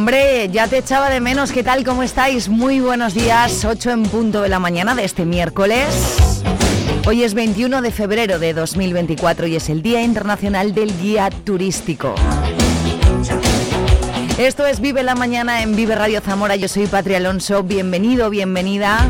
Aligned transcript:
Hombre, 0.00 0.48
ya 0.48 0.66
te 0.66 0.78
echaba 0.78 1.10
de 1.10 1.20
menos. 1.20 1.52
¿Qué 1.52 1.62
tal? 1.62 1.84
¿Cómo 1.84 2.02
estáis? 2.02 2.48
Muy 2.48 2.80
buenos 2.80 3.12
días. 3.12 3.66
8 3.66 3.90
en 3.90 4.02
punto 4.04 4.40
de 4.40 4.48
la 4.48 4.58
mañana 4.58 4.94
de 4.94 5.04
este 5.04 5.26
miércoles. 5.26 6.42
Hoy 7.06 7.22
es 7.22 7.34
21 7.34 7.82
de 7.82 7.90
febrero 7.90 8.38
de 8.38 8.54
2024 8.54 9.46
y 9.46 9.56
es 9.56 9.68
el 9.68 9.82
Día 9.82 10.00
Internacional 10.00 10.72
del 10.72 10.98
Guía 10.98 11.28
Turístico. 11.28 12.14
Esto 14.38 14.64
es 14.64 14.80
Vive 14.80 15.02
la 15.02 15.14
Mañana 15.14 15.60
en 15.60 15.76
Vive 15.76 15.94
Radio 15.96 16.22
Zamora. 16.22 16.56
Yo 16.56 16.68
soy 16.68 16.86
Patria 16.86 17.18
Alonso. 17.18 17.62
Bienvenido, 17.62 18.30
bienvenida. 18.30 19.06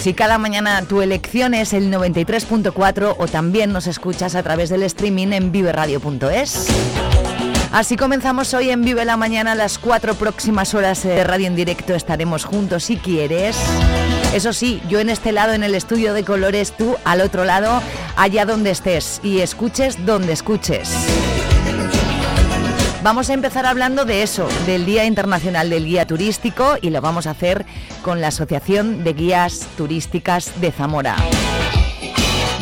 Si 0.00 0.14
cada 0.14 0.38
mañana 0.38 0.80
tu 0.82 1.02
elección 1.02 1.54
es 1.54 1.72
el 1.72 1.92
93.4 1.92 3.16
o 3.18 3.26
también 3.26 3.72
nos 3.72 3.88
escuchas 3.88 4.36
a 4.36 4.42
través 4.44 4.68
del 4.68 4.84
streaming 4.84 5.32
en 5.32 5.50
viveradio.es. 5.50 6.68
Así 7.72 7.96
comenzamos 7.96 8.54
hoy 8.54 8.70
en 8.70 8.82
Vive 8.82 9.04
la 9.04 9.18
Mañana. 9.18 9.54
Las 9.54 9.78
cuatro 9.78 10.14
próximas 10.14 10.74
horas 10.74 11.02
de 11.02 11.22
radio 11.22 11.46
en 11.46 11.54
directo 11.54 11.94
estaremos 11.94 12.44
juntos 12.44 12.84
si 12.84 12.96
quieres. 12.96 13.56
Eso 14.32 14.54
sí, 14.54 14.80
yo 14.88 15.00
en 15.00 15.10
este 15.10 15.32
lado, 15.32 15.52
en 15.52 15.62
el 15.62 15.74
estudio 15.74 16.14
de 16.14 16.24
colores, 16.24 16.74
tú 16.76 16.96
al 17.04 17.20
otro 17.20 17.44
lado, 17.44 17.82
allá 18.16 18.46
donde 18.46 18.70
estés 18.70 19.20
y 19.22 19.40
escuches 19.40 20.04
donde 20.06 20.32
escuches. 20.32 20.90
Vamos 23.02 23.28
a 23.30 23.34
empezar 23.34 23.66
hablando 23.66 24.04
de 24.04 24.22
eso, 24.22 24.48
del 24.66 24.86
Día 24.86 25.04
Internacional 25.04 25.70
del 25.70 25.84
Guía 25.84 26.06
Turístico 26.06 26.76
y 26.80 26.90
lo 26.90 27.00
vamos 27.00 27.26
a 27.26 27.30
hacer 27.30 27.66
con 28.02 28.20
la 28.20 28.28
Asociación 28.28 29.04
de 29.04 29.12
Guías 29.12 29.66
Turísticas 29.76 30.58
de 30.60 30.72
Zamora. 30.72 31.16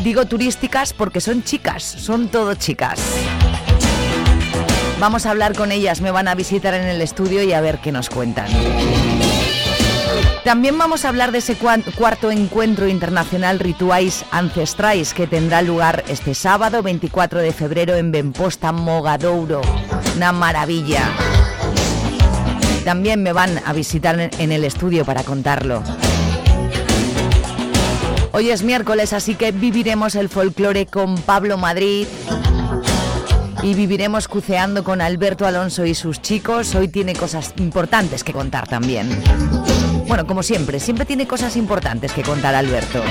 Digo 0.02 0.26
turísticas 0.26 0.92
porque 0.92 1.20
son 1.20 1.42
chicas, 1.42 1.82
son 1.82 2.28
todo 2.28 2.54
chicas. 2.54 3.00
Vamos 4.98 5.27
a 5.27 5.30
hablar 5.30 5.55
con 5.55 5.72
ellas, 5.72 6.00
me 6.00 6.11
van 6.11 6.27
a 6.27 6.34
visitar 6.34 6.72
en 6.72 6.84
el 6.84 7.02
estudio 7.02 7.42
y 7.42 7.52
a 7.52 7.61
ver 7.61 7.78
qué 7.78 7.92
nos 7.92 8.08
cuentan. 8.08 8.47
También 10.42 10.78
vamos 10.78 11.05
a 11.05 11.08
hablar 11.08 11.33
de 11.33 11.38
ese 11.38 11.56
cuarto 11.56 12.30
encuentro 12.30 12.88
internacional 12.88 13.58
Rituais 13.58 14.25
Ancestrais 14.30 15.12
que 15.12 15.27
tendrá 15.27 15.61
lugar 15.61 16.05
este 16.08 16.34
sábado 16.34 16.83
24 16.83 17.41
de 17.41 17.53
febrero 17.53 17.94
en 17.97 18.11
Benposta, 18.11 18.72
Mogadouro. 18.72 19.61
Una 20.16 20.33
maravilla. 20.33 21.10
También 22.84 23.22
me 23.22 23.33
van 23.33 23.60
a 23.66 23.72
visitar 23.72 24.31
en 24.38 24.53
el 24.53 24.64
estudio 24.64 25.05
para 25.05 25.25
contarlo. 25.25 25.83
Hoy 28.33 28.50
es 28.50 28.62
miércoles, 28.62 29.12
así 29.12 29.34
que 29.34 29.50
viviremos 29.50 30.14
el 30.14 30.28
folclore 30.28 30.86
con 30.86 31.16
Pablo 31.16 31.56
Madrid, 31.58 32.06
y 33.62 33.74
viviremos 33.74 34.28
cuceando 34.28 34.84
con 34.84 35.00
Alberto 35.00 35.46
Alonso 35.46 35.84
y 35.84 35.94
sus 35.94 36.20
chicos. 36.20 36.75
Hoy 36.75 36.88
tiene 36.88 37.14
cosas 37.14 37.54
importantes 37.58 38.25
que 38.25 38.32
contar 38.32 38.69
también. 38.69 39.08
Bueno, 40.06 40.26
como 40.26 40.42
siempre, 40.42 40.81
siempre 40.81 41.04
tiene 41.04 41.26
cosas 41.26 41.56
importantes 41.56 42.12
que 42.12 42.22
contar 42.22 42.54
Alberto. 42.54 43.03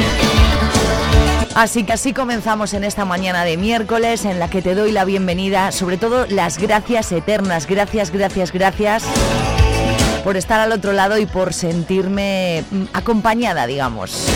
Así 1.55 1.83
que 1.83 1.93
así 1.93 2.13
comenzamos 2.13 2.73
en 2.73 2.83
esta 2.83 3.05
mañana 3.05 3.45
de 3.45 3.55
miércoles 3.55 4.25
en 4.25 4.39
la 4.39 4.49
que 4.49 4.61
te 4.61 4.75
doy 4.75 4.91
la 4.91 5.05
bienvenida, 5.05 5.71
sobre 5.71 5.97
todo 5.97 6.25
las 6.27 6.57
gracias 6.57 7.11
eternas, 7.11 7.65
gracias, 7.65 8.11
gracias, 8.11 8.51
gracias 8.51 9.03
por 10.25 10.37
estar 10.37 10.59
al 10.59 10.71
otro 10.71 10.91
lado 10.91 11.17
y 11.19 11.27
por 11.27 11.53
sentirme 11.53 12.63
mm, 12.71 12.83
acompañada, 12.93 13.67
digamos. 13.67 14.27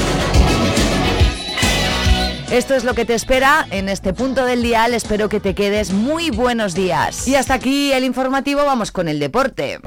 Esto 2.52 2.74
es 2.74 2.84
lo 2.84 2.96
que 2.96 3.06
te 3.06 3.14
espera 3.14 3.68
en 3.70 3.90
este 3.90 4.12
punto 4.12 4.44
del 4.44 4.64
dial. 4.64 4.96
Espero 4.96 5.30
que 5.30 5.40
te 5.40 5.54
quedes 5.54 5.94
muy 5.94 6.32
buenos 6.32 6.74
días. 6.74 7.28
Y 7.28 7.36
hasta 7.36 7.54
aquí 7.54 7.92
el 7.92 8.04
informativo, 8.04 8.66
vamos 8.66 8.92
con 8.92 9.08
el 9.08 9.20
deporte. 9.20 9.80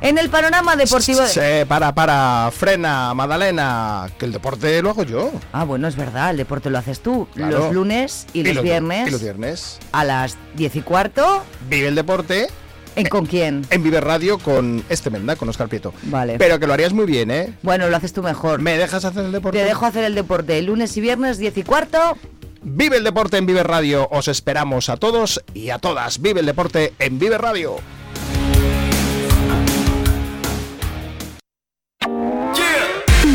En 0.00 0.18
el 0.18 0.28
panorama 0.28 0.74
deportivo... 0.74 1.24
Se 1.24 1.64
para, 1.64 1.94
para, 1.94 2.50
frena, 2.50 3.14
Madalena, 3.14 4.08
que 4.18 4.24
el 4.24 4.32
deporte 4.32 4.82
lo 4.82 4.90
hago 4.90 5.04
yo. 5.04 5.30
Ah, 5.52 5.62
bueno, 5.62 5.86
es 5.86 5.94
verdad, 5.94 6.30
el 6.30 6.36
deporte 6.36 6.68
lo 6.68 6.78
haces 6.78 6.98
tú. 6.98 7.28
Los 7.36 7.72
lunes 7.72 8.26
y, 8.32 8.42
los, 8.42 8.60
viernes. 8.64 9.06
Y 9.06 9.10
los 9.12 9.22
viernes. 9.22 9.78
A 9.92 10.04
las 10.04 10.36
diez 10.54 10.74
y 10.74 10.82
cuarto. 10.82 11.44
Vive 11.68 11.86
el 11.86 11.94
deporte 11.94 12.48
¿En 12.96 13.06
con 13.08 13.26
quién? 13.26 13.66
En 13.70 13.82
Viver 13.82 14.02
Radio 14.02 14.38
con 14.38 14.82
este 14.88 15.10
Menda, 15.10 15.36
con 15.36 15.48
Oscar 15.48 15.68
Prieto. 15.68 15.92
Vale. 16.04 16.38
Pero 16.38 16.58
que 16.58 16.66
lo 16.66 16.72
harías 16.72 16.92
muy 16.92 17.04
bien, 17.06 17.30
¿eh? 17.30 17.52
Bueno, 17.62 17.88
lo 17.88 17.96
haces 17.96 18.12
tú 18.12 18.22
mejor. 18.22 18.60
¿Me 18.60 18.78
dejas 18.78 19.04
hacer 19.04 19.26
el 19.26 19.32
deporte? 19.32 19.58
Te 19.58 19.64
dejo 19.64 19.84
hacer 19.86 20.04
el 20.04 20.14
deporte. 20.14 20.60
Lunes 20.62 20.96
y 20.96 21.00
viernes, 21.00 21.38
10 21.38 21.58
y 21.58 21.62
cuarto. 21.62 22.16
Vive 22.62 22.96
el 22.96 23.04
deporte 23.04 23.36
en 23.36 23.46
Viver 23.46 23.66
Radio. 23.66 24.08
Os 24.10 24.28
esperamos 24.28 24.88
a 24.88 24.96
todos 24.96 25.42
y 25.54 25.70
a 25.70 25.78
todas. 25.78 26.20
Vive 26.20 26.40
el 26.40 26.46
deporte 26.46 26.94
en 26.98 27.18
Viver 27.18 27.40
Radio. 27.40 27.76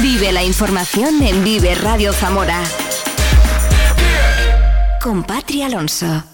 Vive 0.01 0.31
la 0.31 0.43
información 0.43 1.22
en 1.22 1.43
Vive 1.43 1.75
Radio 1.75 2.11
Zamora. 2.13 2.61
Con 5.01 5.23
Patria 5.23 5.67
Alonso. 5.67 6.31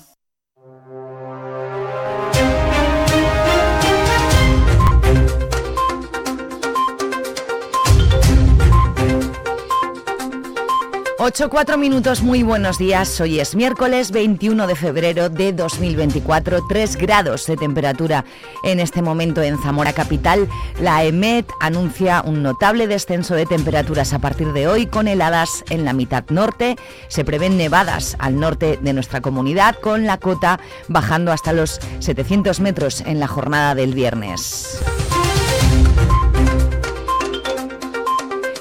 8, 11.19 11.49
4 11.49 11.77
minutos, 11.79 12.21
muy 12.21 12.43
buenos 12.43 12.77
días. 12.77 13.19
Hoy 13.19 13.39
es 13.39 13.55
miércoles 13.55 14.11
21 14.11 14.67
de 14.67 14.75
febrero 14.75 15.29
de 15.29 15.51
2024, 15.51 16.59
3 16.69 16.95
grados 16.95 17.47
de 17.47 17.57
temperatura 17.57 18.23
en 18.63 18.79
este 18.79 19.01
momento 19.01 19.41
en 19.41 19.57
Zamora 19.57 19.93
Capital. 19.93 20.47
La 20.79 21.03
EMET 21.03 21.49
anuncia 21.59 22.21
un 22.23 22.43
notable 22.43 22.85
descenso 22.85 23.33
de 23.33 23.47
temperaturas 23.47 24.13
a 24.13 24.19
partir 24.19 24.53
de 24.53 24.67
hoy 24.67 24.85
con 24.85 25.07
heladas 25.07 25.63
en 25.71 25.85
la 25.85 25.93
mitad 25.93 26.23
norte. 26.29 26.75
Se 27.07 27.25
prevén 27.25 27.57
nevadas 27.57 28.15
al 28.19 28.39
norte 28.39 28.77
de 28.79 28.93
nuestra 28.93 29.19
comunidad 29.19 29.75
con 29.81 30.05
la 30.05 30.19
cota 30.19 30.59
bajando 30.87 31.31
hasta 31.31 31.51
los 31.51 31.79
700 31.97 32.59
metros 32.59 33.01
en 33.01 33.19
la 33.19 33.27
jornada 33.27 33.73
del 33.73 33.95
viernes. 33.95 34.79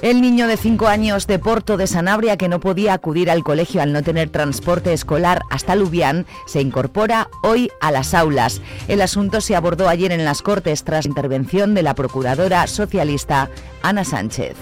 El 0.07 0.21
niño 0.21 0.47
de 0.47 0.57
5 0.57 0.87
años 0.87 1.27
de 1.27 1.41
Porto 1.41 1.77
de 1.77 1.89
Sanabria 1.89 2.37
que 2.37 2.49
no 2.49 2.61
podía 2.61 2.93
acudir 2.93 3.29
al 3.29 3.43
colegio 3.43 3.83
al 3.83 3.93
no 3.93 4.05
tener 4.05 4.31
transporte 4.31 4.93
escolar 4.93 5.43
hasta 5.51 5.75
Lubián 5.75 6.27
se 6.47 6.61
incorpora 6.61 7.29
hoy 7.43 7.73
a 7.81 7.91
las 7.91 8.15
aulas. 8.15 8.61
El 8.87 9.03
asunto 9.03 9.41
se 9.41 9.57
abordó 9.57 9.89
ayer 9.89 10.13
en 10.13 10.25
las 10.25 10.43
Cortes 10.43 10.85
tras 10.85 11.07
intervención 11.07 11.75
de 11.75 11.83
la 11.83 11.97
procuradora 11.97 12.69
socialista 12.69 13.51
Ana 13.83 14.05
Sánchez. 14.05 14.55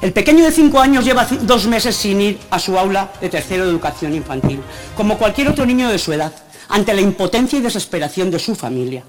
El 0.00 0.14
pequeño 0.14 0.46
de 0.46 0.52
5 0.52 0.80
años 0.80 1.04
lleva 1.04 1.28
dos 1.42 1.66
meses 1.66 1.94
sin 1.94 2.18
ir 2.22 2.38
a 2.48 2.58
su 2.58 2.78
aula 2.78 3.12
de 3.20 3.28
tercero 3.28 3.64
de 3.64 3.72
educación 3.72 4.14
infantil, 4.14 4.60
como 4.96 5.18
cualquier 5.18 5.48
otro 5.48 5.66
niño 5.66 5.90
de 5.90 5.98
su 5.98 6.14
edad, 6.14 6.32
ante 6.70 6.94
la 6.94 7.02
impotencia 7.02 7.58
y 7.58 7.62
desesperación 7.62 8.30
de 8.30 8.38
su 8.38 8.54
familia. 8.54 9.04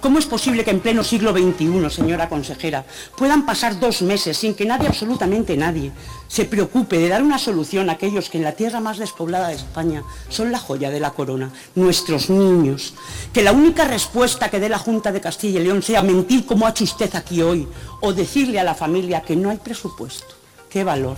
¿Cómo 0.00 0.18
es 0.18 0.26
posible 0.26 0.64
que 0.64 0.70
en 0.70 0.80
pleno 0.80 1.02
siglo 1.02 1.32
XXI, 1.32 1.88
señora 1.88 2.28
consejera, 2.28 2.84
puedan 3.16 3.46
pasar 3.46 3.80
dos 3.80 4.02
meses 4.02 4.36
sin 4.36 4.54
que 4.54 4.66
nadie, 4.66 4.86
absolutamente 4.86 5.56
nadie, 5.56 5.92
se 6.28 6.44
preocupe 6.44 6.98
de 6.98 7.08
dar 7.08 7.22
una 7.22 7.38
solución 7.38 7.88
a 7.88 7.94
aquellos 7.94 8.28
que 8.28 8.38
en 8.38 8.44
la 8.44 8.52
tierra 8.52 8.80
más 8.80 8.98
despoblada 8.98 9.48
de 9.48 9.54
España 9.54 10.02
son 10.28 10.52
la 10.52 10.58
joya 10.58 10.90
de 10.90 11.00
la 11.00 11.12
corona, 11.12 11.50
nuestros 11.74 12.28
niños? 12.28 12.94
Que 13.32 13.42
la 13.42 13.52
única 13.52 13.84
respuesta 13.84 14.50
que 14.50 14.60
dé 14.60 14.68
la 14.68 14.78
Junta 14.78 15.10
de 15.10 15.22
Castilla 15.22 15.60
y 15.60 15.64
León 15.64 15.82
sea 15.82 16.02
mentir 16.02 16.44
como 16.44 16.66
ha 16.66 16.70
hecho 16.70 16.84
usted 16.84 17.14
aquí 17.14 17.40
hoy 17.40 17.66
o 18.00 18.12
decirle 18.12 18.60
a 18.60 18.64
la 18.64 18.74
familia 18.74 19.22
que 19.22 19.36
no 19.36 19.48
hay 19.48 19.56
presupuesto. 19.56 20.34
¡Qué 20.68 20.84
valor! 20.84 21.16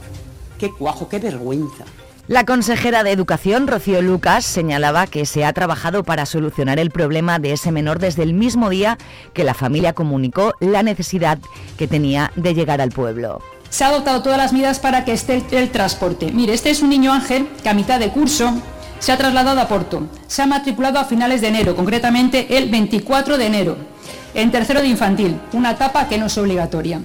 ¡Qué 0.59 0.71
cuajo! 0.71 1.09
¡Qué 1.09 1.19
vergüenza! 1.19 1.85
La 2.29 2.45
consejera 2.45 3.05
de 3.05 3.13
Educación, 3.13 3.69
Rocío 3.69 4.03
Lucas, 4.03 4.45
señalaba 4.45 5.07
que 5.07 5.27
se 5.27 5.45
ha 5.45 5.53
trabajado 5.53 6.03
para 6.03 6.27
solucionar 6.27 6.81
el 6.81 6.91
problema 6.91 7.39
de 7.39 7.53
ese 7.53 7.71
menor 7.71 8.01
desde 8.01 8.25
el 8.25 8.35
mismo 8.35 8.69
día 8.69 8.99
que 9.33 9.45
la 9.45 9.55
familia 9.55 9.93
comunicó 9.93 10.53
la 10.59 10.83
necesidad 10.83 11.39
que 11.79 11.87
tenía 11.87 12.33
de 12.35 12.53
llegar 12.53 12.81
al 12.81 12.91
pueblo. 12.91 13.41
se 13.71 13.85
ha 13.85 13.89
adoptado 13.89 14.23
todas 14.23 14.39
las 14.39 14.53
medidas 14.53 14.81
para 14.81 15.05
que 15.05 15.13
esté 15.13 15.45
el 15.53 15.71
transporte. 15.71 16.33
Mire, 16.33 16.53
este 16.53 16.71
es 16.71 16.83
un 16.83 16.91
niño 16.91 17.13
ángel 17.13 17.47
que 17.63 17.69
a 17.69 17.75
mitad 17.75 18.01
de 18.01 18.09
curso 18.11 18.53
se 18.99 19.13
ha 19.13 19.17
trasladado 19.17 19.61
a 19.61 19.69
Porto. 19.69 20.09
Se 20.27 20.43
ha 20.43 20.47
matriculado 20.47 20.99
a 20.99 21.05
finales 21.05 21.41
de 21.41 21.49
enero, 21.49 21.77
concretamente 21.77 22.59
el 22.59 22.69
24 22.71 23.39
de 23.39 23.47
enero, 23.47 23.77
en 24.35 24.51
tercero 24.51 24.81
de 24.81 24.89
infantil, 24.89 25.39
una 25.53 25.73
etapa 25.73 26.09
que 26.09 26.19
no 26.19 26.27
es 26.27 26.37
obligatoria. 26.39 27.01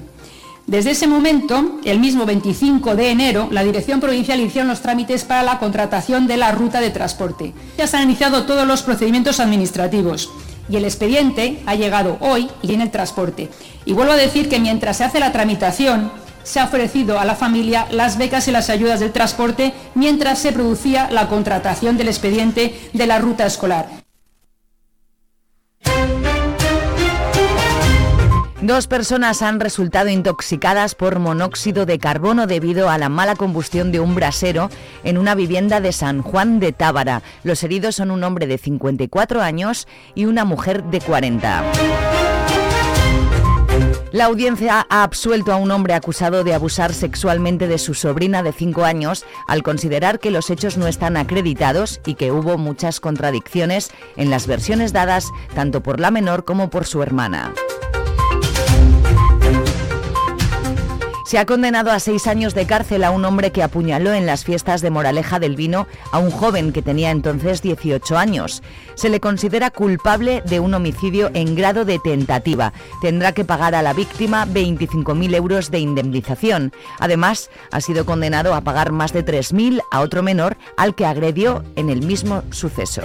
Desde 0.72 0.92
ese 0.92 1.06
momento, 1.06 1.80
el 1.84 2.00
mismo 2.00 2.26
25 2.26 2.96
de 2.96 3.10
enero, 3.10 3.50
la 3.52 3.62
Dirección 3.62 4.00
Provincial 4.00 4.40
inició 4.40 4.64
los 4.64 4.80
trámites 4.80 5.26
para 5.26 5.44
la 5.44 5.60
contratación 5.60 6.28
de 6.28 6.38
la 6.38 6.54
ruta 6.54 6.80
de 6.80 6.92
transporte. 6.92 7.52
Ya 7.78 7.88
se 7.88 7.98
han 7.98 8.04
iniciado 8.04 8.46
todos 8.46 8.66
los 8.66 8.82
procedimientos 8.82 9.42
administrativos 9.42 10.30
y 10.70 10.78
el 10.78 10.86
expediente 10.86 11.60
ha 11.66 11.76
llegado 11.76 12.16
hoy 12.22 12.50
y 12.62 12.68
tiene 12.70 12.86
el 12.86 12.90
transporte. 12.90 13.50
Y 13.84 13.92
vuelvo 13.92 14.14
a 14.14 14.16
decir 14.16 14.48
que 14.48 14.62
mientras 14.62 14.96
se 14.96 15.04
hace 15.04 15.20
la 15.20 15.34
tramitación, 15.34 16.10
se 16.44 16.62
ha 16.62 16.64
ofrecido 16.64 17.20
a 17.20 17.26
la 17.26 17.36
familia 17.36 17.86
las 17.92 18.18
becas 18.18 18.48
y 18.48 18.52
las 18.52 18.70
ayudas 18.70 19.02
del 19.02 19.12
transporte 19.12 19.74
mientras 19.94 20.40
se 20.40 20.54
producía 20.54 21.12
la 21.12 21.28
contratación 21.28 21.98
del 21.98 22.08
expediente 22.08 22.80
de 22.94 23.08
la 23.08 23.20
ruta 23.20 23.46
escolar. 23.46 24.01
Dos 28.62 28.86
personas 28.86 29.42
han 29.42 29.60
resultado 29.60 30.10
intoxicadas 30.10 30.94
por 30.94 31.18
monóxido 31.18 31.88
de 31.88 31.98
carbono 31.98 32.46
debido 32.46 32.92
a 32.92 33.00
la 33.00 33.10
mala 33.10 33.36
combustión 33.36 33.92
de 33.92 34.00
un 34.00 34.14
brasero 34.14 34.70
en 35.04 35.18
una 35.18 35.34
vivienda 35.34 35.82
de 35.82 35.92
San 35.92 36.22
Juan 36.22 36.60
de 36.60 36.72
Tábara. 36.72 37.24
Los 37.44 37.64
heridos 37.64 37.96
son 37.96 38.12
un 38.12 38.24
hombre 38.24 38.46
de 38.46 38.60
54 38.60 39.42
años 39.42 39.88
y 40.14 40.26
una 40.26 40.46
mujer 40.46 40.84
de 40.84 41.02
40. 41.02 41.64
La 44.12 44.26
audiencia 44.26 44.86
ha 44.90 45.02
absuelto 45.02 45.52
a 45.52 45.56
un 45.56 45.72
hombre 45.72 45.96
acusado 45.96 46.44
de 46.44 46.54
abusar 46.54 46.94
sexualmente 46.94 47.68
de 47.68 47.80
su 47.80 47.96
sobrina 47.96 48.44
de 48.44 48.52
5 48.52 48.86
años 48.86 49.26
al 49.48 49.64
considerar 49.64 50.20
que 50.20 50.30
los 50.30 50.52
hechos 50.52 50.78
no 50.78 50.86
están 50.86 51.18
acreditados 51.18 52.00
y 52.06 52.14
que 52.14 52.32
hubo 52.32 52.60
muchas 52.60 53.00
contradicciones 53.00 53.90
en 54.18 54.30
las 54.30 54.46
versiones 54.46 54.94
dadas 54.94 55.32
tanto 55.56 55.82
por 55.82 56.00
la 56.00 56.12
menor 56.12 56.46
como 56.46 56.70
por 56.70 56.86
su 56.86 57.02
hermana. 57.02 57.54
Se 61.32 61.40
ha 61.40 61.46
condenado 61.46 61.92
a 61.92 62.00
seis 62.02 62.28
años 62.28 62.54
de 62.56 62.66
cárcel 62.66 63.06
a 63.06 63.12
un 63.12 63.24
hombre 63.24 63.54
que 63.54 63.64
apuñaló 63.64 64.12
en 64.12 64.26
las 64.26 64.44
fiestas 64.44 64.82
de 64.82 64.90
Moraleja 64.90 65.40
del 65.40 65.56
Vino 65.56 65.88
a 66.12 66.20
un 66.20 66.30
joven 66.30 66.74
que 66.74 66.82
tenía 66.82 67.10
entonces 67.10 67.62
18 67.62 68.18
años. 68.18 68.62
Se 68.96 69.08
le 69.08 69.22
considera 69.22 69.70
culpable 69.70 70.44
de 70.46 70.60
un 70.60 70.74
homicidio 70.74 71.32
en 71.34 71.56
grado 71.56 71.86
de 71.86 72.00
tentativa. 72.00 72.74
Tendrá 73.00 73.32
que 73.32 73.46
pagar 73.46 73.76
a 73.76 73.82
la 73.82 73.94
víctima 73.94 74.46
25.000 74.46 75.34
euros 75.34 75.72
de 75.72 75.80
indemnización. 75.80 76.74
Además, 77.00 77.50
ha 77.72 77.80
sido 77.80 78.06
condenado 78.06 78.54
a 78.54 78.60
pagar 78.60 78.92
más 78.92 79.14
de 79.14 79.24
3.000 79.24 79.80
a 79.90 80.02
otro 80.02 80.24
menor 80.24 80.58
al 80.76 80.96
que 80.96 81.06
agredió 81.06 81.64
en 81.78 81.90
el 81.90 82.06
mismo 82.06 82.44
suceso. 82.52 83.04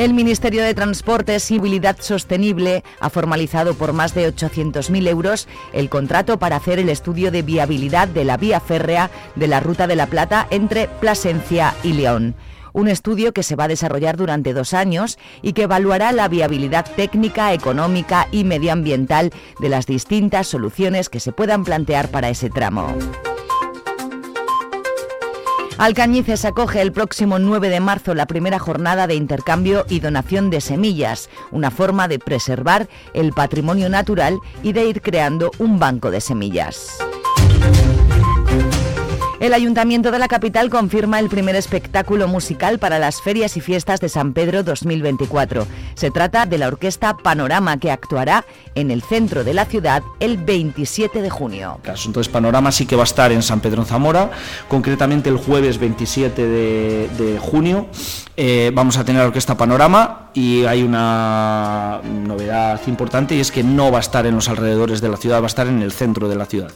El 0.00 0.14
Ministerio 0.14 0.62
de 0.62 0.72
Transportes 0.72 1.50
y 1.50 1.58
Movilidad 1.58 1.98
Sostenible 2.00 2.84
ha 3.00 3.10
formalizado 3.10 3.74
por 3.74 3.92
más 3.92 4.14
de 4.14 4.34
800.000 4.34 5.06
euros 5.06 5.46
el 5.74 5.90
contrato 5.90 6.38
para 6.38 6.56
hacer 6.56 6.78
el 6.78 6.88
estudio 6.88 7.30
de 7.30 7.42
viabilidad 7.42 8.08
de 8.08 8.24
la 8.24 8.38
vía 8.38 8.60
férrea 8.60 9.10
de 9.36 9.46
la 9.46 9.60
Ruta 9.60 9.86
de 9.86 9.96
la 9.96 10.06
Plata 10.06 10.46
entre 10.50 10.88
Plasencia 10.88 11.74
y 11.82 11.92
León 11.92 12.34
un 12.72 12.88
estudio 12.88 13.34
que 13.34 13.42
se 13.42 13.56
va 13.56 13.64
a 13.64 13.68
desarrollar 13.68 14.16
durante 14.16 14.54
dos 14.54 14.72
años 14.72 15.18
y 15.42 15.52
que 15.52 15.64
evaluará 15.64 16.12
la 16.12 16.28
viabilidad 16.28 16.86
técnica, 16.96 17.52
económica 17.52 18.28
y 18.30 18.44
medioambiental 18.44 19.32
de 19.58 19.68
las 19.68 19.86
distintas 19.86 20.46
soluciones 20.46 21.10
que 21.10 21.20
se 21.20 21.32
puedan 21.32 21.64
plantear 21.64 22.08
para 22.12 22.30
ese 22.30 22.48
tramo. 22.48 22.94
Alcañices 25.80 26.44
acoge 26.44 26.82
el 26.82 26.92
próximo 26.92 27.38
9 27.38 27.70
de 27.70 27.80
marzo 27.80 28.14
la 28.14 28.26
primera 28.26 28.58
jornada 28.58 29.06
de 29.06 29.14
intercambio 29.14 29.86
y 29.88 30.00
donación 30.00 30.50
de 30.50 30.60
semillas, 30.60 31.30
una 31.52 31.70
forma 31.70 32.06
de 32.06 32.18
preservar 32.18 32.86
el 33.14 33.32
patrimonio 33.32 33.88
natural 33.88 34.40
y 34.62 34.74
de 34.74 34.84
ir 34.84 35.00
creando 35.00 35.50
un 35.56 35.78
banco 35.78 36.10
de 36.10 36.20
semillas. 36.20 36.98
El 39.40 39.54
Ayuntamiento 39.54 40.10
de 40.10 40.18
la 40.18 40.28
capital 40.28 40.68
confirma 40.68 41.18
el 41.18 41.30
primer 41.30 41.56
espectáculo 41.56 42.28
musical 42.28 42.78
para 42.78 42.98
las 42.98 43.22
ferias 43.22 43.56
y 43.56 43.62
fiestas 43.62 43.98
de 43.98 44.10
San 44.10 44.34
Pedro 44.34 44.62
2024. 44.62 45.66
Se 45.94 46.10
trata 46.10 46.44
de 46.44 46.58
la 46.58 46.68
orquesta 46.68 47.16
Panorama 47.16 47.78
que 47.78 47.90
actuará 47.90 48.44
en 48.74 48.90
el 48.90 49.00
centro 49.00 49.42
de 49.42 49.54
la 49.54 49.64
ciudad 49.64 50.02
el 50.20 50.36
27 50.36 51.22
de 51.22 51.30
junio. 51.30 51.80
Entonces 51.86 52.30
Panorama 52.30 52.70
sí 52.70 52.84
que 52.84 52.96
va 52.96 53.04
a 53.04 53.04
estar 53.04 53.32
en 53.32 53.42
San 53.42 53.60
Pedro 53.60 53.80
en 53.80 53.88
Zamora, 53.88 54.30
concretamente 54.68 55.30
el 55.30 55.38
jueves 55.38 55.78
27 55.78 56.46
de, 56.46 57.38
junio. 57.40 57.86
Eh, 58.36 58.70
vamos 58.74 58.98
a 58.98 59.04
tener 59.04 59.22
la 59.22 59.28
orquesta 59.28 59.56
Panorama 59.56 60.30
y 60.34 60.64
hay 60.64 60.82
una 60.82 62.00
novedad 62.04 62.80
importante 62.86 63.34
y 63.34 63.40
es 63.40 63.50
que 63.50 63.62
no 63.62 63.90
va 63.90 63.98
a 63.98 64.00
estar 64.00 64.26
en 64.26 64.34
los 64.34 64.50
alrededores 64.50 65.00
de 65.00 65.08
la 65.08 65.16
ciudad, 65.16 65.40
va 65.40 65.44
a 65.44 65.46
estar 65.46 65.66
en 65.66 65.80
el 65.80 65.92
centro 65.92 66.28
de 66.28 66.36
la 66.36 66.44
ciudad. 66.44 66.70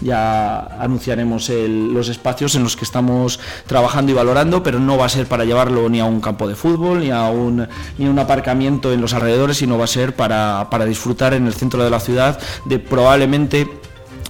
Ya 0.00 0.58
anunciaremos 0.80 1.48
los 1.48 2.07
espacios 2.08 2.54
en 2.54 2.62
los 2.62 2.76
que 2.76 2.84
estamos 2.84 3.40
trabajando 3.66 4.12
y 4.12 4.14
valorando, 4.14 4.62
pero 4.62 4.78
no 4.78 4.96
va 4.96 5.06
a 5.06 5.08
ser 5.08 5.26
para 5.26 5.44
llevarlo 5.44 5.88
ni 5.88 6.00
a 6.00 6.04
un 6.04 6.20
campo 6.20 6.48
de 6.48 6.54
fútbol, 6.54 7.00
ni 7.00 7.10
a 7.10 7.24
un, 7.28 7.68
ni 7.98 8.06
un 8.06 8.18
aparcamiento 8.18 8.92
en 8.92 9.00
los 9.00 9.14
alrededores, 9.14 9.58
sino 9.58 9.78
va 9.78 9.84
a 9.84 9.88
ser 9.88 10.14
para, 10.14 10.68
para 10.70 10.84
disfrutar 10.84 11.34
en 11.34 11.46
el 11.46 11.54
centro 11.54 11.82
de 11.82 11.90
la 11.90 12.00
ciudad 12.00 12.38
de 12.64 12.78
probablemente 12.78 13.68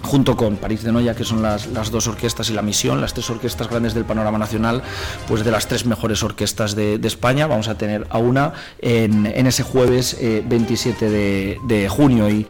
junto 0.03 0.37
con 0.37 0.57
París 0.57 0.83
de 0.83 0.93
Noya, 0.93 1.15
que 1.15 1.25
son 1.25 1.43
las, 1.43 1.91
dos 1.91 2.07
orquestas 2.07 2.51
y 2.51 2.55
la 2.55 2.63
misión, 2.63 3.01
las 3.01 3.15
tres 3.15 3.29
orquestas 3.31 3.69
grandes 3.69 3.95
del 3.95 4.05
panorama 4.05 4.39
nacional, 4.39 4.83
pues 5.27 5.45
de 5.45 5.51
las 5.51 5.69
tres 5.69 5.87
mejores 5.87 6.23
orquestas 6.23 6.75
de, 6.75 6.99
España, 7.09 7.47
vamos 7.47 7.69
a 7.69 7.77
tener 7.77 8.07
a 8.11 8.19
una 8.19 8.53
en, 8.81 9.27
ese 9.27 9.63
jueves 9.63 10.17
27 10.21 11.07
eh, 11.07 11.11
de, 11.11 11.59
de 11.67 11.89
junio. 11.89 12.29
Y... 12.29 12.47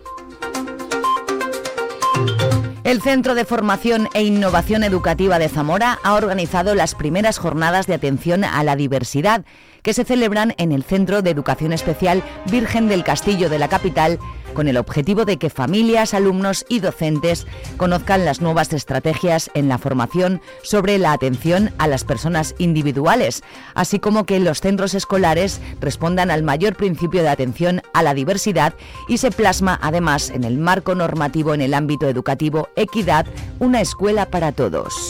El 2.88 3.02
Centro 3.02 3.34
de 3.34 3.44
Formación 3.44 4.08
e 4.14 4.22
Innovación 4.22 4.82
Educativa 4.82 5.38
de 5.38 5.50
Zamora 5.50 5.98
ha 6.02 6.14
organizado 6.14 6.74
las 6.74 6.94
primeras 6.94 7.36
jornadas 7.36 7.86
de 7.86 7.92
atención 7.92 8.44
a 8.44 8.64
la 8.64 8.76
diversidad 8.76 9.44
que 9.82 9.94
se 9.94 10.04
celebran 10.04 10.54
en 10.58 10.72
el 10.72 10.82
Centro 10.82 11.22
de 11.22 11.30
Educación 11.30 11.72
Especial 11.72 12.22
Virgen 12.50 12.88
del 12.88 13.04
Castillo 13.04 13.48
de 13.48 13.58
la 13.58 13.68
capital 13.68 14.18
con 14.54 14.68
el 14.68 14.76
objetivo 14.76 15.24
de 15.24 15.36
que 15.36 15.50
familias, 15.50 16.14
alumnos 16.14 16.64
y 16.68 16.80
docentes 16.80 17.46
conozcan 17.76 18.24
las 18.24 18.40
nuevas 18.40 18.72
estrategias 18.72 19.50
en 19.54 19.68
la 19.68 19.78
formación 19.78 20.40
sobre 20.62 20.98
la 20.98 21.12
atención 21.12 21.70
a 21.78 21.86
las 21.86 22.04
personas 22.04 22.54
individuales, 22.58 23.42
así 23.74 23.98
como 23.98 24.24
que 24.24 24.40
los 24.40 24.60
centros 24.60 24.94
escolares 24.94 25.60
respondan 25.80 26.30
al 26.30 26.42
mayor 26.42 26.74
principio 26.76 27.22
de 27.22 27.28
atención 27.28 27.82
a 27.92 28.02
la 28.02 28.14
diversidad 28.14 28.74
y 29.06 29.18
se 29.18 29.30
plasma 29.30 29.78
además 29.82 30.30
en 30.30 30.44
el 30.44 30.58
marco 30.58 30.94
normativo 30.94 31.54
en 31.54 31.60
el 31.60 31.74
ámbito 31.74 32.08
educativo 32.08 32.68
Equidad, 32.76 33.26
una 33.58 33.80
escuela 33.80 34.26
para 34.26 34.52
todos. 34.52 35.08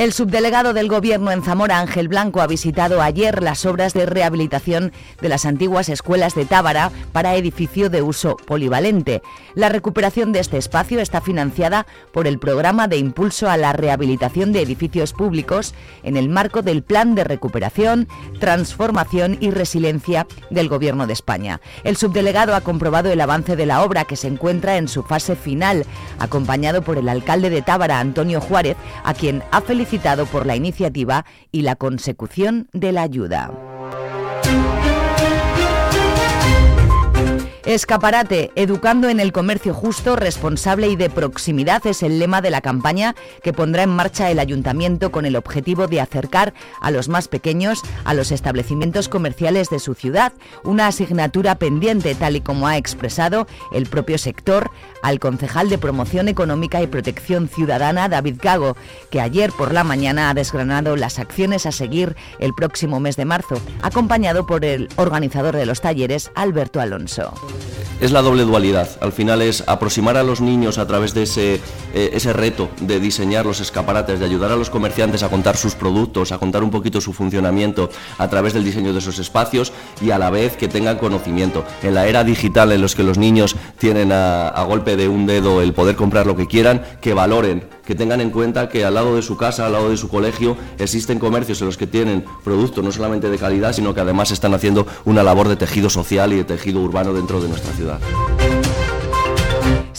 El 0.00 0.14
subdelegado 0.14 0.72
del 0.72 0.88
Gobierno 0.88 1.30
en 1.30 1.42
Zamora, 1.42 1.78
Ángel 1.78 2.08
Blanco, 2.08 2.40
ha 2.40 2.46
visitado 2.46 3.02
ayer 3.02 3.42
las 3.42 3.66
obras 3.66 3.92
de 3.92 4.06
rehabilitación 4.06 4.92
de 5.20 5.28
las 5.28 5.44
antiguas 5.44 5.90
escuelas 5.90 6.34
de 6.34 6.46
Tábara 6.46 6.90
para 7.12 7.36
edificio 7.36 7.90
de 7.90 8.00
uso 8.00 8.38
polivalente. 8.38 9.20
La 9.54 9.68
recuperación 9.68 10.32
de 10.32 10.40
este 10.40 10.56
espacio 10.56 11.00
está 11.00 11.20
financiada 11.20 11.86
por 12.14 12.26
el 12.26 12.38
Programa 12.38 12.88
de 12.88 12.96
Impulso 12.96 13.50
a 13.50 13.58
la 13.58 13.74
Rehabilitación 13.74 14.54
de 14.54 14.62
Edificios 14.62 15.12
Públicos 15.12 15.74
en 16.02 16.16
el 16.16 16.30
marco 16.30 16.62
del 16.62 16.82
Plan 16.82 17.14
de 17.14 17.24
Recuperación, 17.24 18.08
Transformación 18.38 19.36
y 19.38 19.50
Resiliencia 19.50 20.26
del 20.48 20.70
Gobierno 20.70 21.06
de 21.06 21.12
España. 21.12 21.60
El 21.84 21.98
subdelegado 21.98 22.54
ha 22.54 22.62
comprobado 22.62 23.12
el 23.12 23.20
avance 23.20 23.54
de 23.54 23.66
la 23.66 23.82
obra 23.82 24.06
que 24.06 24.16
se 24.16 24.28
encuentra 24.28 24.78
en 24.78 24.88
su 24.88 25.02
fase 25.02 25.36
final, 25.36 25.84
acompañado 26.18 26.80
por 26.80 26.96
el 26.96 27.10
alcalde 27.10 27.50
de 27.50 27.60
Tábara, 27.60 28.00
Antonio 28.00 28.40
Juárez, 28.40 28.78
a 29.04 29.12
quien 29.12 29.42
ha 29.50 29.60
felicitado 29.60 29.89
citado 29.90 30.24
por 30.26 30.46
la 30.46 30.54
iniciativa 30.54 31.26
y 31.50 31.62
la 31.62 31.74
consecución 31.74 32.68
de 32.72 32.92
la 32.92 33.02
ayuda. 33.02 33.69
Escaparate, 37.64 38.50
educando 38.54 39.10
en 39.10 39.20
el 39.20 39.32
comercio 39.32 39.74
justo, 39.74 40.16
responsable 40.16 40.88
y 40.88 40.96
de 40.96 41.10
proximidad 41.10 41.86
es 41.86 42.02
el 42.02 42.18
lema 42.18 42.40
de 42.40 42.50
la 42.50 42.62
campaña 42.62 43.14
que 43.42 43.52
pondrá 43.52 43.82
en 43.82 43.90
marcha 43.90 44.30
el 44.30 44.38
ayuntamiento 44.38 45.12
con 45.12 45.26
el 45.26 45.36
objetivo 45.36 45.86
de 45.86 46.00
acercar 46.00 46.54
a 46.80 46.90
los 46.90 47.08
más 47.08 47.28
pequeños 47.28 47.82
a 48.04 48.14
los 48.14 48.32
establecimientos 48.32 49.08
comerciales 49.08 49.68
de 49.68 49.78
su 49.78 49.94
ciudad, 49.94 50.32
una 50.64 50.86
asignatura 50.86 51.56
pendiente 51.56 52.14
tal 52.14 52.36
y 52.36 52.40
como 52.40 52.66
ha 52.66 52.78
expresado 52.78 53.46
el 53.72 53.86
propio 53.86 54.16
sector 54.16 54.70
al 55.02 55.20
concejal 55.20 55.68
de 55.68 55.78
Promoción 55.78 56.28
Económica 56.28 56.80
y 56.80 56.86
Protección 56.86 57.48
Ciudadana, 57.48 58.08
David 58.08 58.36
Gago, 58.40 58.76
que 59.10 59.20
ayer 59.20 59.52
por 59.52 59.74
la 59.74 59.84
mañana 59.84 60.30
ha 60.30 60.34
desgranado 60.34 60.96
las 60.96 61.18
acciones 61.18 61.66
a 61.66 61.72
seguir 61.72 62.16
el 62.38 62.54
próximo 62.54 63.00
mes 63.00 63.16
de 63.16 63.26
marzo, 63.26 63.60
acompañado 63.82 64.46
por 64.46 64.64
el 64.64 64.88
organizador 64.96 65.56
de 65.56 65.66
los 65.66 65.80
talleres, 65.80 66.30
Alberto 66.34 66.80
Alonso. 66.80 67.34
Es 68.00 68.12
la 68.12 68.22
doble 68.22 68.44
dualidad. 68.44 68.88
Al 69.00 69.12
final 69.12 69.42
es 69.42 69.62
aproximar 69.66 70.16
a 70.16 70.22
los 70.22 70.40
niños 70.40 70.78
a 70.78 70.86
través 70.86 71.14
de 71.14 71.24
ese, 71.24 71.60
eh, 71.94 72.10
ese 72.12 72.32
reto 72.32 72.70
de 72.80 72.98
diseñar 72.98 73.46
los 73.46 73.60
escaparates, 73.60 74.18
de 74.18 74.24
ayudar 74.24 74.52
a 74.52 74.56
los 74.56 74.70
comerciantes 74.70 75.22
a 75.22 75.28
contar 75.28 75.56
sus 75.56 75.74
productos, 75.74 76.32
a 76.32 76.38
contar 76.38 76.64
un 76.64 76.70
poquito 76.70 77.00
su 77.00 77.12
funcionamiento 77.12 77.90
a 78.18 78.28
través 78.28 78.54
del 78.54 78.64
diseño 78.64 78.92
de 78.92 78.98
esos 78.98 79.18
espacios 79.18 79.72
y 80.00 80.10
a 80.10 80.18
la 80.18 80.30
vez 80.30 80.56
que 80.56 80.68
tengan 80.68 80.98
conocimiento. 80.98 81.64
En 81.82 81.94
la 81.94 82.06
era 82.06 82.24
digital 82.24 82.72
en 82.72 82.80
los 82.80 82.94
que 82.94 83.02
los 83.02 83.18
niños 83.18 83.56
tienen 83.78 84.12
a, 84.12 84.48
a 84.48 84.64
golpe 84.64 84.96
de 84.96 85.08
un 85.08 85.26
dedo 85.26 85.60
el 85.60 85.74
poder 85.74 85.96
comprar 85.96 86.26
lo 86.26 86.36
que 86.36 86.46
quieran, 86.46 86.82
que 87.00 87.14
valoren, 87.14 87.64
que 87.90 87.96
tengan 87.96 88.20
en 88.20 88.30
cuenta 88.30 88.68
que 88.68 88.84
al 88.84 88.94
lado 88.94 89.16
de 89.16 89.22
su 89.22 89.36
casa, 89.36 89.66
al 89.66 89.72
lado 89.72 89.90
de 89.90 89.96
su 89.96 90.08
colegio, 90.08 90.56
existen 90.78 91.18
comercios 91.18 91.60
en 91.60 91.66
los 91.66 91.76
que 91.76 91.88
tienen 91.88 92.24
productos 92.44 92.84
no 92.84 92.92
solamente 92.92 93.28
de 93.28 93.36
calidad, 93.36 93.72
sino 93.72 93.92
que 93.92 94.00
además 94.00 94.30
están 94.30 94.54
haciendo 94.54 94.86
una 95.04 95.24
labor 95.24 95.48
de 95.48 95.56
tejido 95.56 95.90
social 95.90 96.32
y 96.32 96.36
de 96.36 96.44
tejido 96.44 96.80
urbano 96.82 97.12
dentro 97.12 97.40
de 97.40 97.48
nuestra 97.48 97.72
ciudad. 97.72 97.98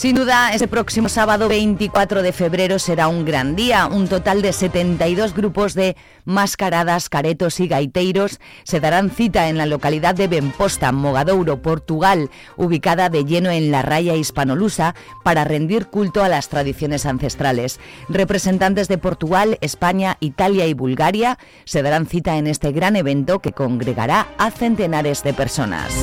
Sin 0.02 0.16
duda, 0.16 0.52
ese 0.52 0.66
próximo 0.66 1.08
sábado 1.08 1.46
24 1.46 2.22
de 2.22 2.32
febrero 2.32 2.80
será 2.80 3.06
un 3.06 3.24
gran 3.24 3.54
día. 3.54 3.86
Un 3.86 4.08
total 4.08 4.42
de 4.42 4.52
72 4.52 5.32
grupos 5.32 5.74
de 5.74 5.96
mascaradas, 6.24 7.08
caretos 7.08 7.60
y 7.60 7.68
gaiteiros 7.68 8.40
se 8.64 8.80
darán 8.80 9.10
cita 9.10 9.48
en 9.48 9.58
la 9.58 9.66
localidad 9.66 10.16
de 10.16 10.26
Benposta, 10.26 10.90
Mogadouro, 10.90 11.62
Portugal, 11.62 12.30
ubicada 12.56 13.10
de 13.10 13.24
lleno 13.24 13.52
en 13.52 13.70
la 13.70 13.82
raya 13.82 14.16
hispanolusa, 14.16 14.96
para 15.22 15.44
rendir 15.44 15.86
culto 15.86 16.24
a 16.24 16.28
las 16.28 16.48
tradiciones 16.48 17.06
ancestrales. 17.06 17.78
Representantes 18.08 18.88
de 18.88 18.98
Portugal, 18.98 19.56
España, 19.60 20.16
Italia 20.18 20.66
y 20.66 20.74
Bulgaria 20.74 21.38
se 21.64 21.80
darán 21.80 22.06
cita 22.06 22.38
en 22.38 22.48
este 22.48 22.72
gran 22.72 22.96
evento 22.96 23.38
que 23.38 23.52
congregará 23.52 24.26
a 24.36 24.50
centenares 24.50 25.22
de 25.22 25.32
personas. 25.32 25.94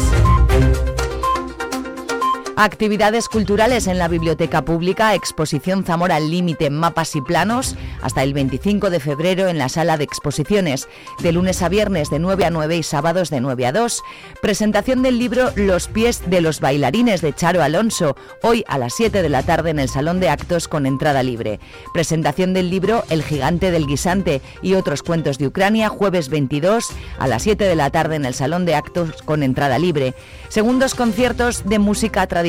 Actividades 2.62 3.30
culturales 3.30 3.88
en 3.88 3.98
la 4.00 4.10
Biblioteca 4.10 4.66
Pública, 4.66 5.16
exposición 5.16 5.86
Zamora 5.86 6.18
al 6.18 6.30
Límite, 6.30 6.70
mapas 6.70 7.16
y 7.16 7.22
planos, 7.22 7.78
hasta 8.02 8.22
el 8.22 8.34
25 8.34 8.90
de 8.90 9.00
febrero 9.00 9.48
en 9.48 9.58
la 9.58 9.70
sala 9.70 9.96
de 9.96 10.04
exposiciones, 10.04 10.90
de 11.20 11.32
lunes 11.32 11.62
a 11.62 11.70
viernes 11.70 12.10
de 12.10 12.20
9 12.20 12.44
a 12.44 12.50
9 12.50 12.76
y 12.76 12.84
sábados 12.84 13.30
de 13.30 13.40
9 13.40 13.66
a 13.66 13.72
2. 13.72 14.04
Presentación 14.42 15.04
del 15.04 15.20
libro 15.20 15.54
Los 15.56 15.88
pies 15.88 16.30
de 16.30 16.42
los 16.42 16.60
bailarines 16.60 17.22
de 17.22 17.32
Charo 17.32 17.64
Alonso, 17.64 18.18
hoy 18.44 18.66
a 18.68 18.78
las 18.78 18.94
7 18.94 19.22
de 19.22 19.30
la 19.30 19.44
tarde 19.44 19.70
en 19.70 19.80
el 19.80 19.88
Salón 19.88 20.20
de 20.20 20.28
Actos 20.28 20.68
con 20.68 20.86
entrada 20.86 21.24
libre. 21.24 21.62
Presentación 21.94 22.54
del 22.54 22.70
libro 22.70 23.06
El 23.10 23.24
gigante 23.24 23.72
del 23.72 23.88
guisante 23.88 24.42
y 24.62 24.74
otros 24.74 25.02
cuentos 25.02 25.38
de 25.38 25.48
Ucrania, 25.48 25.88
jueves 25.88 26.28
22 26.28 26.90
a 27.20 27.28
las 27.30 27.42
7 27.44 27.64
de 27.64 27.76
la 27.78 27.90
tarde 27.90 28.18
en 28.18 28.26
el 28.26 28.34
Salón 28.34 28.66
de 28.66 28.76
Actos 28.76 29.22
con 29.22 29.44
entrada 29.44 29.80
libre. 29.80 30.14
Segundos 30.50 30.94
conciertos 30.94 31.64
de 31.64 31.80
música 31.80 32.28
tradicional 32.28 32.49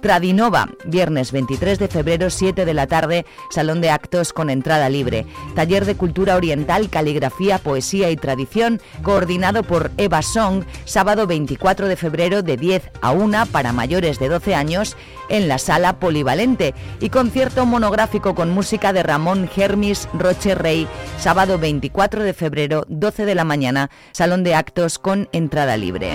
Tradinova, 0.00 0.68
viernes 0.84 1.32
23 1.32 1.78
de 1.78 1.88
febrero, 1.88 2.30
7 2.30 2.64
de 2.64 2.74
la 2.74 2.86
tarde, 2.86 3.26
Salón 3.50 3.80
de 3.80 3.90
Actos 3.90 4.32
con 4.32 4.50
entrada 4.50 4.88
libre. 4.88 5.26
Taller 5.54 5.84
de 5.84 5.96
Cultura 5.96 6.36
Oriental, 6.36 6.90
Caligrafía, 6.90 7.58
Poesía 7.58 8.10
y 8.10 8.16
Tradición, 8.16 8.80
coordinado 9.02 9.62
por 9.62 9.90
Eva 9.96 10.22
Song, 10.22 10.64
sábado 10.84 11.26
24 11.26 11.88
de 11.88 11.96
febrero 11.96 12.42
de 12.42 12.56
10 12.56 12.90
a 13.00 13.12
1 13.12 13.46
para 13.46 13.72
mayores 13.72 14.18
de 14.18 14.28
12 14.28 14.54
años 14.54 14.96
en 15.28 15.48
la 15.48 15.58
Sala 15.58 15.98
Polivalente. 15.98 16.74
Y 17.00 17.10
concierto 17.10 17.66
monográfico 17.66 18.34
con 18.34 18.50
música 18.50 18.92
de 18.92 19.02
Ramón 19.02 19.48
Germis 19.48 20.08
Roche 20.14 20.54
Rey, 20.54 20.86
sábado 21.18 21.58
24 21.58 22.22
de 22.22 22.34
febrero, 22.34 22.84
12 22.88 23.24
de 23.24 23.34
la 23.34 23.44
mañana, 23.44 23.90
Salón 24.12 24.44
de 24.44 24.54
Actos 24.54 24.98
con 24.98 25.28
entrada 25.32 25.76
libre. 25.76 26.12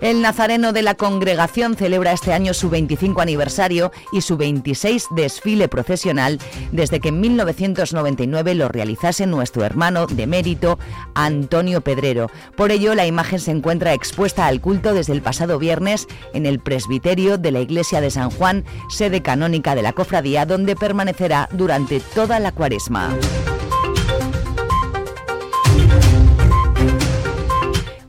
El 0.00 0.20
Nazareno 0.20 0.72
de 0.72 0.82
la 0.82 0.94
Congregación 0.94 1.74
celebra 1.74 2.12
este 2.12 2.32
año 2.32 2.54
su 2.54 2.68
25 2.68 3.20
aniversario 3.20 3.92
y 4.12 4.20
su 4.20 4.36
26 4.36 5.06
desfile 5.10 5.68
procesional 5.68 6.38
desde 6.72 7.00
que 7.00 7.08
en 7.08 7.20
1999 7.20 8.54
lo 8.54 8.68
realizase 8.68 9.26
nuestro 9.26 9.64
hermano 9.64 10.06
de 10.06 10.26
mérito 10.26 10.78
Antonio 11.14 11.80
Pedrero. 11.80 12.30
Por 12.56 12.70
ello, 12.70 12.94
la 12.94 13.06
imagen 13.06 13.40
se 13.40 13.50
encuentra 13.50 13.94
expuesta 13.94 14.46
al 14.46 14.60
culto 14.60 14.92
desde 14.92 15.12
el 15.12 15.22
pasado 15.22 15.58
viernes 15.58 16.06
en 16.34 16.46
el 16.46 16.60
presbiterio 16.60 17.38
de 17.38 17.52
la 17.52 17.60
Iglesia 17.60 18.00
de 18.00 18.10
San 18.10 18.30
Juan, 18.30 18.64
sede 18.90 19.22
canónica 19.22 19.74
de 19.74 19.82
la 19.82 19.92
cofradía, 19.92 20.46
donde 20.46 20.76
permanecerá 20.76 21.48
durante 21.52 22.00
toda 22.00 22.38
la 22.38 22.52
cuaresma. 22.52 23.16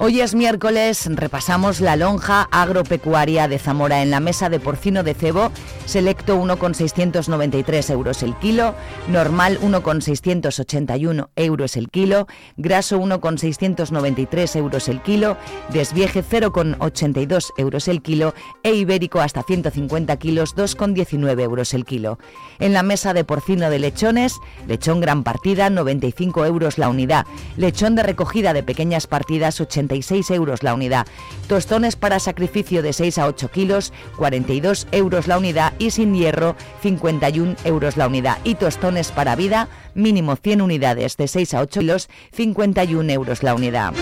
Hoy 0.08 0.22
es 0.22 0.36
miércoles, 0.36 1.06
repasamos 1.06 1.82
la 1.82 1.98
lonja 1.98 2.48
agropecuaria 2.50 3.50
de 3.50 3.60
Zamora 3.60 4.02
en 4.02 4.10
la 4.10 4.22
mesa 4.22 4.48
de 4.48 4.58
porcino 4.58 5.04
de 5.04 5.14
cebo, 5.14 5.52
selecto 5.84 6.38
1,693 6.38 7.90
euros 7.90 8.24
el 8.24 8.34
kilo, 8.40 8.74
normal 9.10 9.60
1,681 9.62 11.30
euros 11.36 11.76
el 11.76 11.90
kilo, 11.90 12.26
graso 12.56 12.98
1,693 13.00 14.56
euros 14.56 14.88
el 14.88 15.02
kilo, 15.02 15.36
desvieje 15.74 16.24
0,82 16.24 17.48
euros 17.58 17.90
el 17.90 18.02
kilo 18.02 18.34
e 18.64 18.76
ibérico 18.76 19.20
hasta 19.20 19.44
150 19.44 20.16
kilos 20.16 20.56
2,19 20.56 21.42
euros 21.42 21.74
el 21.74 21.84
kilo. 21.84 22.18
En 22.60 22.72
la 22.72 22.82
mesa 22.82 23.14
de 23.14 23.26
porcino 23.26 23.70
de 23.70 23.80
lechones, 23.80 24.36
lechón 24.70 25.02
gran 25.02 25.26
partida 25.26 25.70
95 25.70 26.46
euros 26.46 26.78
la 26.78 26.88
unidad, 26.88 27.26
lechón 27.58 27.96
de 27.96 28.04
recogida 28.04 28.54
de 28.54 28.64
pequeñas 28.64 29.06
partidas 29.06 29.60
80 29.60 29.97
euros 30.30 30.64
la 30.64 30.74
unidad. 30.74 31.08
Tostones 31.48 31.96
para 31.96 32.20
sacrificio 32.20 32.82
de 32.82 32.94
6 32.94 33.18
a 33.18 33.28
8 33.28 33.50
kilos, 33.52 33.94
42 34.18 34.88
euros 34.92 35.28
la 35.28 35.38
unidad 35.38 35.74
y 35.80 35.92
sin 35.92 36.14
hierro, 36.14 36.56
51 36.82 37.56
euros 37.64 37.98
la 37.98 38.08
unidad. 38.08 38.38
Y 38.44 38.56
tostones 38.56 39.12
para 39.12 39.36
vida, 39.36 39.70
mínimo 39.94 40.36
100 40.36 40.62
unidades 40.62 41.18
de 41.18 41.28
6 41.28 41.54
a 41.54 41.62
8 41.62 41.80
kilos, 41.80 42.10
51 42.34 43.12
euros 43.12 43.44
la 43.44 43.56
unidad. 43.56 43.94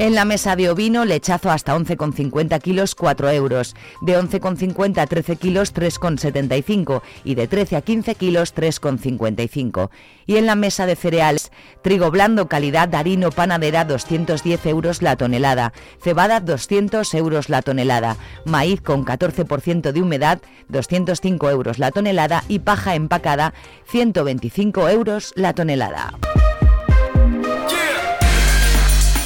En 0.00 0.14
la 0.14 0.24
mesa 0.24 0.56
de 0.56 0.70
ovino, 0.70 1.04
lechazo 1.04 1.50
hasta 1.50 1.76
11,50 1.76 2.58
kilos, 2.62 2.94
4 2.94 3.28
euros. 3.32 3.76
De 4.00 4.18
11,50 4.18 4.98
a 4.98 5.06
13 5.06 5.36
kilos, 5.36 5.74
3,75. 5.74 7.02
Y 7.22 7.34
de 7.34 7.46
13 7.46 7.76
a 7.76 7.82
15 7.82 8.14
kilos, 8.14 8.54
3,55. 8.54 9.90
Y 10.24 10.38
en 10.38 10.46
la 10.46 10.54
mesa 10.54 10.86
de 10.86 10.96
cereales, 10.96 11.52
trigo 11.82 12.10
blando 12.10 12.48
calidad 12.48 12.88
Darino 12.88 13.30
Panadera, 13.30 13.84
210 13.84 14.64
euros 14.64 15.02
la 15.02 15.16
tonelada. 15.16 15.74
Cebada, 16.02 16.40
200 16.40 17.12
euros 17.12 17.50
la 17.50 17.60
tonelada. 17.60 18.16
Maíz 18.46 18.80
con 18.80 19.04
14% 19.04 19.92
de 19.92 20.00
humedad, 20.00 20.40
205 20.70 21.50
euros 21.50 21.78
la 21.78 21.90
tonelada. 21.90 22.42
Y 22.48 22.60
paja 22.60 22.94
empacada, 22.94 23.52
125 23.90 24.88
euros 24.88 25.34
la 25.36 25.52
tonelada. 25.52 26.14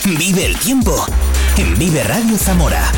Vive 0.07 0.45
el 0.45 0.59
tiempo 0.59 0.95
en 1.57 1.79
Vive 1.79 2.05
Radio 2.05 2.37
Zamora. 2.37 2.93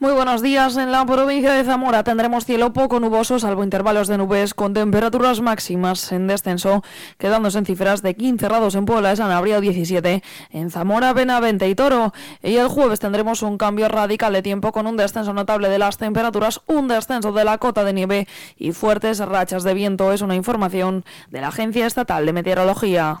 Muy 0.00 0.12
buenos 0.12 0.42
días. 0.42 0.76
En 0.76 0.90
la 0.90 1.06
provincia 1.06 1.52
de 1.52 1.62
Zamora 1.62 2.02
tendremos 2.02 2.46
cielo 2.46 2.72
poco 2.72 2.98
nuboso, 2.98 3.38
salvo 3.38 3.62
intervalos 3.62 4.08
de 4.08 4.18
nubes, 4.18 4.52
con 4.52 4.74
temperaturas 4.74 5.40
máximas 5.40 6.10
en 6.10 6.26
descenso, 6.26 6.82
quedándose 7.16 7.58
en 7.58 7.64
cifras 7.64 8.02
de 8.02 8.16
15 8.16 8.44
grados 8.48 8.74
en 8.74 8.86
Puebla, 8.86 9.14
San 9.14 9.28
Sanabria 9.28 9.60
17, 9.60 10.20
en 10.50 10.70
Zamora, 10.72 11.12
Benavente 11.12 11.68
y 11.68 11.76
Toro. 11.76 12.12
Y 12.42 12.56
el 12.56 12.66
jueves 12.66 12.98
tendremos 12.98 13.42
un 13.42 13.56
cambio 13.56 13.88
radical 13.88 14.32
de 14.32 14.42
tiempo 14.42 14.72
con 14.72 14.88
un 14.88 14.96
descenso 14.96 15.32
notable 15.32 15.68
de 15.68 15.78
las 15.78 15.96
temperaturas, 15.96 16.60
un 16.66 16.88
descenso 16.88 17.30
de 17.30 17.44
la 17.44 17.58
cota 17.58 17.84
de 17.84 17.92
nieve 17.92 18.26
y 18.56 18.72
fuertes 18.72 19.20
rachas 19.20 19.62
de 19.62 19.74
viento. 19.74 20.12
Es 20.12 20.22
una 20.22 20.34
información 20.34 21.04
de 21.30 21.40
la 21.40 21.48
Agencia 21.48 21.86
Estatal 21.86 22.26
de 22.26 22.32
Meteorología. 22.32 23.20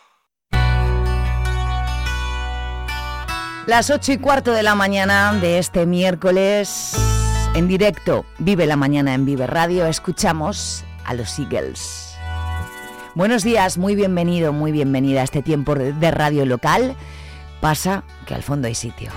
Las 3.67 3.91
ocho 3.91 4.11
y 4.11 4.17
cuarto 4.17 4.53
de 4.53 4.63
la 4.63 4.73
mañana 4.73 5.33
de 5.33 5.59
este 5.59 5.85
miércoles, 5.85 6.93
en 7.53 7.67
directo, 7.67 8.25
Vive 8.39 8.65
la 8.65 8.75
Mañana 8.75 9.13
en 9.13 9.23
Vive 9.23 9.45
Radio, 9.45 9.85
escuchamos 9.85 10.83
a 11.05 11.13
los 11.13 11.37
Eagles. 11.37 12.15
Buenos 13.13 13.43
días, 13.43 13.77
muy 13.77 13.93
bienvenido, 13.95 14.51
muy 14.51 14.71
bienvenida 14.71 15.21
a 15.21 15.25
este 15.25 15.43
tiempo 15.43 15.75
de 15.75 16.11
radio 16.11 16.45
local. 16.47 16.95
Pasa 17.59 18.03
que 18.25 18.33
al 18.33 18.41
fondo 18.41 18.67
hay 18.67 18.73
sitio. 18.75 19.11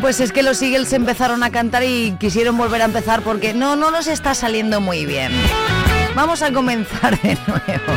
Pues 0.00 0.20
es 0.20 0.32
que 0.32 0.42
los 0.42 0.60
Eagles 0.60 0.92
empezaron 0.92 1.42
a 1.42 1.50
cantar 1.50 1.84
y 1.84 2.16
quisieron 2.18 2.58
volver 2.58 2.82
a 2.82 2.86
empezar 2.86 3.22
porque 3.22 3.54
no, 3.54 3.76
no 3.76 3.90
nos 3.90 4.06
está 4.06 4.34
saliendo 4.34 4.80
muy 4.80 5.06
bien. 5.06 5.32
Vamos 6.14 6.42
a 6.42 6.52
comenzar 6.52 7.20
de 7.22 7.38
nuevo. 7.46 7.92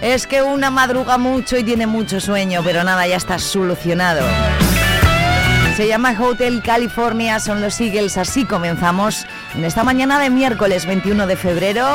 Es 0.00 0.26
que 0.26 0.42
una 0.42 0.70
madruga 0.70 1.18
mucho 1.18 1.56
y 1.56 1.64
tiene 1.64 1.86
mucho 1.86 2.20
sueño, 2.20 2.62
pero 2.64 2.84
nada, 2.84 3.06
ya 3.06 3.16
está 3.16 3.38
solucionado. 3.38 4.24
Se 5.76 5.88
llama 5.88 6.14
Hotel 6.18 6.62
California, 6.62 7.40
son 7.40 7.60
los 7.60 7.80
Eagles, 7.80 8.16
así 8.16 8.44
comenzamos 8.44 9.26
en 9.54 9.64
esta 9.64 9.82
mañana 9.82 10.20
de 10.20 10.30
miércoles 10.30 10.86
21 10.86 11.26
de 11.26 11.36
febrero, 11.36 11.88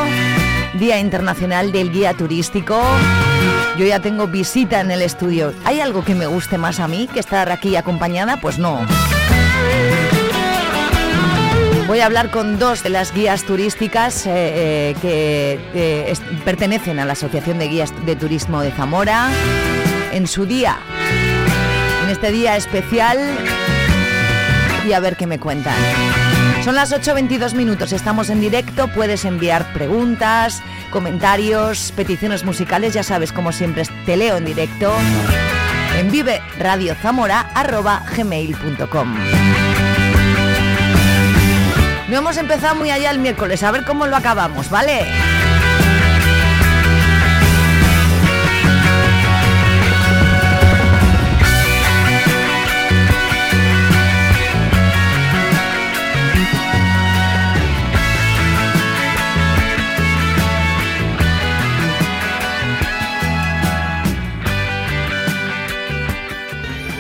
Día 0.73 0.99
Internacional 0.99 1.71
del 1.71 1.91
Guía 1.91 2.13
Turístico. 2.13 2.82
Yo 3.80 3.86
ya 3.86 4.02
tengo 4.02 4.28
visita 4.28 4.82
en 4.82 4.92
el 4.92 5.02
estudio. 5.02 5.54
¿Hay 5.63 5.80
algo 5.80 6.04
que 6.04 6.13
me 6.13 6.28
guste 6.28 6.58
más 6.58 6.82
a 6.82 6.89
mí 6.89 7.08
que 7.08 7.22
estar 7.22 7.50
aquí 7.50 7.78
acompañada? 7.78 8.36
Pues 8.42 8.60
no. 8.60 8.86
Voy 11.88 12.02
a 12.02 12.06
hablar 12.06 12.30
con 12.30 12.60
dos 12.60 12.84
de 12.84 12.89
las 12.89 13.13
guías 13.13 13.46
turísticas 13.46 14.26
eh, 14.26 14.32
eh, 14.34 14.96
que 15.02 15.60
eh, 15.74 16.13
pertenecen 16.44 17.00
a 17.00 17.06
la 17.06 17.13
Asociación 17.13 17.58
de 17.58 17.70
Guías 17.70 17.94
de 18.06 18.18
Turismo 18.18 18.62
de 18.62 18.72
Zamora 18.72 19.30
en 20.12 20.28
su 20.28 20.46
día, 20.46 20.78
en 22.04 22.10
este 22.10 22.34
día 22.34 22.58
especial 22.58 23.18
y 24.86 24.92
a 24.92 25.00
ver 25.00 25.15
qué 25.15 25.26
me 25.26 25.39
cuentan. 25.39 26.29
Son 26.63 26.76
las 26.76 26.91
8.22 26.91 27.54
minutos, 27.54 27.93
estamos 27.93 28.30
en 28.30 28.41
directo, 28.41 28.89
puedes 28.89 29.26
enviar 29.26 29.72
preguntas, 29.74 30.62
comentarios, 30.91 31.93
peticiones 31.95 32.43
musicales, 32.43 32.93
ya 32.93 33.04
sabes, 33.04 33.32
como 33.32 33.52
siempre, 33.52 33.84
te 34.06 34.17
leo 34.17 34.38
en 34.38 34.45
directo 34.45 34.93
en 35.98 36.12
vive 36.12 36.41
gmail.com. 38.15 39.15
No 42.10 42.17
hemos 42.17 42.38
empezado 42.38 42.76
muy 42.76 42.89
allá 42.89 43.12
el 43.12 43.19
miércoles, 43.19 43.63
a 43.63 43.72
ver 43.72 43.86
cómo 43.86 44.08
lo 44.08 44.15
acabamos, 44.15 44.69
¿vale? 44.69 45.06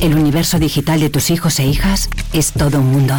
El 0.00 0.14
universo 0.14 0.58
digital 0.58 0.98
de 1.00 1.10
tus 1.10 1.30
hijos 1.30 1.58
e 1.58 1.66
hijas 1.66 2.08
es 2.32 2.52
todo 2.52 2.80
un 2.80 2.90
mundo. 2.90 3.14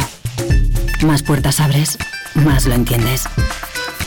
Más 1.04 1.22
puertas 1.22 1.60
abres, 1.60 1.96
más 2.34 2.66
lo 2.66 2.74
entiendes. 2.74 3.24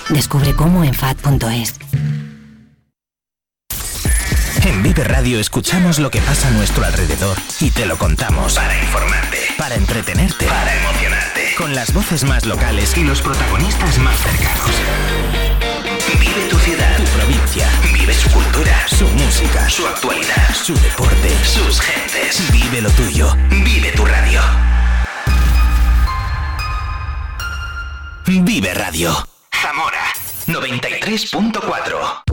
Descubre 0.09 0.53
cómo 0.53 0.83
en 0.83 0.93
FAD.es. 0.93 1.75
En 4.65 4.83
Vive 4.83 5.05
Radio 5.05 5.39
escuchamos 5.39 5.99
lo 5.99 6.11
que 6.11 6.19
pasa 6.19 6.49
a 6.49 6.51
nuestro 6.51 6.83
alrededor 6.83 7.37
y 7.61 7.69
te 7.71 7.85
lo 7.85 7.97
contamos. 7.97 8.55
Para 8.55 8.77
informarte, 8.77 9.37
para 9.57 9.75
entretenerte, 9.75 10.45
para 10.45 10.75
emocionarte. 10.75 11.55
Con 11.57 11.75
las 11.75 11.93
voces 11.93 12.25
más 12.25 12.45
locales 12.45 12.97
y 12.97 13.05
los 13.05 13.21
protagonistas 13.21 13.99
más 13.99 14.17
cercanos. 14.19 15.34
Provincia. 17.15 17.67
Vive 17.93 18.13
su 18.13 18.29
cultura, 18.29 18.87
su 18.87 19.07
música, 19.07 19.69
su 19.69 19.87
actualidad, 19.87 20.53
su 20.53 20.73
deporte, 20.75 21.29
sus 21.43 21.79
gentes. 21.79 22.51
Vive 22.51 22.81
lo 22.81 22.89
tuyo. 22.91 23.33
Vive 23.49 23.91
tu 23.91 24.05
radio. 24.05 24.41
Vive 28.25 28.73
Radio. 28.73 29.13
Zamora 29.51 30.03
93.4. 30.47 32.23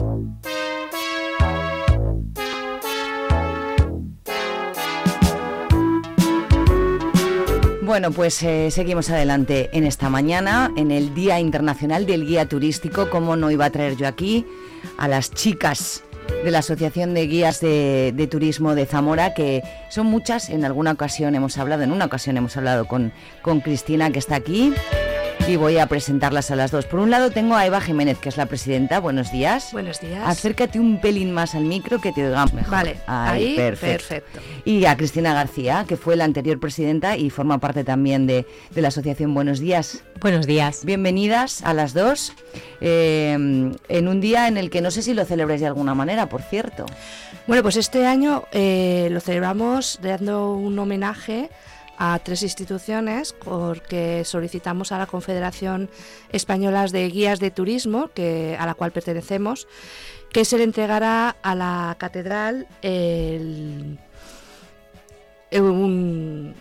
Bueno, 7.83 8.11
pues 8.11 8.41
eh, 8.43 8.71
seguimos 8.71 9.09
adelante 9.09 9.69
en 9.73 9.85
esta 9.85 10.09
mañana, 10.09 10.71
en 10.75 10.89
el 10.89 11.13
Día 11.13 11.39
Internacional 11.39 12.05
del 12.05 12.25
Guía 12.25 12.47
Turístico. 12.47 13.09
¿Cómo 13.09 13.35
no 13.35 13.51
iba 13.51 13.65
a 13.65 13.69
traer 13.69 13.95
yo 13.97 14.07
aquí 14.07 14.45
a 14.97 15.07
las 15.07 15.31
chicas 15.31 16.03
de 16.43 16.51
la 16.51 16.59
Asociación 16.59 17.13
de 17.13 17.27
Guías 17.27 17.59
de, 17.59 18.27
Turismo 18.29 18.75
de 18.75 18.85
Zamora, 18.85 19.33
que 19.33 19.61
son 19.89 20.07
muchas? 20.07 20.49
En 20.49 20.65
alguna 20.65 20.91
ocasión 20.91 21.35
hemos 21.35 21.57
hablado, 21.57 21.83
en 21.83 21.91
una 21.91 22.05
ocasión 22.05 22.37
hemos 22.37 22.57
hablado 22.57 22.87
con, 22.87 23.13
con 23.41 23.61
Cristina, 23.61 24.11
que 24.11 24.19
está 24.19 24.35
aquí. 24.35 24.73
Y 25.45 25.57
voy 25.57 25.77
a 25.77 25.87
presentarlas 25.87 26.49
a 26.51 26.55
las 26.55 26.71
dos. 26.71 26.85
Por 26.85 26.99
un 27.01 27.11
lado 27.11 27.29
tengo 27.29 27.55
a 27.55 27.65
Eva 27.65 27.81
Jiménez, 27.81 28.17
que 28.17 28.29
es 28.29 28.37
la 28.37 28.45
presidenta. 28.47 28.99
Buenos 28.99 29.31
días. 29.31 29.69
Buenos 29.73 29.99
días. 29.99 30.23
Acércate 30.25 30.79
un 30.79 30.99
pelín 31.01 31.31
más 31.31 31.53
al 31.53 31.65
micro 31.65 31.99
que 31.99 32.11
te 32.13 32.25
oigamos 32.25 32.53
mejor. 32.53 32.71
Vale, 32.71 32.95
ahí, 33.07 33.55
perfecto. 33.55 34.39
Y 34.63 34.85
a 34.85 34.95
Cristina 34.95 35.33
García, 35.33 35.85
que 35.87 35.97
fue 35.97 36.15
la 36.15 36.23
anterior 36.23 36.59
presidenta 36.59 37.17
y 37.17 37.29
forma 37.29 37.59
parte 37.59 37.83
también 37.83 38.25
de, 38.25 38.47
de 38.71 38.81
la 38.81 38.87
asociación 38.87 39.33
Buenos 39.33 39.59
Días. 39.59 40.03
Buenos 40.21 40.47
días. 40.47 40.85
Bienvenidas 40.85 41.61
a 41.63 41.73
las 41.73 41.93
dos. 41.93 42.33
eh, 42.81 43.33
en 43.33 44.07
un 44.07 44.21
día 44.21 44.47
en 44.47 44.57
el 44.57 44.69
que 44.69 44.81
no 44.81 44.91
sé 44.91 45.01
si 45.01 45.13
lo 45.13 45.25
celebráis 45.25 45.61
de 45.61 45.67
alguna 45.67 45.93
manera, 45.93 46.29
por 46.29 46.41
cierto. 46.41 46.85
Bueno, 47.47 47.61
pues 47.61 47.75
este 47.75 48.07
año 48.07 48.45
eh, 48.53 49.09
lo 49.11 49.19
celebramos 49.19 49.99
dando 50.01 50.53
un 50.53 50.79
homenaje 50.79 51.49
a 51.97 52.19
tres 52.19 52.43
instituciones 52.43 53.33
porque 53.33 54.23
solicitamos 54.25 54.91
a 54.91 54.97
la 54.97 55.05
Confederación 55.07 55.89
Española 56.31 56.85
de 56.87 57.07
Guías 57.09 57.39
de 57.39 57.51
Turismo, 57.51 58.09
que, 58.13 58.57
a 58.59 58.65
la 58.65 58.73
cual 58.73 58.91
pertenecemos, 58.91 59.67
que 60.31 60.45
se 60.45 60.57
le 60.57 60.63
entregará 60.63 61.35
a 61.43 61.55
la 61.55 61.95
catedral 61.99 62.67
el- 62.81 63.99
eh, 65.51 65.61
un, 65.61 66.55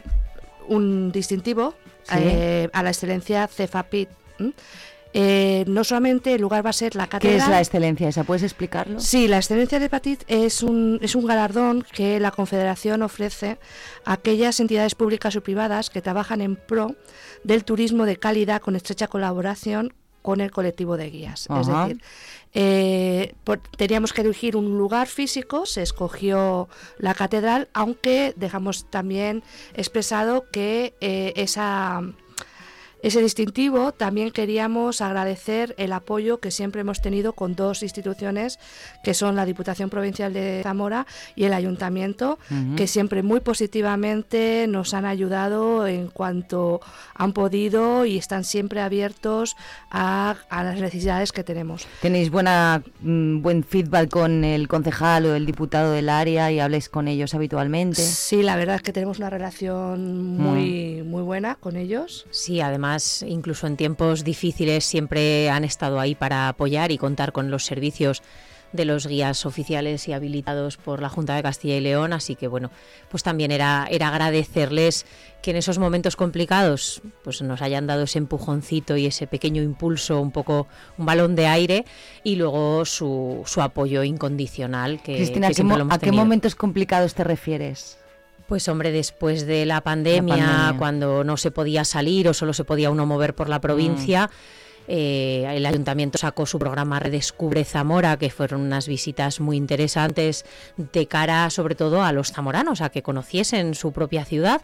un 0.68 1.12
distintivo 1.12 1.74
Sí. 2.04 2.14
eh, 2.18 2.68
a 2.72 2.82
la 2.82 2.90
excelencia 2.90 3.46
Cefapit. 3.46 4.08
Eh, 5.14 5.64
no 5.66 5.84
solamente 5.84 6.34
el 6.34 6.40
lugar 6.40 6.64
va 6.64 6.70
a 6.70 6.72
ser 6.72 6.94
la 6.96 7.06
catedral. 7.06 7.38
¿Qué 7.38 7.42
es 7.44 7.48
la 7.48 7.58
excelencia 7.60 8.08
esa? 8.08 8.24
¿Puedes 8.24 8.42
explicarlo? 8.42 8.98
Sí, 9.00 9.28
la 9.28 9.36
excelencia 9.36 9.78
de 9.78 9.90
Patit 9.90 10.22
es 10.26 10.62
un, 10.62 10.98
es 11.02 11.14
un 11.14 11.26
galardón 11.26 11.84
que 11.92 12.18
la 12.18 12.30
Confederación 12.30 13.02
ofrece 13.02 13.58
a 14.04 14.14
aquellas 14.14 14.58
entidades 14.60 14.94
públicas 14.94 15.36
o 15.36 15.42
privadas 15.42 15.90
que 15.90 16.00
trabajan 16.00 16.40
en 16.40 16.56
pro 16.56 16.94
del 17.44 17.64
turismo 17.64 18.06
de 18.06 18.16
calidad 18.16 18.62
con 18.62 18.74
estrecha 18.76 19.06
colaboración 19.08 19.92
con 20.22 20.40
el 20.40 20.50
colectivo 20.52 20.96
de 20.96 21.10
guías. 21.10 21.48
Es 21.60 21.66
decir, 21.66 22.00
eh, 22.54 23.34
por- 23.44 23.58
teníamos 23.76 24.12
que 24.12 24.20
elegir 24.20 24.56
un 24.56 24.78
lugar 24.78 25.08
físico, 25.08 25.66
se 25.66 25.82
escogió 25.82 26.68
la 26.98 27.12
catedral, 27.14 27.68
aunque 27.74 28.32
dejamos 28.36 28.88
también 28.88 29.42
expresado 29.74 30.44
que 30.52 30.94
eh, 31.00 31.32
esa 31.34 32.02
ese 33.02 33.20
distintivo 33.20 33.92
también 33.92 34.30
queríamos 34.30 35.00
agradecer 35.00 35.74
el 35.76 35.92
apoyo 35.92 36.38
que 36.38 36.50
siempre 36.50 36.82
hemos 36.82 37.00
tenido 37.02 37.32
con 37.32 37.54
dos 37.56 37.82
instituciones 37.82 38.58
que 39.02 39.12
son 39.14 39.34
la 39.36 39.44
Diputación 39.44 39.90
Provincial 39.90 40.32
de 40.32 40.60
Zamora 40.62 41.06
y 41.34 41.44
el 41.44 41.52
Ayuntamiento, 41.52 42.38
Ujú. 42.50 42.76
que 42.76 42.86
siempre 42.86 43.22
muy 43.22 43.40
positivamente 43.40 44.66
nos 44.68 44.94
han 44.94 45.04
ayudado 45.04 45.86
en 45.86 46.08
cuanto 46.08 46.80
han 47.14 47.32
podido 47.32 48.04
y 48.06 48.18
están 48.18 48.44
siempre 48.44 48.80
abiertos 48.80 49.56
a, 49.90 50.36
a 50.48 50.62
las 50.64 50.78
necesidades 50.80 51.32
que 51.32 51.42
tenemos. 51.42 51.86
¿Tenéis 52.00 52.30
buena, 52.30 52.82
mm, 53.00 53.42
buen 53.42 53.64
feedback 53.64 54.10
con 54.10 54.44
el 54.44 54.68
concejal 54.68 55.26
o 55.26 55.34
el 55.34 55.46
diputado 55.46 55.92
del 55.92 56.08
área 56.08 56.52
y 56.52 56.60
habláis 56.60 56.88
con 56.88 57.08
ellos 57.08 57.34
habitualmente? 57.34 58.00
Sí, 58.02 58.42
la 58.42 58.56
verdad 58.56 58.76
es 58.76 58.82
que 58.82 58.92
tenemos 58.92 59.18
una 59.18 59.30
relación 59.30 60.36
muy, 60.36 61.02
muy 61.02 61.22
buena 61.22 61.56
con 61.56 61.76
ellos. 61.76 62.26
Sí, 62.30 62.60
además 62.60 62.91
además 62.92 63.24
incluso 63.26 63.66
en 63.66 63.76
tiempos 63.76 64.24
difíciles 64.24 64.84
siempre 64.84 65.50
han 65.50 65.64
estado 65.64 65.98
ahí 65.98 66.14
para 66.14 66.48
apoyar 66.48 66.92
y 66.92 66.98
contar 66.98 67.32
con 67.32 67.50
los 67.50 67.64
servicios 67.64 68.22
de 68.72 68.86
los 68.86 69.06
guías 69.06 69.44
oficiales 69.44 70.08
y 70.08 70.14
habilitados 70.14 70.78
por 70.78 71.02
la 71.02 71.10
Junta 71.10 71.34
de 71.36 71.42
Castilla 71.42 71.76
y 71.76 71.80
León, 71.80 72.14
así 72.14 72.36
que 72.36 72.48
bueno, 72.48 72.70
pues 73.10 73.22
también 73.22 73.50
era, 73.50 73.86
era 73.90 74.08
agradecerles 74.08 75.04
que 75.42 75.50
en 75.50 75.58
esos 75.58 75.78
momentos 75.78 76.16
complicados 76.16 77.02
pues 77.22 77.42
nos 77.42 77.60
hayan 77.60 77.86
dado 77.86 78.04
ese 78.04 78.18
empujoncito 78.18 78.96
y 78.96 79.04
ese 79.04 79.26
pequeño 79.26 79.62
impulso, 79.62 80.22
un 80.22 80.30
poco 80.30 80.68
un 80.96 81.04
balón 81.04 81.34
de 81.34 81.48
aire 81.48 81.84
y 82.24 82.36
luego 82.36 82.86
su, 82.86 83.42
su 83.44 83.60
apoyo 83.60 84.04
incondicional 84.04 85.02
que, 85.02 85.16
Cristina, 85.16 85.48
que 85.48 85.52
¿a 85.52 85.56
qué, 85.56 85.62
hemos 85.62 85.80
a 85.92 86.12
momentos 86.12 86.54
complicados 86.54 87.14
te 87.14 87.24
refieres? 87.24 87.98
Pues 88.52 88.68
hombre, 88.68 88.92
después 88.92 89.46
de 89.46 89.64
la 89.64 89.80
pandemia, 89.80 90.36
pandemia. 90.36 90.74
cuando 90.76 91.24
no 91.24 91.38
se 91.38 91.50
podía 91.50 91.86
salir 91.86 92.28
o 92.28 92.34
solo 92.34 92.52
se 92.52 92.64
podía 92.64 92.90
uno 92.90 93.06
mover 93.06 93.34
por 93.34 93.48
la 93.48 93.62
provincia, 93.62 94.28
eh, 94.88 95.46
el 95.56 95.64
ayuntamiento 95.64 96.18
sacó 96.18 96.44
su 96.44 96.58
programa 96.58 97.00
Redescubre 97.00 97.64
Zamora, 97.64 98.18
que 98.18 98.28
fueron 98.28 98.60
unas 98.60 98.88
visitas 98.88 99.40
muy 99.40 99.56
interesantes 99.56 100.44
de 100.76 101.06
cara 101.06 101.48
sobre 101.48 101.76
todo 101.76 102.02
a 102.02 102.12
los 102.12 102.32
zamoranos, 102.32 102.82
a 102.82 102.90
que 102.90 103.02
conociesen 103.02 103.74
su 103.74 103.90
propia 103.92 104.26
ciudad. 104.26 104.60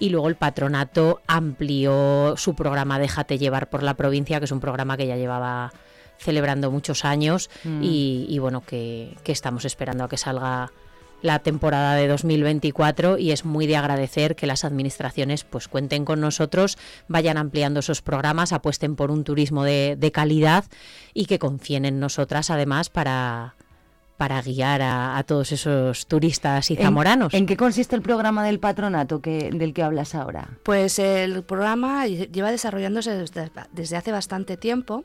Y 0.00 0.08
luego 0.08 0.26
el 0.26 0.34
patronato 0.34 1.20
amplió 1.28 2.34
su 2.36 2.56
programa 2.56 2.98
Déjate 2.98 3.38
llevar 3.38 3.70
por 3.70 3.84
la 3.84 3.94
provincia, 3.94 4.40
que 4.40 4.46
es 4.46 4.50
un 4.50 4.58
programa 4.58 4.96
que 4.96 5.06
ya 5.06 5.14
llevaba 5.14 5.72
celebrando 6.18 6.72
muchos 6.72 7.04
años 7.04 7.50
Mm. 7.62 7.84
y, 7.84 8.26
y 8.28 8.40
bueno, 8.40 8.62
que, 8.66 9.16
que 9.22 9.30
estamos 9.30 9.64
esperando 9.64 10.02
a 10.02 10.08
que 10.08 10.16
salga 10.16 10.72
la 11.22 11.40
temporada 11.40 11.94
de 11.94 12.08
2024 12.08 13.18
y 13.18 13.32
es 13.32 13.44
muy 13.44 13.66
de 13.66 13.76
agradecer 13.76 14.36
que 14.36 14.46
las 14.46 14.64
administraciones 14.64 15.44
pues 15.44 15.68
cuenten 15.68 16.04
con 16.04 16.20
nosotros, 16.20 16.78
vayan 17.08 17.36
ampliando 17.36 17.80
esos 17.80 18.02
programas, 18.02 18.52
apuesten 18.52 18.96
por 18.96 19.10
un 19.10 19.24
turismo 19.24 19.64
de, 19.64 19.96
de 19.98 20.12
calidad 20.12 20.64
y 21.14 21.26
que 21.26 21.38
confíen 21.38 21.84
en 21.84 22.00
nosotras 22.00 22.50
además 22.50 22.90
para, 22.90 23.54
para 24.18 24.42
guiar 24.42 24.82
a, 24.82 25.16
a 25.16 25.22
todos 25.22 25.52
esos 25.52 26.06
turistas 26.06 26.70
y 26.70 26.74
¿En- 26.74 26.82
zamoranos. 26.82 27.32
¿En, 27.32 27.46
qué 27.46 27.56
consiste 27.56 27.96
el 27.96 28.02
programa 28.02 28.44
del 28.44 28.58
patronato 28.60 29.22
que, 29.22 29.48
del 29.50 29.72
que 29.72 29.82
hablas 29.82 30.14
ahora? 30.14 30.58
Pues 30.64 30.98
el 30.98 31.42
programa 31.44 32.06
lleva 32.06 32.50
desarrollándose 32.50 33.14
desde, 33.14 33.50
desde 33.72 33.96
hace 33.96 34.12
bastante 34.12 34.56
tiempo 34.58 35.04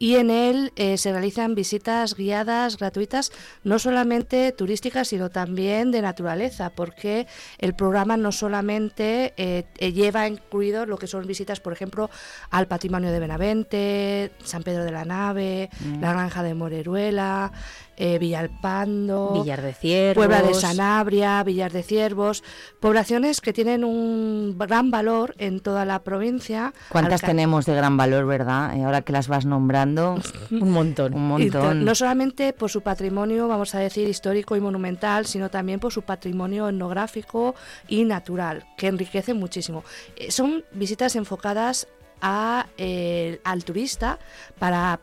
y 0.00 0.16
en 0.16 0.30
él 0.30 0.72
eh, 0.76 0.96
se 0.96 1.12
realizan 1.12 1.54
visitas 1.54 2.14
guiadas 2.16 2.78
gratuitas, 2.78 3.32
no 3.64 3.78
solamente 3.78 4.50
turísticas, 4.52 5.08
sino 5.08 5.28
también 5.30 5.92
de 5.92 6.00
naturaleza, 6.02 6.70
porque 6.70 7.26
el 7.58 7.74
programa 7.74 8.16
no 8.16 8.32
solamente 8.32 9.34
eh, 9.36 9.64
eh, 9.78 9.92
lleva 9.92 10.26
incluido 10.26 10.86
lo 10.86 10.96
que 10.96 11.06
son 11.06 11.26
visitas, 11.26 11.60
por 11.60 11.74
ejemplo, 11.74 12.08
al 12.50 12.66
patrimonio 12.66 13.12
de 13.12 13.20
Benavente, 13.20 14.32
San 14.42 14.62
Pedro 14.62 14.84
de 14.84 14.90
la 14.92 15.04
Nave, 15.04 15.68
Mm. 15.84 16.00
la 16.00 16.12
Granja 16.14 16.42
de 16.42 16.54
Moreruela, 16.54 17.52
eh, 18.00 18.18
Villalpando, 18.18 19.34
Villar 19.34 19.60
de 19.60 19.74
Ciervos. 19.74 20.14
Puebla 20.14 20.40
de 20.40 20.54
Sanabria, 20.54 21.44
Villar 21.44 21.70
de 21.70 21.82
Ciervos, 21.82 22.42
poblaciones 22.80 23.42
que 23.42 23.52
tienen 23.52 23.84
un 23.84 24.56
gran 24.56 24.90
valor 24.90 25.34
en 25.36 25.60
toda 25.60 25.84
la 25.84 26.02
provincia. 26.02 26.72
¿Cuántas 26.88 27.20
tenemos 27.20 27.66
de 27.66 27.74
gran 27.74 27.98
valor, 27.98 28.24
verdad? 28.24 28.74
Eh, 28.74 28.84
ahora 28.84 29.02
que 29.02 29.12
las 29.12 29.28
vas 29.28 29.44
nombrando. 29.44 30.18
un 30.50 30.70
montón. 30.70 31.12
Un 31.12 31.28
montón. 31.28 31.84
no 31.84 31.94
solamente 31.94 32.54
por 32.54 32.70
su 32.70 32.80
patrimonio, 32.80 33.48
vamos 33.48 33.74
a 33.74 33.80
decir, 33.80 34.08
histórico 34.08 34.56
y 34.56 34.60
monumental, 34.60 35.26
sino 35.26 35.50
también 35.50 35.78
por 35.78 35.92
su 35.92 36.00
patrimonio 36.00 36.70
etnográfico 36.70 37.54
y 37.86 38.04
natural, 38.04 38.64
que 38.78 38.86
enriquece 38.86 39.34
muchísimo. 39.34 39.84
Eh, 40.16 40.30
son 40.30 40.64
visitas 40.72 41.16
enfocadas 41.16 41.86
a, 42.22 42.66
eh, 42.78 43.42
al 43.44 43.62
turista 43.62 44.18
para 44.58 45.00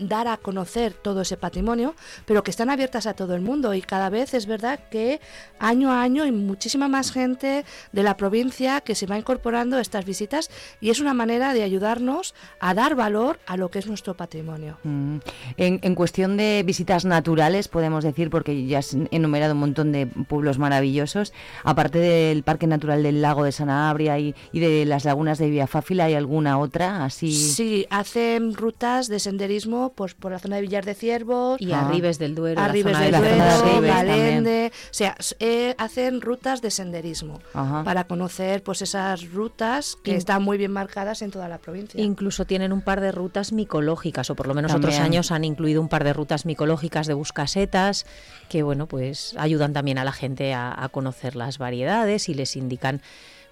dar 0.00 0.28
a 0.28 0.36
conocer 0.36 0.94
todo 0.94 1.22
ese 1.22 1.36
patrimonio, 1.36 1.94
pero 2.26 2.42
que 2.42 2.50
están 2.50 2.70
abiertas 2.70 3.06
a 3.06 3.14
todo 3.14 3.34
el 3.34 3.40
mundo 3.40 3.74
y 3.74 3.82
cada 3.82 4.10
vez 4.10 4.34
es 4.34 4.46
verdad 4.46 4.80
que 4.90 5.20
año 5.58 5.90
a 5.90 6.02
año 6.02 6.22
hay 6.22 6.32
muchísima 6.32 6.88
más 6.88 7.12
gente 7.12 7.64
de 7.92 8.02
la 8.02 8.16
provincia 8.16 8.80
que 8.80 8.94
se 8.94 9.06
va 9.06 9.18
incorporando 9.18 9.76
a 9.76 9.80
estas 9.80 10.04
visitas 10.04 10.50
y 10.80 10.90
es 10.90 11.00
una 11.00 11.14
manera 11.14 11.54
de 11.54 11.62
ayudarnos 11.62 12.34
a 12.60 12.74
dar 12.74 12.94
valor 12.94 13.38
a 13.46 13.56
lo 13.56 13.70
que 13.70 13.78
es 13.78 13.86
nuestro 13.86 14.14
patrimonio. 14.14 14.78
Mm. 14.84 15.18
En, 15.56 15.80
en 15.82 15.94
cuestión 15.94 16.36
de 16.36 16.62
visitas 16.64 17.04
naturales, 17.04 17.68
podemos 17.68 18.04
decir, 18.04 18.30
porque 18.30 18.66
ya 18.66 18.78
has 18.78 18.96
enumerado 19.10 19.54
un 19.54 19.60
montón 19.60 19.92
de 19.92 20.06
pueblos 20.06 20.58
maravillosos, 20.58 21.32
aparte 21.64 21.98
del 21.98 22.42
Parque 22.42 22.66
Natural 22.66 23.02
del 23.02 23.22
Lago 23.22 23.44
de 23.44 23.52
Sanabria 23.52 24.18
y, 24.18 24.34
y 24.52 24.60
de 24.60 24.84
las 24.86 25.04
lagunas 25.04 25.38
de 25.38 25.50
Viafáfila, 25.50 26.04
¿hay 26.04 26.14
alguna 26.14 26.58
otra 26.58 27.04
así? 27.04 27.32
Sí, 27.32 27.86
hacen 27.90 28.54
rutas 28.54 29.08
de 29.08 29.18
senderismo 29.18 29.89
pues, 29.94 30.14
por 30.14 30.32
la 30.32 30.38
zona 30.38 30.56
de 30.56 30.62
Villar 30.62 30.84
de 30.84 30.94
Ciervos. 30.94 31.60
Y 31.60 31.72
Arribes 31.72 32.18
del 32.18 32.34
Duero, 32.34 32.60
Arribes 32.60 32.98
del 32.98 33.12
Duero, 33.12 33.34
zona 33.34 33.44
de 33.44 33.50
Arribes 33.50 33.90
Galende. 33.94 34.72
O 34.74 34.94
sea, 34.94 35.16
eh, 35.38 35.74
hacen 35.78 36.20
rutas 36.20 36.62
de 36.62 36.70
senderismo 36.70 37.40
Ajá. 37.54 37.84
para 37.84 38.04
conocer 38.04 38.62
pues 38.62 38.82
esas 38.82 39.30
rutas 39.32 39.96
que 40.02 40.12
In- 40.12 40.16
están 40.16 40.42
muy 40.42 40.58
bien 40.58 40.72
marcadas 40.72 41.22
en 41.22 41.30
toda 41.30 41.48
la 41.48 41.58
provincia. 41.58 42.00
Incluso 42.00 42.44
tienen 42.44 42.72
un 42.72 42.82
par 42.82 43.00
de 43.00 43.12
rutas 43.12 43.52
micológicas, 43.52 44.30
o 44.30 44.34
por 44.34 44.46
lo 44.46 44.54
menos 44.54 44.72
otros 44.74 44.98
años 44.98 45.30
han 45.30 45.44
incluido 45.44 45.80
un 45.80 45.88
par 45.88 46.04
de 46.04 46.12
rutas 46.12 46.46
micológicas 46.46 47.06
de 47.06 47.14
buscasetas, 47.14 48.06
que 48.48 48.62
bueno, 48.62 48.86
pues 48.86 49.34
ayudan 49.38 49.72
también 49.72 49.98
a 49.98 50.04
la 50.04 50.12
gente 50.12 50.54
a, 50.54 50.74
a 50.82 50.88
conocer 50.88 51.36
las 51.36 51.58
variedades 51.58 52.28
y 52.28 52.34
les 52.34 52.56
indican 52.56 53.00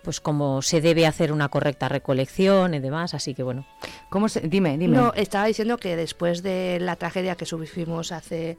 pues 0.09 0.23
cómo 0.23 0.63
se 0.63 0.81
debe 0.81 1.07
hacer 1.07 1.33
una 1.33 1.51
correcta 1.51 1.87
recolección 1.87 2.73
y 2.73 2.79
demás, 2.79 3.13
así 3.13 3.35
que 3.35 3.43
bueno. 3.43 3.67
¿Cómo 4.09 4.31
se, 4.31 4.41
dime, 4.41 4.79
dime. 4.79 4.97
No, 4.97 5.13
estaba 5.13 5.45
diciendo 5.45 5.77
que 5.77 5.97
después 5.97 6.43
de 6.43 6.79
la 6.81 6.97
tragedia 6.97 7.37
que 7.37 7.45
sufrimos 7.45 8.11
hace 8.11 8.57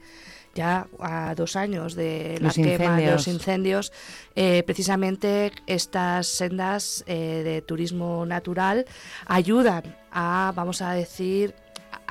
ya 0.54 0.86
a 1.00 1.34
dos 1.34 1.56
años 1.56 1.96
de 1.96 2.36
la 2.38 2.46
Los 2.46 2.54
quema 2.54 2.68
de 2.68 3.02
incendios. 3.02 3.12
los 3.12 3.26
incendios, 3.26 3.92
eh, 4.36 4.62
precisamente 4.62 5.50
estas 5.66 6.28
sendas 6.28 7.02
eh, 7.08 7.42
de 7.42 7.62
turismo 7.62 8.24
natural 8.26 8.86
ayudan 9.26 9.96
a, 10.12 10.52
vamos 10.54 10.82
a 10.82 10.92
decir, 10.92 11.56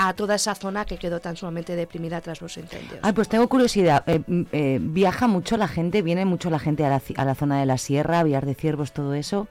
a 0.01 0.13
toda 0.13 0.35
esa 0.35 0.55
zona 0.55 0.85
que 0.85 0.95
quedó 0.97 1.19
tan 1.19 1.35
sumamente 1.35 1.75
deprimida 1.75 2.21
tras 2.21 2.39
los 2.41 2.55
incendios. 2.57 2.99
Ay, 3.01 3.11
pues 3.11 3.27
tengo 3.27 3.49
curiosidad. 3.49 4.01
eh, 4.07 4.21
mm, 4.25 4.41
eh, 4.53 4.79
¿Viaja 4.81 5.27
mucho 5.27 5.57
la 5.57 5.67
gente? 5.67 6.01
¿Viene 6.01 6.23
mucho 6.23 6.49
la 6.49 6.57
gente 6.57 6.85
a 6.85 6.89
la, 6.89 7.01
a 7.17 7.35
zona 7.35 7.59
de 7.59 7.65
la 7.65 7.77
sierra, 7.77 8.23
Villar 8.23 8.45
de 8.45 8.55
Ciervos, 8.55 8.93
todo 8.93 9.13
eso? 9.13 9.49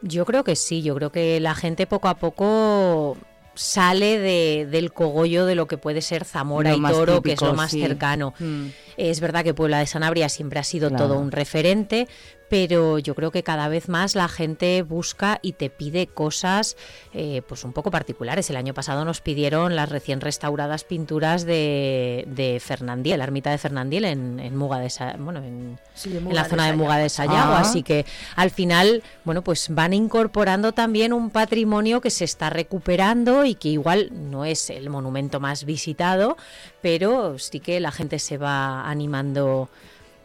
Yo 0.00 0.24
creo 0.24 0.42
que 0.42 0.56
sí, 0.56 0.82
yo 0.82 0.94
creo 0.94 1.10
que 1.10 1.38
la 1.40 1.54
gente 1.54 1.86
poco 1.86 2.08
a 2.08 2.14
poco 2.14 3.16
sale 3.54 4.18
de- 4.18 4.66
del 4.70 4.92
cogollo 4.92 5.46
de 5.46 5.54
lo 5.54 5.66
que 5.66 5.76
puede 5.78 6.00
ser 6.02 6.24
Zamora 6.24 6.70
Lo 6.74 6.88
y 6.88 6.92
Toro, 6.92 7.22
que 7.22 7.32
es 7.32 7.40
lo 7.42 7.54
más 7.54 7.70
sí. 7.70 7.80
cercano. 7.80 8.34
Mm. 8.38 8.66
Es 8.96 9.20
verdad 9.20 9.44
que 9.44 9.54
Puebla 9.54 9.78
de 9.78 9.86
Sanabria 9.86 10.28
siempre 10.28 10.58
ha 10.60 10.64
sido 10.64 10.88
Claro. 10.88 11.08
todo 11.08 11.18
un 11.20 11.30
referente, 11.30 12.08
pero 12.48 12.98
yo 12.98 13.14
creo 13.14 13.30
que 13.30 13.42
cada 13.42 13.68
vez 13.68 13.88
más 13.88 14.14
la 14.14 14.28
gente 14.28 14.82
busca 14.82 15.38
y 15.42 15.52
te 15.54 15.70
pide 15.70 16.06
cosas 16.06 16.76
eh, 17.12 17.42
pues 17.48 17.64
un 17.64 17.72
poco 17.72 17.90
particulares. 17.90 18.48
El 18.50 18.56
año 18.56 18.74
pasado 18.74 19.04
nos 19.04 19.20
pidieron 19.20 19.74
las 19.76 19.88
recién 19.88 20.20
restauradas 20.20 20.84
pinturas 20.84 21.44
de, 21.44 22.24
de 22.28 22.60
Fernandiel, 22.60 23.18
la 23.18 23.24
ermita 23.24 23.50
de 23.50 23.58
Fernandiel 23.58 24.04
en, 24.04 24.40
en 24.40 24.56
Muga 24.56 24.78
de 24.78 24.90
Sa- 24.90 25.16
bueno, 25.18 25.40
en, 25.40 25.78
Sí, 25.94 26.10
de 26.10 26.18
en 26.18 26.24
Muga 26.24 26.34
la 26.34 26.42
de 26.44 26.48
zona 26.50 26.66
de 26.66 26.72
Muga 26.76 26.96
de 26.98 27.08
Sayago. 27.08 27.34
Sayago, 27.34 27.52
Ah. 27.54 27.60
así 27.60 27.82
que 27.82 28.04
al 28.36 28.50
final, 28.50 29.02
bueno, 29.24 29.42
pues 29.42 29.68
van 29.70 29.92
incorporando 29.92 30.72
también 30.72 31.12
un 31.12 31.30
patrimonio 31.30 32.00
que 32.00 32.10
se 32.10 32.24
está 32.24 32.50
recuperando 32.50 33.44
y 33.44 33.54
que 33.54 33.68
igual 33.68 34.10
no 34.12 34.44
es 34.44 34.70
el 34.70 34.90
monumento 34.90 35.40
más 35.40 35.64
visitado, 35.64 36.36
pero 36.82 37.38
sí 37.38 37.60
que 37.60 37.80
la 37.80 37.90
gente 37.92 38.18
se 38.18 38.38
va 38.38 38.88
animando 38.88 39.68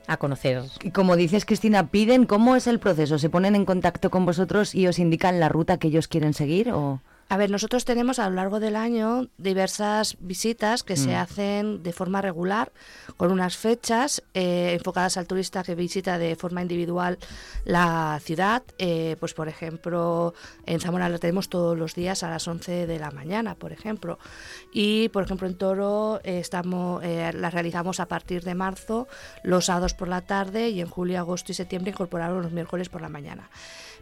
a 0.09 0.17
conocer. 0.17 0.63
Y 0.83 0.91
como 0.91 1.15
dices, 1.15 1.45
Cristina, 1.45 1.87
piden, 1.87 2.25
¿cómo 2.25 2.55
es 2.55 2.67
el 2.67 2.79
proceso? 2.79 3.19
¿Se 3.19 3.29
ponen 3.29 3.55
en 3.55 3.65
contacto 3.65 4.09
con 4.09 4.25
vosotros 4.25 4.73
y 4.73 4.87
os 4.87 4.99
indican 4.99 5.39
la 5.39 5.49
ruta 5.49 5.77
que 5.77 5.87
ellos 5.87 6.07
quieren 6.07 6.33
seguir? 6.33 6.71
O... 6.71 7.01
A 7.31 7.37
ver, 7.37 7.51
nosotros 7.51 7.85
tenemos 7.85 8.17
a 8.17 8.27
lo 8.27 8.35
largo 8.37 8.59
del 8.59 8.75
año 8.75 9.27
diversas 9.37 10.17
visitas 10.19 10.81
que 10.81 10.97
se 10.97 11.09
Mm. 11.11 11.15
hacen 11.15 11.83
de 11.83 11.93
forma 11.93 12.23
regular, 12.23 12.71
con 13.17 13.31
unas 13.31 13.55
fechas 13.55 14.23
eh, 14.33 14.73
enfocadas 14.73 15.15
al 15.15 15.27
turista 15.27 15.61
que 15.61 15.75
visita 15.75 16.17
de 16.17 16.35
forma 16.35 16.63
individual 16.63 17.19
la 17.65 18.19
ciudad. 18.23 18.63
Eh, 18.79 19.15
pues, 19.19 19.35
por 19.35 19.47
ejemplo, 19.47 20.33
en 20.65 20.79
Zamora 20.79 21.07
la 21.07 21.19
tenemos 21.19 21.49
todos 21.49 21.77
los 21.77 21.93
días 21.93 22.23
a 22.23 22.31
las 22.31 22.47
11 22.47 22.87
de 22.87 22.97
la 22.97 23.11
mañana, 23.11 23.53
por 23.53 23.73
ejemplo. 23.73 24.17
Y, 24.73 25.09
por 25.09 25.23
ejemplo, 25.23 25.47
en 25.47 25.55
Toro 25.55 26.21
eh, 26.23 26.39
estamos, 26.39 27.03
las 27.03 27.53
realizamos 27.53 27.99
a 27.99 28.07
partir 28.07 28.43
de 28.43 28.55
marzo, 28.55 29.07
los 29.43 29.65
sábados 29.65 29.93
por 29.93 30.07
la 30.07 30.21
tarde, 30.21 30.69
y 30.69 30.81
en 30.81 30.87
julio, 30.89 31.19
agosto 31.19 31.51
y 31.51 31.55
septiembre 31.55 31.91
incorporamos 31.91 32.41
los 32.41 32.51
miércoles 32.51 32.89
por 32.89 33.01
la 33.01 33.09
mañana. 33.09 33.51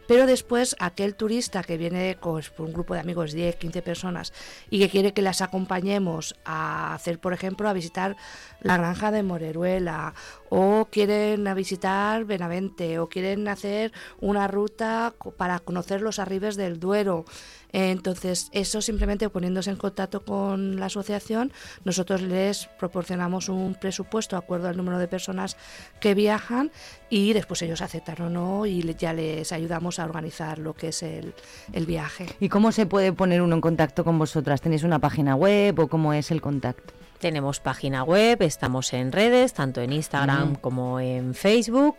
Pero 0.08 0.26
después 0.26 0.74
aquel 0.80 1.14
turista 1.14 1.62
que 1.62 1.76
viene 1.76 2.16
con 2.18 2.32
pues, 2.32 2.52
un 2.58 2.72
grupo 2.72 2.94
de 2.94 3.00
amigos 3.00 3.08
amigos, 3.08 3.32
10, 3.32 3.56
15 3.56 3.80
personas, 3.80 4.32
y 4.68 4.78
que 4.80 4.90
quiere 4.90 5.14
que 5.14 5.22
las 5.22 5.40
acompañemos 5.40 6.34
a 6.44 6.92
hacer, 6.92 7.18
por 7.18 7.32
ejemplo, 7.32 7.66
a 7.66 7.72
visitar 7.72 8.16
la 8.60 8.76
granja 8.76 9.10
de 9.10 9.22
Moreruela, 9.22 10.12
o 10.50 10.88
quieren 10.90 11.48
a 11.48 11.54
visitar 11.54 12.26
Benavente, 12.26 12.98
o 12.98 13.08
quieren 13.08 13.48
hacer 13.48 13.92
una 14.20 14.46
ruta 14.46 15.14
para 15.38 15.58
conocer 15.60 16.02
los 16.02 16.18
arribes 16.18 16.56
del 16.56 16.78
Duero. 16.78 17.24
Entonces, 17.72 18.48
eso 18.52 18.80
simplemente 18.80 19.28
poniéndose 19.28 19.70
en 19.70 19.76
contacto 19.76 20.24
con 20.24 20.76
la 20.76 20.86
asociación, 20.86 21.52
nosotros 21.84 22.22
les 22.22 22.66
proporcionamos 22.78 23.48
un 23.48 23.74
presupuesto 23.74 24.36
de 24.36 24.42
acuerdo 24.42 24.68
al 24.68 24.76
número 24.76 24.98
de 24.98 25.08
personas 25.08 25.56
que 26.00 26.14
viajan 26.14 26.70
y 27.10 27.32
después 27.32 27.62
ellos 27.62 27.82
aceptan 27.82 28.20
o 28.22 28.30
no 28.30 28.66
y 28.66 28.82
ya 28.94 29.12
les 29.12 29.52
ayudamos 29.52 29.98
a 29.98 30.04
organizar 30.04 30.58
lo 30.58 30.74
que 30.74 30.88
es 30.88 31.02
el, 31.02 31.34
el 31.72 31.86
viaje. 31.86 32.26
¿Y 32.40 32.48
cómo 32.48 32.72
se 32.72 32.86
puede 32.86 33.12
poner 33.12 33.42
uno 33.42 33.54
en 33.54 33.60
contacto 33.60 34.04
con 34.04 34.18
vosotras? 34.18 34.60
¿Tenéis 34.60 34.82
una 34.82 34.98
página 34.98 35.34
web 35.34 35.78
o 35.78 35.88
cómo 35.88 36.12
es 36.12 36.30
el 36.30 36.40
contacto? 36.40 36.94
Tenemos 37.18 37.58
página 37.58 38.04
web, 38.04 38.42
estamos 38.42 38.92
en 38.92 39.10
redes, 39.10 39.52
tanto 39.52 39.80
en 39.80 39.92
Instagram 39.92 40.54
como 40.54 41.00
en 41.00 41.34
Facebook. 41.34 41.96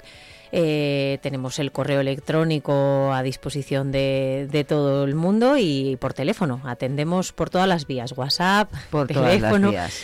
Eh, 0.51 1.19
tenemos 1.21 1.59
el 1.59 1.71
correo 1.71 1.99
electrónico 2.01 3.13
a 3.13 3.21
disposición 3.23 3.91
de, 3.91 4.47
de 4.51 4.63
todo 4.63 5.03
el 5.03 5.15
mundo 5.15 5.57
y 5.57 5.97
por 5.99 6.13
teléfono. 6.13 6.61
Atendemos 6.65 7.33
por 7.33 7.49
todas 7.49 7.67
las 7.67 7.85
vías, 7.85 8.13
WhatsApp, 8.17 8.71
Por 8.89 9.07
todas 9.07 9.31
teléfono. 9.31 9.71
las 9.71 9.71
vías. 9.71 10.01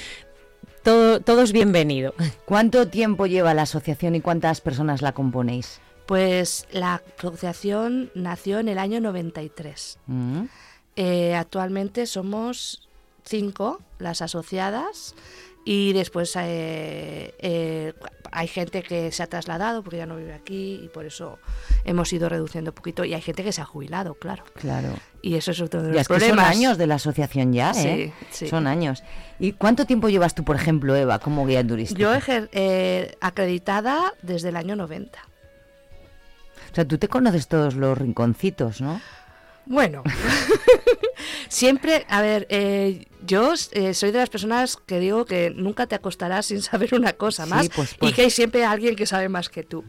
Todo, 0.84 1.20
todo 1.20 1.42
es 1.42 1.52
bienvenido. 1.52 2.14
¿Cuánto 2.46 2.88
tiempo 2.88 3.26
lleva 3.26 3.56
la 3.56 3.64
asociación 3.64 4.14
y 4.14 4.22
cuántas 4.22 4.62
personas 4.62 5.02
la 5.02 5.14
componéis? 5.14 5.80
Pues 6.06 6.68
la 6.72 7.02
asociación 7.18 8.12
nació 8.14 8.60
en 8.60 8.68
el 8.68 8.78
año 8.78 9.00
93. 9.02 9.98
Mm. 10.06 10.44
Eh, 10.96 11.36
actualmente 11.36 12.06
somos 12.06 12.88
cinco 13.24 13.82
las 13.98 14.22
asociadas 14.22 15.16
y 15.66 15.94
después 15.94 16.36
eh, 16.36 17.34
eh, 17.40 17.94
hay 18.36 18.48
gente 18.48 18.84
que 18.84 19.12
se 19.12 19.24
ha 19.24 19.28
trasladado 19.28 19.82
porque 19.82 19.98
ya 19.98 20.06
no 20.06 20.16
vive 20.18 20.34
aquí 20.34 20.80
y 20.84 20.90
por 20.90 21.06
eso 21.06 21.40
hemos 21.86 22.12
ido 22.14 22.30
reduciendo 22.30 22.72
un 22.72 22.76
poquito 22.76 23.06
y 23.06 23.14
hay 23.14 23.22
gente 23.22 23.44
que 23.44 23.52
se 23.52 23.62
ha 23.62 23.66
jubilado, 23.66 24.14
claro. 24.16 24.44
Claro. 24.56 24.90
Y 25.22 25.36
eso 25.36 25.52
es 25.52 25.62
otro 25.62 25.82
de 25.82 25.90
los 25.94 26.02
es 26.02 26.08
que 26.08 26.14
son 26.14 26.20
problemas. 26.20 26.52
años 26.52 26.78
de 26.78 26.88
la 26.88 26.96
asociación 26.96 27.54
ya, 27.54 27.72
¿eh? 27.72 28.14
Sí, 28.30 28.46
sí. 28.46 28.48
Son 28.48 28.68
años. 28.68 29.04
¿Y 29.40 29.54
cuánto 29.54 29.86
tiempo 29.86 30.10
llevas 30.10 30.36
tú, 30.36 30.44
por 30.44 30.56
ejemplo, 30.56 30.96
Eva, 30.96 31.20
como 31.20 31.46
guía 31.48 31.66
turística? 31.66 32.00
Yo 32.00 32.14
ejer- 32.14 32.50
eh, 32.52 33.16
acreditada 33.22 34.14
desde 34.22 34.50
el 34.50 34.58
año 34.58 34.76
90. 34.76 35.18
O 36.72 36.76
sea, 36.76 36.86
tú 36.86 36.98
te 36.98 37.08
conoces 37.08 37.48
todos 37.48 37.76
los 37.76 37.98
rinconcitos, 37.98 38.82
¿no? 38.82 39.00
Bueno, 39.66 40.04
siempre, 41.50 42.06
a 42.10 42.22
ver, 42.22 42.48
eh, 42.50 43.06
yo 43.26 43.54
eh, 43.72 43.94
soy 43.94 44.12
de 44.12 44.20
las 44.20 44.30
personas 44.30 44.78
que 44.78 45.00
digo 45.00 45.26
que 45.26 45.50
nunca 45.50 45.88
te 45.88 45.96
acostarás 45.96 46.48
sin 46.48 46.62
saber 46.62 46.94
una 46.94 47.14
cosa 47.14 47.46
Sí, 47.46 47.50
más 47.50 47.70
pues, 47.70 47.94
y 47.94 47.98
pues. 47.98 48.14
que 48.14 48.22
hay 48.24 48.30
siempre 48.30 48.66
alguien 48.66 48.96
que 48.96 49.06
sabe 49.06 49.30
más 49.30 49.50
que 49.50 49.64
tú. 49.64 49.84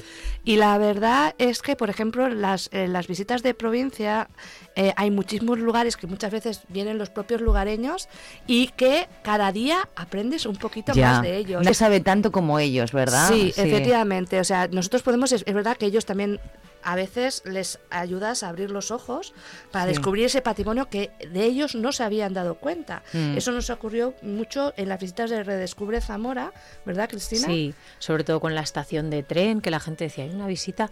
Y 0.44 0.56
la 0.56 0.76
verdad 0.78 1.34
es 1.38 1.62
que, 1.62 1.76
por 1.76 1.90
ejemplo, 1.90 2.28
las, 2.28 2.68
eh, 2.72 2.88
las 2.88 3.06
visitas 3.06 3.42
de 3.42 3.54
provincia 3.54 4.28
eh, 4.76 4.92
hay 4.96 5.10
muchísimos 5.10 5.58
lugares 5.58 5.96
que 5.96 6.06
muchas 6.06 6.30
veces 6.30 6.60
vienen 6.68 6.98
los 6.98 7.08
propios 7.10 7.40
lugareños 7.40 8.08
y 8.46 8.68
que 8.68 9.08
cada 9.22 9.50
día 9.50 9.88
aprendes 9.96 10.44
un 10.46 10.56
poquito 10.56 10.94
más 10.94 11.22
de 11.22 11.38
ellos. 11.38 11.62
Nadie 11.62 11.74
sabe 11.74 12.00
tanto 12.00 12.30
como 12.30 12.58
ellos, 12.58 12.92
¿verdad? 12.92 13.28
Sí, 13.28 13.54
efectivamente. 13.56 14.38
O 14.38 14.44
sea, 14.44 14.68
nosotros 14.68 15.02
podemos, 15.02 15.32
es, 15.32 15.42
es 15.46 15.54
verdad 15.54 15.76
que 15.76 15.86
ellos 15.86 16.04
también 16.04 16.38
a 16.82 16.94
veces 16.94 17.42
les 17.46 17.80
ayudas 17.90 18.42
a 18.44 18.48
abrir 18.48 18.70
los 18.70 18.90
ojos 18.92 19.34
para 19.72 19.86
Sí. 19.86 19.88
descubrir 19.94 20.26
ese 20.26 20.40
patrimonio 20.40 20.88
que 20.88 21.10
de 21.32 21.44
ellos 21.44 21.74
no 21.74 21.90
se 21.90 22.04
habían 22.04 22.32
dado 22.32 22.56
cuenta. 22.56 23.02
Mm. 23.12 23.36
Eso 23.38 23.50
nos 23.50 23.70
ocurrió 23.70 24.14
mucho 24.22 24.72
en 24.76 24.88
las 24.88 25.00
visitas 25.00 25.30
de 25.30 25.42
Redescubre 25.42 26.00
Zamora, 26.00 26.52
¿verdad, 26.84 27.08
Cristina? 27.08 27.46
Sí, 27.48 27.74
sobre 27.98 28.22
todo 28.22 28.38
con 28.38 28.54
la 28.54 28.60
estación 28.60 29.10
de 29.10 29.22
tren, 29.24 29.60
que 29.62 29.70
la 29.72 29.80
gente 29.80 30.04
decía, 30.04 30.24
hay 30.24 30.30
una 30.30 30.46
visita... 30.46 30.90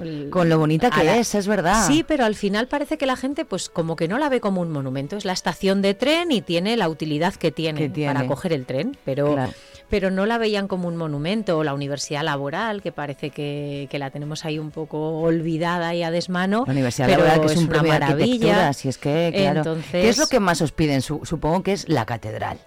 el- 0.00 0.30
Con 0.30 0.48
lo 0.48 0.58
bonita 0.58 0.90
que 0.90 1.04
la- 1.04 1.16
es, 1.16 1.34
es 1.34 1.46
verdad. 1.46 1.86
Sí, 1.86 2.04
pero 2.06 2.24
al 2.24 2.34
final 2.34 2.68
parece 2.68 2.98
que 2.98 3.06
la 3.06 3.16
gente 3.16 3.44
pues 3.44 3.68
como 3.68 3.96
que 3.96 4.08
no 4.08 4.18
la 4.18 4.28
ve 4.28 4.40
como 4.40 4.60
un 4.60 4.70
monumento. 4.70 5.16
Es 5.16 5.24
la 5.24 5.32
estación 5.32 5.82
de 5.82 5.94
tren 5.94 6.30
y 6.32 6.40
tiene 6.42 6.76
la 6.76 6.88
utilidad 6.88 7.34
que 7.34 7.50
tiene, 7.50 7.78
Que 7.80 7.88
tiene. 7.88 8.14
para 8.14 8.26
coger 8.26 8.52
el 8.52 8.66
tren, 8.66 8.96
pero, 9.04 9.34
Claro. 9.34 9.52
pero 9.88 10.10
no 10.10 10.26
la 10.26 10.38
veían 10.38 10.68
como 10.68 10.86
un 10.88 10.96
monumento. 10.96 11.58
O 11.58 11.64
la 11.64 11.74
universidad 11.74 12.22
laboral, 12.22 12.82
que 12.82 12.92
parece 12.92 13.30
que, 13.30 13.88
que 13.90 13.98
la 13.98 14.10
tenemos 14.10 14.44
ahí 14.44 14.58
un 14.58 14.70
poco 14.70 15.20
olvidada 15.20 15.94
y 15.94 16.02
a 16.02 16.10
desmano. 16.10 16.64
La 16.66 16.72
Universidad 16.72 17.06
pero 17.08 17.24
Laboral, 17.24 17.40
que 17.46 17.52
es 17.52 17.58
un 17.58 17.68
una 17.68 17.82
maravilla. 17.82 18.72
si 18.72 18.88
es 18.88 18.98
que, 18.98 19.32
claro. 19.34 19.58
Entonces, 19.60 19.90
¿Qué 19.90 20.08
es 20.08 20.18
lo 20.18 20.26
que 20.28 20.40
más 20.40 20.60
os 20.62 20.72
piden? 20.72 21.02
Su- 21.02 21.20
supongo 21.24 21.62
que 21.62 21.72
es 21.72 21.88
la 21.88 22.06
catedral. 22.06 22.58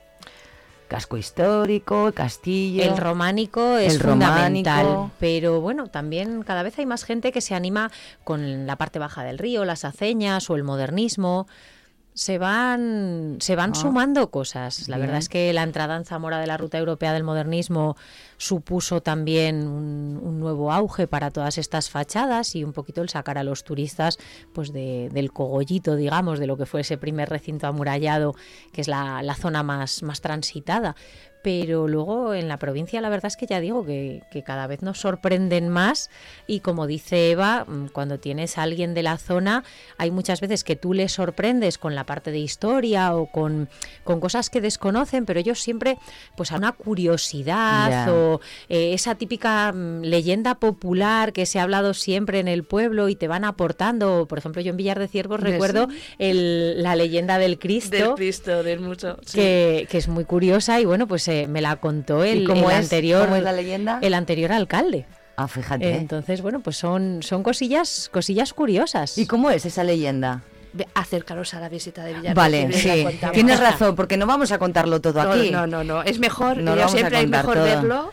Casco 0.87 1.17
histórico, 1.17 2.07
el 2.07 2.13
castillo. 2.13 2.83
El 2.83 2.97
románico 2.97 3.77
es 3.77 3.95
el 3.95 4.01
fundamental, 4.01 4.85
románico. 4.85 5.11
pero 5.19 5.61
bueno, 5.61 5.87
también 5.87 6.43
cada 6.43 6.63
vez 6.63 6.77
hay 6.79 6.85
más 6.85 7.03
gente 7.03 7.31
que 7.31 7.41
se 7.41 7.55
anima 7.55 7.91
con 8.23 8.65
la 8.67 8.75
parte 8.75 8.99
baja 8.99 9.23
del 9.23 9.37
río, 9.37 9.65
las 9.65 9.85
aceñas 9.85 10.49
o 10.49 10.55
el 10.55 10.63
modernismo. 10.63 11.47
Se 12.15 12.37
van, 12.37 13.37
se 13.39 13.55
van 13.55 13.71
Ah, 13.71 13.75
sumando 13.75 14.29
cosas. 14.29 14.87
La 14.87 14.97
bien. 14.97 15.07
verdad 15.07 15.19
es 15.19 15.29
que 15.29 15.51
la 15.53 15.63
entrada 15.63 15.95
en 15.95 16.05
Zamora 16.05 16.39
de 16.39 16.45
la 16.47 16.57
Ruta 16.57 16.77
Europea 16.77 17.11
del 17.11 17.23
Modernismo 17.23 17.97
supuso 18.37 19.01
también 19.01 19.67
un, 19.67 20.19
un 20.21 20.39
nuevo 20.39 20.71
auge 20.71 21.07
para 21.07 21.31
todas 21.31 21.57
estas 21.57 21.89
fachadas 21.89 22.55
y 22.55 22.63
un 22.63 22.71
poquito 22.73 23.01
el 23.01 23.09
sacar 23.09 23.37
a 23.39 23.43
los 23.43 23.63
turistas 23.63 24.19
pues 24.53 24.71
de- 24.73 25.09
del 25.11 25.31
cogollito, 25.31 25.95
digamos, 25.95 26.37
de 26.39 26.45
lo 26.47 26.55
que 26.57 26.65
fue 26.67 26.81
ese 26.81 26.97
primer 26.97 27.29
recinto 27.29 27.65
amurallado, 27.67 28.35
que 28.71 28.81
es 28.81 28.87
la, 28.87 29.23
la 29.23 29.33
zona 29.35 29.63
más, 29.63 30.03
más 30.03 30.21
transitada. 30.21 30.95
Pero 31.43 31.87
luego 31.87 32.33
en 32.33 32.47
la 32.47 32.57
provincia 32.57 32.99
la 33.01 33.09
verdad 33.09 33.27
es 33.27 33.37
que 33.37 33.45
ya 33.45 33.59
digo 33.59 33.85
que, 33.85 34.23
que 34.31 34.41
cada 34.43 34.65
vez 34.65 34.81
nos 34.81 34.99
sorprenden 34.99 35.69
más 35.69 36.09
y 36.47 36.61
como 36.61 36.87
dice 36.87 37.29
Eva, 37.31 37.65
mm, 37.67 37.87
cuando 37.89 38.17
tienes 38.19 38.57
a 38.57 38.63
alguien 38.63 38.93
de 38.93 39.03
la 39.03 39.17
zona, 39.17 39.63
hay 39.97 40.09
muchas 40.09 40.41
veces 40.41 40.63
que 40.63 40.75
tú 40.75 40.93
les 40.93 41.11
sorprendes 41.11 41.77
con 41.77 41.93
la 41.95 42.05
parte 42.05 42.31
de 42.31 42.39
historia 42.39 43.15
o 43.15 43.27
con, 43.27 43.69
con 44.03 44.19
cosas 44.19 44.49
que 44.49 44.61
desconocen, 44.61 45.25
pero 45.25 45.39
ellos 45.39 45.59
siempre 45.59 45.97
pues 46.35 46.51
a 46.51 46.57
una 46.57 46.71
curiosidad 46.71 47.89
Ya. 48.05 48.13
o 48.13 48.39
eh, 48.69 48.93
esa 48.93 49.15
típica 49.15 49.71
mm, 49.73 50.01
leyenda 50.03 50.55
popular 50.55 51.33
que 51.33 51.45
se 51.45 51.59
ha 51.59 51.63
hablado 51.63 51.93
siempre 51.93 52.39
en 52.39 52.47
el 52.47 52.63
pueblo 52.63 53.09
y 53.09 53.15
te 53.15 53.27
van 53.27 53.43
aportando. 53.43 54.25
Por 54.27 54.37
ejemplo, 54.37 54.61
yo 54.61 54.71
en 54.71 54.77
Villar 54.77 54.99
de 54.99 55.07
Ciervos 55.07 55.41
De 55.41 55.51
recuerdo 55.51 55.87
sí. 55.89 55.97
el- 56.19 56.81
la 56.81 56.95
leyenda 56.95 57.37
del 57.37 57.59
Cristo 57.59 57.95
Del 57.97 58.13
Cristo, 58.15 58.63
del 58.63 58.79
mucho. 58.79 59.17
sí. 59.25 59.37
que, 59.37 59.87
que 59.89 59.97
es 59.97 60.07
muy 60.07 60.23
curiosa 60.25 60.79
y 60.79 60.85
bueno, 60.85 61.07
pues 61.07 61.27
eh, 61.41 61.47
me 61.47 61.61
la 61.61 61.75
contó 61.77 62.23
el, 62.23 62.43
¿Y 62.43 62.45
cómo 62.45 62.69
el 62.69 62.77
es? 62.77 62.83
anterior 62.85 63.23
¿Cómo 63.25 63.35
es 63.35 63.43
la 63.43 63.51
leyenda? 63.51 63.99
el 64.01 64.13
anterior 64.13 64.51
alcalde. 64.51 65.05
Ah, 65.35 65.47
fíjate. 65.47 65.95
Entonces, 65.95 66.41
bueno, 66.41 66.59
pues 66.59 66.77
son, 66.77 67.23
son 67.23 67.41
cosillas, 67.43 68.09
cosillas 68.13 68.53
curiosas. 68.53 69.17
¿Y 69.17 69.25
cómo 69.25 69.49
es 69.49 69.65
esa 69.65 69.83
leyenda? 69.83 70.43
Acercaros 70.95 71.53
a 71.53 71.59
la 71.59 71.69
visita 71.69 72.03
de 72.03 72.13
Villar. 72.15 72.35
Vale, 72.35 72.71
sí. 72.73 73.05
Tienes 73.31 73.59
razón, 73.59 73.95
porque 73.95 74.17
no 74.17 74.25
vamos 74.25 74.51
a 74.51 74.57
contarlo 74.57 75.01
todo 75.01 75.23
No, 75.23 75.31
aquí. 75.31 75.51
No, 75.51 75.67
no, 75.67 75.83
no. 75.83 76.01
Es 76.03 76.17
mejor, 76.19 76.57
No 76.57 76.71
yo 76.73 76.77
vamos 76.81 76.93
a 76.93 76.97
siempre 76.97 77.17
es 77.17 77.23
contar 77.25 77.41
mejor 77.45 77.55
todo. 77.57 77.65
verlo 77.65 78.11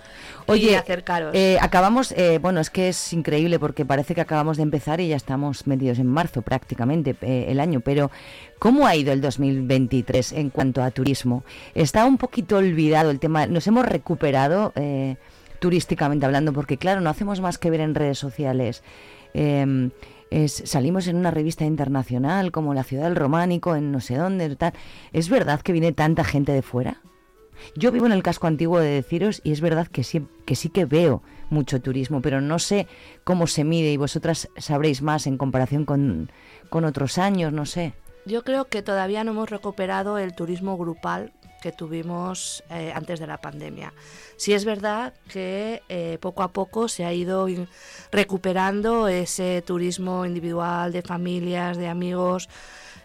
y 0.49 0.53
Oye, 0.53 0.77
acercaros. 0.77 1.35
eh, 1.35 1.59
acabamos, 1.61 2.13
eh, 2.13 2.39
bueno, 2.41 2.61
es 2.61 2.71
que 2.71 2.89
es 2.89 3.13
increíble 3.13 3.59
porque 3.59 3.85
parece 3.85 4.15
que 4.15 4.21
acabamos 4.21 4.57
de 4.57 4.63
empezar 4.63 5.01
y 5.01 5.09
ya 5.09 5.17
estamos 5.17 5.67
metidos 5.67 5.99
en 5.99 6.07
marzo 6.07 6.43
prácticamente 6.43 7.15
eh, 7.21 7.47
el 7.49 7.61
año, 7.61 7.81
pero 7.81 8.11
¿cómo 8.59 8.87
ha 8.87 8.95
ido 8.97 9.13
el 9.13 9.21
2023 9.21 10.33
en 10.33 10.51
cuanto 10.51 10.83
a 10.83 10.91
turismo? 10.91 11.45
Está 11.75 12.05
un 12.05 12.17
poquito 12.19 12.57
olvidado 12.57 13.11
el 13.11 13.19
tema, 13.21 13.47
nos 13.47 13.67
hemos 13.67 13.87
recuperado 13.87 14.73
eh, 14.77 15.17
turísticamente 15.59 16.27
hablando 16.27 16.53
porque 16.53 16.77
claro, 16.79 17.01
no 17.01 17.11
hacemos 17.11 17.41
más 17.41 17.59
que 17.59 17.71
ver 17.71 17.81
en 17.81 17.95
redes 17.95 18.19
sociales. 18.19 18.83
eh, 19.35 19.91
es- 20.31 20.63
salimos 20.65 21.09
en 21.09 21.17
una 21.17 21.33
revista 21.33 21.65
internacional 21.65 22.53
como 22.53 22.73
La 22.73 22.85
Ciudad 22.85 23.05
del 23.05 23.17
Románico, 23.17 23.75
en 23.75 23.91
no 23.91 24.01
sé 24.01 24.15
dónde, 24.15 24.55
tal. 24.55 24.73
¿Es 25.13 25.29
verdad 25.29 25.61
que 25.61 25.73
viene 25.73 25.91
tanta 25.91 26.23
gente 26.23 26.53
de 26.53 26.63
fuera? 26.63 27.01
Yo 27.77 27.93
vivo 27.93 28.07
en 28.07 28.13
el 28.13 28.23
casco 28.23 28.47
antiguo 28.47 28.81
de 28.81 28.91
deciros 28.91 29.41
y 29.45 29.53
es 29.53 29.61
verdad 29.61 29.87
que 29.87 30.05
sí, 30.05 30.27
que 30.47 30.57
sí 30.57 30.69
que 30.69 30.85
veo 30.85 31.23
mucho 31.51 31.81
turismo, 31.81 32.23
pero 32.23 32.41
no 32.41 32.59
sé 32.59 32.87
cómo 33.25 33.47
se 33.47 33.65
mide 33.65 33.93
y 33.93 33.97
vosotras 33.97 34.49
sabréis 34.57 35.03
más 35.03 35.27
en 35.27 35.37
comparación 35.37 35.85
con, 35.85 36.31
con 36.69 36.85
otros 36.85 37.19
años, 37.19 37.53
no 37.53 37.67
sé. 37.67 37.95
Yo 38.27 38.45
creo 38.45 38.67
que 38.67 38.83
todavía 38.83 39.25
no 39.25 39.33
hemos 39.33 39.51
recuperado 39.51 40.19
el 40.19 40.35
turismo 40.35 40.77
grupal 40.77 41.33
que 41.61 41.73
tuvimos 41.73 42.65
eh, 42.71 42.93
antes 42.95 43.21
de 43.21 43.27
la 43.27 43.39
pandemia. 43.39 43.93
Sí 44.37 44.53
es 44.53 44.65
verdad 44.65 45.15
que 45.29 45.83
eh, 45.89 46.19
poco 46.21 46.43
a 46.43 46.53
poco 46.53 46.89
se 46.89 47.05
ha 47.05 47.13
ido 47.13 47.47
recuperando 48.11 49.09
ese 49.09 49.63
turismo 49.63 50.25
individual 50.25 50.93
de 50.93 51.03
familias, 51.03 51.77
de 51.77 51.89
amigos, 51.89 52.49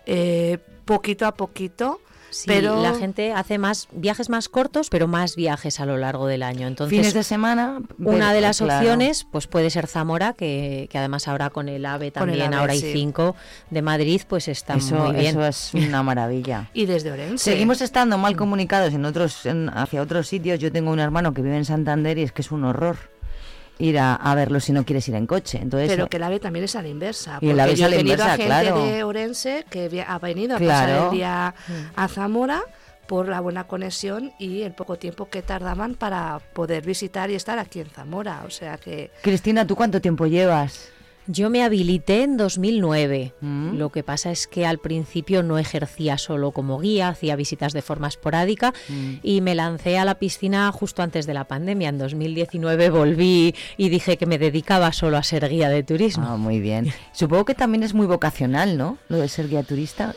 eh, 0.05 0.57
poquito 0.85 1.25
a 1.25 1.33
poquito. 1.33 2.01
Sí, 2.35 2.43
Pero- 2.47 2.81
la 2.83 2.93
gente 2.95 3.31
hace 3.31 3.57
más 3.57 3.87
viajes 3.93 4.29
más 4.29 4.49
cortos, 4.49 4.89
pero 4.89 5.07
más 5.07 5.37
viajes 5.37 5.79
a 5.79 5.85
lo 5.85 5.95
largo 5.97 6.27
del 6.27 6.43
año. 6.43 6.67
Entonces, 6.67 6.97
Fines 6.97 7.13
de 7.13 7.23
semana. 7.23 7.79
Una 7.97 8.33
de 8.33 8.39
pero, 8.39 8.47
las 8.47 8.57
claro. 8.57 8.75
opciones, 8.79 9.25
pues 9.31 9.47
puede 9.47 9.69
ser 9.69 9.87
Zamora, 9.87 10.33
que, 10.33 10.89
que 10.91 10.97
además 10.97 11.29
ahora 11.29 11.49
con 11.49 11.69
el 11.69 11.85
AVE 11.85 12.07
el 12.07 12.11
también, 12.11 12.47
AVE, 12.47 12.55
ahora 12.57 12.73
hay 12.73 12.81
sí. 12.81 12.91
cinco 12.91 13.35
de 13.69 13.81
Madrid, 13.81 14.21
pues 14.27 14.49
está 14.49 14.75
Eso, 14.75 14.95
muy 14.95 15.13
bien. 15.15 15.27
eso 15.27 15.45
es 15.45 15.73
una 15.73 16.03
maravilla. 16.03 16.69
Y 16.73 16.85
desde 16.87 17.11
Orense. 17.11 17.51
Seguimos 17.51 17.81
estando 17.81 18.17
mal 18.17 18.35
comunicados 18.35 18.93
en 18.93 19.05
otros, 19.05 19.45
en- 19.45 19.69
hacia 19.69 20.01
otros 20.01 20.27
sitios. 20.27 20.59
Yo 20.59 20.71
tengo 20.73 20.91
un 20.91 20.99
hermano 20.99 21.33
que 21.33 21.41
vive 21.41 21.55
en 21.55 21.63
Santander 21.65 22.17
y 22.17 22.23
es 22.23 22.33
que 22.33 22.41
es 22.41 22.51
un 22.51 22.65
horror 22.65 22.97
ir 23.79 23.99
a, 23.99 24.15
a 24.15 24.35
verlo 24.35 24.59
si 24.59 24.71
no 24.71 24.85
quieres 24.85 25.07
ir 25.09 25.15
en 25.15 25.27
coche. 25.27 25.59
Entonces, 25.61 25.89
Pero 25.89 26.07
que 26.07 26.17
el 26.17 26.23
AVE 26.23 26.39
también 26.39 26.65
es 26.65 26.75
a 26.75 26.81
la 26.81 26.87
inversa. 26.87 27.39
Y 27.41 27.49
el 27.49 27.59
AVE 27.59 27.73
es 27.73 27.81
a 27.81 27.89
la 27.89 27.95
inversa, 27.99 28.25
a 28.33 28.37
gente 28.37 28.45
claro. 28.45 28.85
de 28.85 29.03
Orense 29.03 29.65
que 29.69 30.05
ha 30.07 30.19
venido 30.19 30.55
a 30.55 30.59
pasar 30.59 30.87
Claro. 30.89 31.05
el 31.05 31.11
día 31.17 31.53
a 31.95 32.07
Zamora 32.07 32.63
por 33.07 33.27
la 33.27 33.39
buena 33.39 33.65
conexión 33.65 34.31
y 34.39 34.63
el 34.63 34.73
poco 34.73 34.97
tiempo 34.97 35.29
que 35.29 35.41
tardaban 35.43 35.93
para 35.95 36.39
poder 36.53 36.83
visitar 36.85 37.29
y 37.29 37.35
estar 37.35 37.59
aquí 37.59 37.79
en 37.79 37.89
Zamora. 37.89 38.41
O 38.47 38.49
sea 38.49 38.77
que 38.77 39.11
Cristina, 39.21 39.67
¿tú 39.67 39.75
cuánto 39.75 40.01
tiempo 40.01 40.25
llevas? 40.25 40.89
Yo 41.27 41.49
me 41.49 41.63
habilité 41.63 42.23
en 42.23 42.37
2009. 42.37 43.33
Mm. 43.41 43.77
Lo 43.77 43.89
que 43.91 44.03
pasa 44.03 44.31
es 44.31 44.45
que 44.47 44.65
al 44.65 44.77
principio 44.77 45.41
no 45.41 45.57
ejercía 45.57 46.17
solo 46.17 46.51
como 46.51 46.79
guía, 46.79 47.09
hacía 47.09 47.35
visitas 47.35 47.73
de 47.73 47.81
forma 47.81 48.07
esporádica 48.07 48.73
Mm. 48.89 49.13
y 49.23 49.41
me 49.41 49.55
lancé 49.55 49.97
a 49.97 50.05
la 50.05 50.15
piscina 50.19 50.71
justo 50.71 51.01
antes 51.01 51.25
de 51.25 51.33
la 51.33 51.45
pandemia. 51.45 51.89
En 51.89 51.97
2019 51.97 52.89
volví 52.91 53.55
y 53.77 53.89
dije 53.89 54.17
que 54.17 54.25
me 54.25 54.37
dedicaba 54.37 54.91
solo 54.93 55.17
a 55.17 55.23
ser 55.23 55.49
guía 55.49 55.69
de 55.69 55.83
turismo. 55.83 56.25
Ah, 56.27 56.37
muy 56.37 56.59
bien. 56.59 56.93
Supongo 57.11 57.45
que 57.45 57.55
también 57.55 57.83
es 57.83 57.93
muy 57.93 58.05
vocacional, 58.07 58.77
¿no? 58.77 58.97
Lo 59.09 59.17
de 59.17 59.27
ser 59.27 59.49
guía 59.49 59.63
turista, 59.63 60.13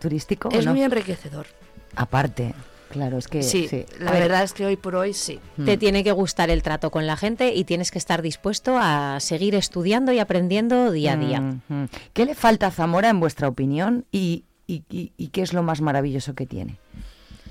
turístico. 0.00 0.48
¿o 0.48 0.52
es 0.52 0.64
no? 0.64 0.72
muy 0.72 0.82
enriquecedor. 0.82 1.46
Aparte, 1.94 2.54
claro, 2.90 3.18
es 3.18 3.28
que 3.28 3.42
Sí, 3.42 3.66
sí. 3.68 3.84
la 3.98 4.12
ver. 4.12 4.22
verdad 4.22 4.42
es 4.44 4.52
que 4.52 4.64
hoy 4.66 4.76
por 4.76 4.96
hoy 4.96 5.12
sí. 5.12 5.38
Te 5.64 5.76
tiene 5.76 6.02
que 6.04 6.12
gustar 6.12 6.50
el 6.50 6.62
trato 6.62 6.90
con 6.90 7.06
la 7.06 7.16
gente 7.16 7.54
y 7.54 7.64
tienes 7.64 7.90
que 7.90 7.98
estar 7.98 8.22
dispuesto 8.22 8.76
a 8.80 9.18
seguir 9.20 9.54
estudiando 9.54 10.12
y 10.12 10.18
aprendiendo 10.18 10.90
día 10.90 11.12
a 11.12 11.16
día. 11.16 11.40
Mm, 11.40 11.60
mm. 11.68 11.88
¿Qué 12.12 12.24
le 12.24 12.34
falta 12.34 12.68
a 12.68 12.70
Zamora 12.70 13.08
en 13.10 13.20
vuestra 13.20 13.48
opinión 13.48 14.04
y, 14.12 14.44
y- 14.66 14.82
y- 14.90 15.12
y 15.16 15.28
qué 15.28 15.42
es 15.42 15.52
lo 15.52 15.62
más 15.62 15.80
maravilloso 15.80 16.34
que 16.34 16.46
tiene? 16.46 16.78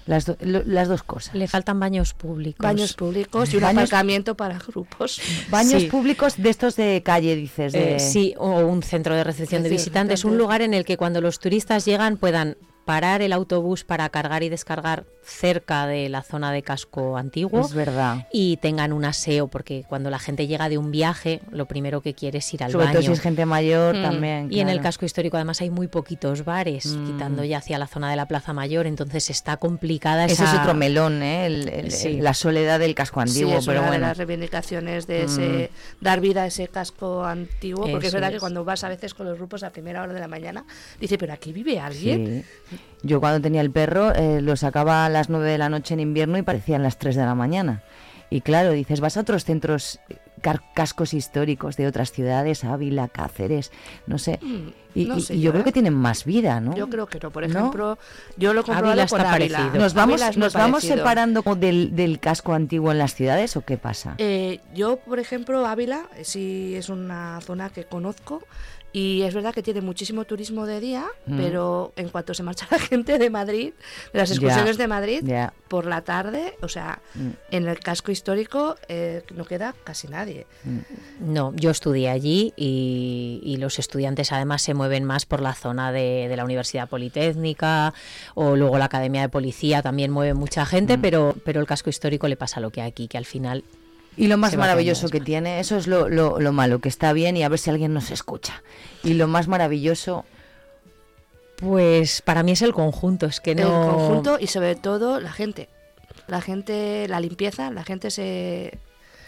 Las, 0.07 0.27
do- 0.27 0.37
lo- 0.41 0.61
las 0.65 0.87
dos 0.87 1.01
cosas. 1.01 1.33
Le 1.33 1.47
faltan 1.47 1.79
baños 1.79 2.13
públicos. 2.13 2.63
Baños 2.63 2.93
públicos 2.93 3.51
y 3.51 3.57
un 3.57 3.63
Baños- 3.63 3.85
aparcamiento 3.89 4.35
para 4.37 4.59
grupos. 4.59 5.19
Baños 5.49 5.81
Sí. 5.81 5.87
públicos 5.87 6.35
de 6.37 6.49
estos 6.51 6.75
de 6.75 7.01
calle, 7.03 7.35
dices. 7.35 7.73
De... 7.73 7.95
Eh, 7.95 7.99
sí, 7.99 8.35
o 8.37 8.59
un 8.59 8.83
centro 8.83 9.15
de 9.15 9.23
recepción 9.23 9.63
de 9.63 9.69
visitantes, 9.69 10.23
un 10.23 10.37
lugar 10.37 10.61
en 10.61 10.75
el 10.75 10.85
que 10.85 10.95
cuando 10.95 11.21
los 11.21 11.39
turistas 11.39 11.85
llegan 11.85 12.17
puedan 12.17 12.55
parar 12.85 13.21
el 13.21 13.33
autobús 13.33 13.83
para 13.83 14.07
cargar 14.09 14.43
y 14.43 14.49
descargar 14.49 15.05
cerca 15.23 15.87
de 15.87 16.07
la 16.07 16.21
zona 16.21 16.51
de 16.51 16.61
casco 16.61 17.17
antiguo 17.17 17.61
Es 17.61 17.73
verdad. 17.73 18.27
y 18.31 18.57
tengan 18.57 18.93
un 18.93 19.05
aseo, 19.05 19.47
porque 19.47 19.83
cuando 19.89 20.11
la 20.11 20.19
gente 20.19 20.45
llega 20.45 20.69
de 20.69 20.77
un 20.77 20.91
viaje, 20.91 21.41
lo 21.49 21.65
primero 21.65 22.01
que 22.01 22.13
quiere 22.13 22.37
es 22.37 22.53
ir 22.53 22.63
al 22.63 22.71
Sobre 22.71 22.85
baño. 22.85 22.99
todo 22.99 23.07
si 23.07 23.11
es 23.11 23.21
gente 23.21 23.43
mayor 23.47 23.95
Mm. 23.97 24.01
también. 24.03 24.47
Y 24.51 24.59
en 24.59 24.69
el 24.69 24.81
casco 24.81 25.03
histórico 25.03 25.35
además 25.37 25.61
hay 25.61 25.71
muy 25.71 25.87
poquitos 25.87 26.45
bares, 26.45 26.85
Mm. 26.85 27.07
quitando 27.07 27.43
ya 27.43 27.57
hacia 27.57 27.79
la 27.79 27.87
zona 27.87 28.09
de 28.11 28.17
la 28.17 28.27
Plaza 28.27 28.53
Mayor, 28.53 28.85
entonces 28.85 29.31
está 29.31 29.57
complicada 29.57 30.25
Ese 30.25 30.43
esa... 30.43 30.53
es 30.53 30.59
otro 30.59 30.75
melón, 30.75 31.23
¿eh? 31.23 31.47
El- 31.47 31.69
el- 31.69 31.91
Sí. 31.91 32.21
la 32.21 32.35
soledad 32.35 32.77
del 32.79 32.93
casco 32.93 33.19
antiguo, 33.19 33.53
sí, 33.53 33.57
es 33.57 33.65
pero 33.65 33.79
una 33.79 33.87
bueno. 33.89 34.03
de 34.03 34.09
las 34.09 34.17
reivindicaciones 34.19 35.07
de 35.07 35.23
ese, 35.23 35.71
dar 36.01 36.21
vida 36.21 36.43
a 36.43 36.45
ese 36.47 36.67
casco 36.67 37.25
antiguo, 37.25 37.89
porque 37.89 38.07
es 38.07 38.13
verdad 38.13 38.31
que 38.31 38.39
cuando 38.39 38.63
vas 38.63 38.83
a 38.83 38.89
veces 38.89 39.15
con 39.15 39.25
los 39.25 39.37
grupos 39.39 39.63
a 39.63 39.71
primera 39.71 40.03
hora 40.03 40.13
de 40.13 40.19
la 40.19 40.27
mañana, 40.27 40.65
dice, 40.99 41.17
pero 41.17 41.33
aquí 41.33 41.51
vive 41.51 41.79
alguien. 41.79 42.45
Sí. 42.69 42.74
Yo 43.03 43.19
cuando 43.19 43.41
tenía 43.41 43.61
el 43.61 43.71
perro 43.71 44.13
eh, 44.15 44.41
lo 44.41 44.55
sacaba 44.55 45.05
a 45.05 45.09
las 45.09 45.29
9 45.29 45.49
de 45.49 45.57
la 45.57 45.69
noche 45.69 45.93
en 45.93 45.99
invierno 45.99 46.37
y 46.37 46.41
parecían 46.41 46.81
las 46.83 46.97
3 46.97 47.15
de 47.15 47.23
la 47.25 47.35
mañana. 47.35 47.83
Y 48.31 48.41
claro, 48.41 48.71
dices, 48.71 48.99
vas 49.01 49.17
a 49.17 49.21
otros 49.21 49.45
centros, 49.45 49.99
eh, 50.09 50.17
cascos 50.73 51.13
históricos 51.13 51.77
de 51.77 51.85
otras 51.87 52.11
ciudades, 52.11 52.63
Ávila, 52.63 53.07
Cáceres, 53.07 53.71
no 54.07 54.17
sé. 54.17 54.39
Y, 54.95 55.05
no 55.05 55.17
y- 55.17 55.21
sé 55.21 55.35
y 55.35 55.41
yo 55.41 55.51
creo 55.51 55.61
¿eh? 55.61 55.65
que 55.65 55.71
tienen 55.71 55.93
más 55.93 56.25
vida, 56.25 56.59
¿no? 56.59 56.75
Yo 56.75 56.89
creo 56.89 57.05
que 57.05 57.19
no. 57.19 57.29
Por 57.31 57.47
¿No? 57.47 57.49
ejemplo, 57.59 57.97
yo 58.37 58.53
lo 58.53 58.61
he 58.61 58.63
comprobado 58.63 58.91
Ávila 58.93 59.07
con 59.07 59.19
está 59.21 59.33
Ávila. 59.33 59.57
parecido. 59.59 59.81
¿Nos 59.83 59.93
vamos, 59.93 60.37
nos 60.37 60.53
vamos 60.53 60.83
separando 60.83 61.43
del, 61.55 61.95
del 61.95 62.19
casco 62.19 62.53
antiguo 62.53 62.91
en 62.91 62.97
las 62.97 63.13
ciudades 63.13 63.55
o 63.57 63.61
qué 63.61 63.77
pasa? 63.77 64.15
Eh, 64.17 64.59
yo, 64.73 64.97
por 64.97 65.19
ejemplo, 65.19 65.65
Ávila 65.67 66.05
eh, 66.17 66.23
sí 66.23 66.75
es 66.75 66.89
una 66.89 67.39
zona 67.41 67.69
que 67.69 67.83
conozco 67.85 68.41
y 68.97 69.23
es 69.23 69.33
verdad 69.33 69.53
que 69.53 69.61
tiene 69.61 69.81
muchísimo 69.81 70.23
turismo 70.23 70.65
de 70.65 70.79
día, 70.79 71.05
Mm. 71.25 71.37
pero 71.37 71.91
en 71.97 72.07
cuanto 72.09 72.33
se 72.33 72.43
marcha 72.43 72.65
la 72.71 72.79
gente 72.79 73.17
de 73.17 73.29
Madrid, 73.29 73.73
de 74.13 74.19
las 74.19 74.31
excursiones 74.31 74.77
de 74.77 74.87
Madrid, 74.87 75.21
por 75.67 75.85
la 75.85 76.01
tarde, 76.01 76.55
o 76.61 76.69
sea, 76.69 77.01
Mm. 77.15 77.29
en 77.51 77.67
el 77.67 77.79
casco 77.79 78.11
histórico 78.11 78.75
eh, 78.87 79.21
no 79.35 79.43
queda 79.45 79.75
casi 79.83 80.07
nadie. 80.07 80.45
No, 81.19 81.53
yo 81.55 81.71
estudié 81.71 82.09
allí 82.09 82.53
y, 82.55 83.41
y 83.43 83.57
los 83.57 83.79
estudiantes 83.79 84.31
además 84.31 84.61
se 84.61 84.73
mueven 84.73 85.03
más 85.03 85.25
por 85.25 85.41
la 85.41 85.53
zona 85.53 85.91
de, 85.91 86.27
de 86.29 86.35
la 86.37 86.45
Universidad 86.45 86.87
Politécnica 86.87 87.93
o 88.33 88.55
luego 88.55 88.77
la 88.77 88.85
Academia 88.85 89.21
de 89.21 89.29
Policía 89.29 89.81
también 89.81 90.11
mueve 90.11 90.33
mucha 90.33 90.63
Mm. 90.63 90.67
gente, 90.67 90.97
pero, 90.97 91.35
pero 91.43 91.59
el 91.59 91.67
casco 91.67 91.89
histórico 91.89 92.27
le 92.27 92.37
pasa 92.37 92.59
lo 92.61 92.69
que 92.71 92.81
aquí, 92.81 93.07
que 93.07 93.17
al 93.17 93.25
final 93.25 93.63
Y 94.17 94.27
lo 94.27 94.37
más 94.37 94.55
maravilloso 94.55 95.09
que 95.09 95.19
tiene, 95.19 95.59
eso 95.59 95.75
es 95.77 95.87
lo, 95.87 96.07
lo- 96.09 96.39
lo 96.39 96.51
malo, 96.53 96.79
que 96.79 96.89
está 96.89 97.11
bien 97.13 97.35
y 97.37 97.43
a 97.43 97.49
ver 97.49 97.59
si 97.59 97.69
alguien 97.69 97.93
nos 97.93 98.11
escucha. 98.11 98.63
Y 99.03 99.13
lo 99.15 99.27
más 99.27 99.47
maravilloso, 99.47 100.25
Pues 101.57 102.21
para 102.21 102.43
mí 102.43 102.51
es 102.51 102.61
el 102.61 102.73
conjunto, 102.73 103.25
es 103.27 103.39
que 103.39 103.51
El 103.51 103.61
no... 103.61 103.87
conjunto 103.95 104.37
y 104.39 104.47
sobre 104.47 104.75
todo 104.75 105.19
la 105.21 105.31
gente. 105.31 105.69
La 106.27 106.41
gente, 106.41 107.07
la 107.07 107.19
limpieza, 107.19 107.71
la 107.71 107.83
gente 107.83 108.11
se, 108.11 108.77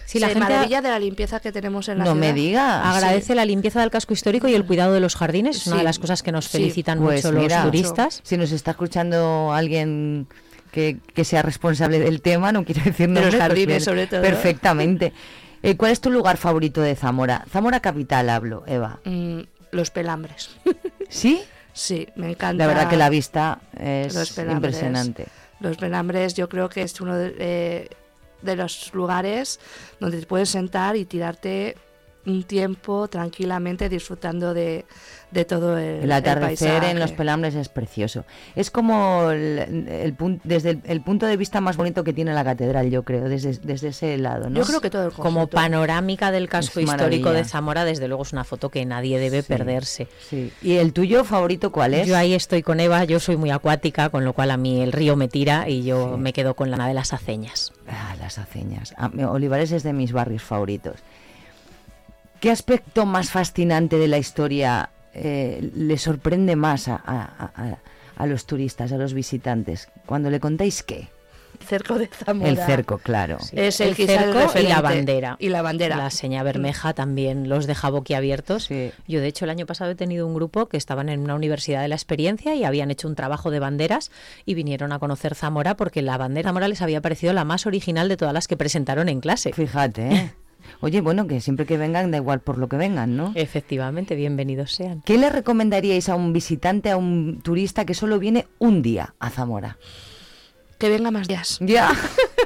Sí, 0.05 0.19
la 0.19 0.27
se 0.27 0.33
gente 0.33 0.49
maravilla 0.49 0.81
de 0.81 0.89
la 0.89 0.99
limpieza 0.99 1.39
que 1.39 1.51
tenemos 1.51 1.87
en 1.89 1.99
la 1.99 2.03
no 2.05 2.11
ciudad. 2.13 2.27
me 2.27 2.33
digas. 2.33 2.85
agradece 2.85 3.33
la 3.35 3.45
limpieza 3.45 3.79
del 3.81 3.91
casco 3.91 4.13
histórico 4.13 4.47
y 4.47 4.55
el 4.55 4.65
cuidado 4.65 4.93
de 4.93 4.99
los 4.99 5.15
jardines, 5.15 5.57
es 5.57 5.67
una 5.67 5.75
Sí. 5.75 5.79
de 5.79 5.83
las 5.83 5.99
cosas 5.99 6.21
que 6.23 6.31
nos 6.33 6.45
Sí. 6.45 6.51
felicitan 6.57 6.99
Pues 6.99 7.23
mucho 7.23 7.37
mira, 7.37 7.57
los 7.63 7.65
turistas. 7.71 8.19
Si 8.23 8.35
nos 8.37 8.51
está 8.51 8.71
escuchando 8.71 9.53
alguien 9.53 10.27
que, 10.77 10.99
que 11.15 11.25
sea 11.25 11.41
responsable 11.41 11.99
del 11.99 12.21
tema, 12.21 12.51
no 12.51 12.63
quiero 12.63 12.83
decir 12.83 13.09
los 13.09 13.15
nombres, 13.15 13.33
pues 13.33 13.41
jardines, 13.41 13.67
bien, 13.67 13.81
sobre 13.81 14.05
todo. 14.05 14.21
Perfectamente. 14.21 15.11
Eh, 15.63 15.75
¿Cuál 15.75 15.91
es 15.91 16.01
tu 16.01 16.11
lugar 16.11 16.37
favorito 16.37 16.81
de 16.81 16.95
Zamora? 16.95 17.45
Zamora 17.49 17.79
capital 17.79 18.29
hablo, 18.29 18.63
Eva. 18.67 18.99
Mm, 19.03 19.39
los 19.71 19.89
pelambres. 19.89 20.51
¿Sí? 21.09 21.41
Sí, 21.73 22.07
me 22.15 22.29
encanta. 22.29 22.63
La 22.63 22.67
verdad 22.67 22.89
que 22.89 22.95
la 22.95 23.09
vista 23.09 23.59
Los 23.73 24.15
es 24.15 24.37
impresionante. 24.37 25.25
Los 25.61 25.77
pelambres 25.77 26.35
yo 26.35 26.47
creo 26.47 26.69
que 26.69 26.83
es 26.83 27.01
uno 27.01 27.17
de, 27.17 27.35
eh, 27.39 27.89
de 28.43 28.55
los 28.55 28.93
lugares 28.93 29.59
donde 29.99 30.19
te 30.19 30.27
puedes 30.27 30.49
sentar 30.49 30.95
y 30.95 31.05
tirarte 31.05 31.75
un 32.27 32.43
tiempo 32.43 33.07
tranquilamente 33.07 33.87
disfrutando 33.89 34.53
de, 34.53 34.85
de 35.31 35.45
todo 35.45 35.77
el, 35.77 36.03
El 36.03 36.11
atardecer 36.11 36.83
en 36.83 36.99
los 36.99 37.13
pelambres 37.13 37.55
es 37.55 37.69
precioso. 37.69 38.25
Es 38.55 38.69
como 38.69 39.31
el, 39.31 39.87
el 39.89 40.17
pun- 40.17 40.41
desde 40.43 40.71
el, 40.71 40.81
el 40.85 41.01
punto 41.01 41.25
de 41.25 41.37
vista 41.37 41.61
más 41.61 41.77
bonito 41.77 42.03
que 42.03 42.11
tiene 42.11 42.33
la 42.33 42.43
catedral, 42.43 42.89
yo 42.89 43.03
creo, 43.03 43.29
desde, 43.29 43.57
desde 43.63 43.89
ese 43.89 44.17
lado. 44.17 44.49
¿no? 44.49 44.57
Yo 44.59 44.65
creo 44.65 44.81
que 44.81 44.89
todo 44.89 45.05
el 45.05 45.13
Como 45.13 45.47
panorámica 45.47 46.31
del 46.31 46.49
casco 46.49 46.79
Es 46.81 46.85
histórico 46.85 47.25
maravilla. 47.29 47.43
de 47.43 47.49
Zamora, 47.49 47.85
desde 47.85 48.07
luego 48.09 48.23
es 48.23 48.33
una 48.33 48.43
foto 48.43 48.69
que 48.69 48.85
nadie 48.85 49.19
debe 49.19 49.41
Sí. 49.41 49.47
perderse. 49.47 50.07
Sí. 50.29 50.51
¿Y 50.61 50.73
el 50.75 50.91
tuyo 50.91 51.23
favorito 51.23 51.71
cuál 51.71 51.93
es? 51.93 52.07
Yo 52.07 52.17
ahí 52.17 52.33
estoy 52.33 52.61
con 52.61 52.79
Eva, 52.81 53.05
yo 53.05 53.19
soy 53.21 53.37
muy 53.37 53.51
acuática, 53.51 54.09
con 54.09 54.25
lo 54.25 54.33
cual 54.33 54.51
a 54.51 54.57
mí 54.57 54.81
el 54.81 54.91
río 54.91 55.15
me 55.15 55.29
tira 55.29 55.69
y 55.69 55.83
yo 55.83 56.15
Sí. 56.15 56.21
me 56.21 56.33
quedo 56.33 56.55
con 56.55 56.71
la 56.71 56.87
de 56.87 56.93
las 56.93 57.13
aceñas. 57.13 57.71
Ah, 57.87 58.15
las 58.19 58.37
aceñas. 58.37 58.93
Ah, 58.97 59.09
Olivares 59.29 59.71
es 59.71 59.83
de 59.83 59.93
mis 59.93 60.11
barrios 60.11 60.43
favoritos. 60.43 60.95
¿Qué 62.39 62.51
aspecto 62.51 63.05
más 63.05 63.29
fascinante 63.31 63.97
de 63.97 64.07
la 64.07 64.17
historia 64.17 64.89
eh, 65.13 65.71
le 65.75 65.97
sorprende 65.97 66.55
más 66.55 66.87
a, 66.87 66.95
a- 67.05 67.51
a- 67.55 67.77
a 68.17 68.25
los 68.27 68.45
turistas, 68.45 68.91
a 68.91 68.97
los 68.97 69.13
visitantes? 69.13 69.89
Cuando 70.05 70.29
le 70.29 70.39
contáis 70.39 70.83
qué. 70.83 71.07
cerco 71.67 71.97
de 71.97 72.05
Zamora. 72.07 72.49
El 72.49 72.57
cerco, 72.57 72.99
claro. 72.99 73.39
Sí. 73.39 73.55
Es 73.59 73.79
el, 73.81 73.89
El 73.97 74.01
el 74.01 74.07
cerco 74.07 74.59
y 74.59 74.63
la 74.63 74.81
bandera. 74.81 75.35
Y 75.39 75.49
la 75.49 75.63
bandera. 75.63 75.97
La 75.97 76.11
seña 76.11 76.43
bermeja 76.43 76.93
también 76.93 77.49
los 77.49 77.65
deja 77.65 77.89
boquiabiertos. 77.89 78.65
Sí. 78.65 78.91
Yo, 79.07 79.19
de 79.21 79.27
hecho, 79.27 79.45
el 79.45 79.49
año 79.51 79.65
pasado 79.65 79.89
he 79.91 79.95
tenido 79.95 80.27
un 80.27 80.35
grupo 80.35 80.67
que 80.67 80.77
estaban 80.77 81.09
en 81.09 81.19
una 81.21 81.33
universidad 81.33 81.81
de 81.81 81.87
la 81.87 81.95
experiencia 81.95 82.53
y 82.53 82.63
habían 82.63 82.91
hecho 82.91 83.07
un 83.07 83.15
trabajo 83.15 83.49
de 83.49 83.59
banderas 83.59 84.11
y 84.45 84.53
vinieron 84.53 84.91
a 84.91 84.99
conocer 84.99 85.33
Zamora 85.33 85.75
porque 85.75 86.03
la 86.03 86.17
bandera 86.17 86.49
Zamora 86.49 86.67
les 86.67 86.83
había 86.83 87.01
parecido 87.01 87.33
la 87.33 87.43
más 87.45 87.65
original 87.65 88.07
de 88.07 88.17
todas 88.17 88.35
las 88.35 88.47
que 88.47 88.55
presentaron 88.57 89.09
en 89.09 89.19
clase. 89.21 89.51
Fíjate, 89.53 90.13
¿eh? 90.13 90.31
Oye, 90.81 91.01
bueno, 91.01 91.27
que 91.27 91.41
siempre 91.41 91.65
que 91.65 91.77
vengan, 91.77 92.11
da 92.11 92.17
igual 92.17 92.39
por 92.41 92.57
lo 92.57 92.67
que 92.69 92.77
vengan, 92.77 93.17
¿no? 93.17 93.31
Efectivamente, 93.35 94.15
bienvenidos 94.15 94.73
sean. 94.73 95.01
¿Qué 95.03 95.17
le 95.17 95.29
recomendaríais 95.29 96.09
a 96.09 96.15
un 96.15 96.33
visitante, 96.33 96.89
a 96.91 96.97
un 96.97 97.41
turista 97.43 97.85
que 97.85 97.93
solo 97.93 98.19
viene 98.19 98.47
un 98.59 98.81
día 98.81 99.15
a 99.19 99.29
Zamora? 99.29 99.77
Que 100.77 100.89
venga 100.89 101.09
más 101.11 101.27
días. 101.27 101.57
Ya, 101.61 101.91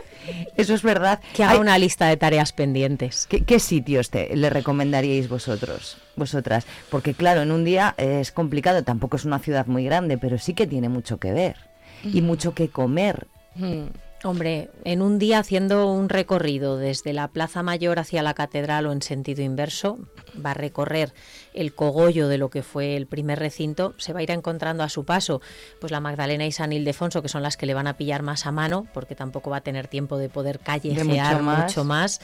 eso 0.58 0.74
es 0.74 0.84
verdad. 0.84 1.20
Que 1.34 1.44
haga 1.44 1.54
Hay- 1.54 1.60
una 1.60 1.78
lista 1.78 2.08
de 2.08 2.16
tareas 2.18 2.54
pendientes. 2.54 3.28
¿Qué, 3.28 3.44
qué 3.44 3.60
sitios 3.60 4.10
te, 4.10 4.36
le 4.36 4.50
recomendaríais 4.50 5.28
vosotros, 5.28 5.98
vosotras? 6.16 6.66
Porque 6.90 7.14
claro, 7.14 7.42
en 7.42 7.52
un 7.52 7.66
día 7.66 7.94
es 7.98 8.32
complicado, 8.32 8.84
tampoco 8.84 9.18
es 9.18 9.26
una 9.26 9.40
ciudad 9.40 9.66
muy 9.68 9.84
grande, 9.84 10.18
pero 10.18 10.38
sí 10.38 10.54
que 10.54 10.68
tiene 10.68 10.88
mucho 10.90 11.18
que 11.18 11.34
ver. 11.34 11.58
y 12.04 12.22
mucho 12.22 12.54
que 12.56 12.70
comer. 12.70 13.28
Mm. 13.56 13.88
Hombre, 14.24 14.70
en 14.84 15.02
un 15.02 15.18
día 15.18 15.40
haciendo 15.40 15.92
un 15.92 16.08
recorrido 16.08 16.78
desde 16.78 17.12
la 17.12 17.30
Plaza 17.30 17.64
Mayor 17.64 17.98
hacia 17.98 18.22
la 18.22 18.36
Catedral 18.36 18.86
o 18.86 18.92
en 18.92 19.02
sentido 19.02 19.42
inverso, 19.42 19.98
va 20.44 20.52
a 20.52 20.54
recorrer 20.54 21.14
el 21.56 21.74
cogollo 21.74 22.28
de 22.28 22.38
lo 22.38 22.52
que 22.52 22.62
fue 22.62 22.96
el 22.98 23.08
primer 23.08 23.40
recinto, 23.40 23.96
se 23.98 24.14
va 24.14 24.20
a 24.20 24.24
ir 24.24 24.30
encontrando 24.30 24.84
a 24.84 24.90
su 24.90 25.06
paso 25.06 25.42
pues 25.80 25.92
la 25.92 26.00
Magdalena 26.00 26.46
y 26.46 26.52
San 26.52 26.72
Ildefonso, 26.72 27.24
que 27.24 27.30
son 27.30 27.42
las 27.42 27.58
que 27.58 27.66
le 27.66 27.74
van 27.74 27.88
a 27.88 27.98
pillar 27.98 28.22
más 28.22 28.46
a 28.46 28.52
mano, 28.52 28.86
porque 28.94 29.16
tampoco 29.16 29.50
va 29.50 29.58
a 29.58 29.62
tener 29.62 29.88
tiempo 29.88 30.20
de 30.20 30.30
poder 30.30 30.60
callejear 30.60 31.42
mucho 31.42 31.84
más. 31.84 32.22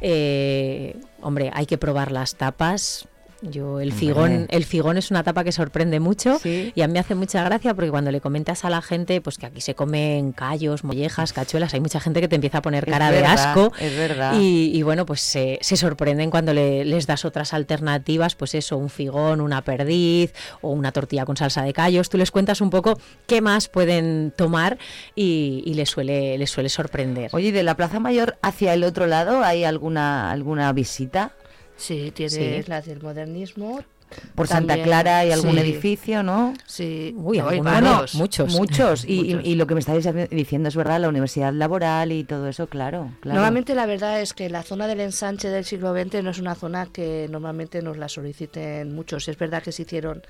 Eh, 0.00 0.98
hombre, 1.20 1.50
hay 1.52 1.66
que 1.66 1.76
probar 1.76 2.10
las 2.10 2.36
tapas, 2.36 3.06
yo 3.50 3.80
el 3.80 3.92
figón, 3.92 4.46
el 4.50 4.64
figón 4.64 4.96
es 4.96 5.10
una 5.10 5.22
tapa 5.22 5.44
que 5.44 5.52
sorprende 5.52 6.00
mucho 6.00 6.40
y 6.44 6.80
a 6.80 6.86
mí 6.86 6.92
me 6.92 6.98
hace 6.98 7.14
mucha 7.14 7.42
gracia 7.44 7.74
porque 7.74 7.90
cuando 7.90 8.10
le 8.10 8.20
comentas 8.20 8.64
a 8.64 8.70
la 8.70 8.82
gente 8.82 9.20
pues 9.20 9.38
que 9.38 9.46
aquí 9.46 9.60
se 9.60 9.74
comen 9.74 10.32
callos, 10.32 10.84
mollejas, 10.84 11.32
cachuelas, 11.32 11.74
hay 11.74 11.80
mucha 11.80 12.00
gente 12.00 12.20
que 12.20 12.28
te 12.28 12.36
empieza 12.36 12.58
a 12.58 12.62
poner 12.62 12.86
cara 12.86 13.10
de 13.10 13.24
asco. 13.24 13.72
Es 13.80 13.96
verdad. 13.96 14.34
Y, 14.38 14.82
bueno, 14.82 15.06
pues 15.06 15.20
se, 15.20 15.58
sorprenden 15.62 16.30
cuando 16.30 16.52
les 16.52 17.06
das 17.06 17.24
otras 17.24 17.52
alternativas, 17.52 18.34
pues 18.34 18.54
eso, 18.54 18.76
un 18.76 18.90
figón, 18.90 19.40
una 19.40 19.62
perdiz 19.62 20.32
o 20.60 20.70
una 20.70 20.92
tortilla 20.92 21.24
con 21.24 21.36
salsa 21.36 21.62
de 21.62 21.72
callos. 21.72 22.08
Tú 22.08 22.18
les 22.18 22.30
cuentas 22.30 22.60
un 22.60 22.70
poco 22.70 22.98
qué 23.26 23.40
más 23.40 23.68
pueden 23.68 24.32
tomar 24.36 24.78
y, 25.14 25.72
les 25.74 25.90
suele, 25.90 26.38
les 26.38 26.50
suele 26.50 26.68
sorprender. 26.68 27.30
Oye, 27.32 27.52
de 27.52 27.62
la 27.62 27.76
Plaza 27.76 27.98
Mayor 28.00 28.36
hacia 28.42 28.74
el 28.74 28.84
otro 28.84 29.06
lado 29.06 29.42
hay 29.42 29.64
alguna 29.64 30.30
alguna 30.30 30.72
visita? 30.72 31.32
Sí, 31.76 32.12
tienes 32.14 32.68
la 32.68 32.80
del 32.80 33.02
modernismo. 33.02 33.80
Por 34.34 34.46
Santa 34.46 34.80
Clara 34.82 35.18
hay 35.18 35.32
algún 35.32 35.58
edificio, 35.58 36.22
¿no? 36.22 36.54
Sí, 36.66 37.14
Uy, 37.16 37.40
muchos. 38.14 38.54
Muchos. 38.54 39.04
Y, 39.04 39.54
lo 39.54 39.66
que 39.66 39.74
me 39.74 39.80
estáis 39.80 40.08
diciendo 40.30 40.68
es 40.68 40.76
verdad, 40.76 41.00
la 41.00 41.08
universidad 41.08 41.52
laboral 41.52 42.12
y 42.12 42.24
todo 42.24 42.48
eso, 42.48 42.66
claro, 42.66 43.10
claro. 43.20 43.36
Normalmente 43.36 43.74
la 43.74 43.86
verdad 43.86 44.20
es 44.20 44.34
que 44.34 44.48
la 44.50 44.62
zona 44.62 44.86
del 44.86 45.00
ensanche 45.00 45.48
del 45.48 45.64
siglo 45.64 45.94
XX 45.94 46.22
no 46.22 46.30
es 46.30 46.38
una 46.38 46.54
zona 46.54 46.86
que 46.86 47.26
normalmente 47.30 47.82
nos 47.82 47.96
la 47.96 48.08
soliciten 48.08 48.94
muchos. 48.94 49.28
Es 49.28 49.38
verdad 49.38 49.62
que 49.62 49.72
se 49.72 49.82
hicieron 49.82 50.22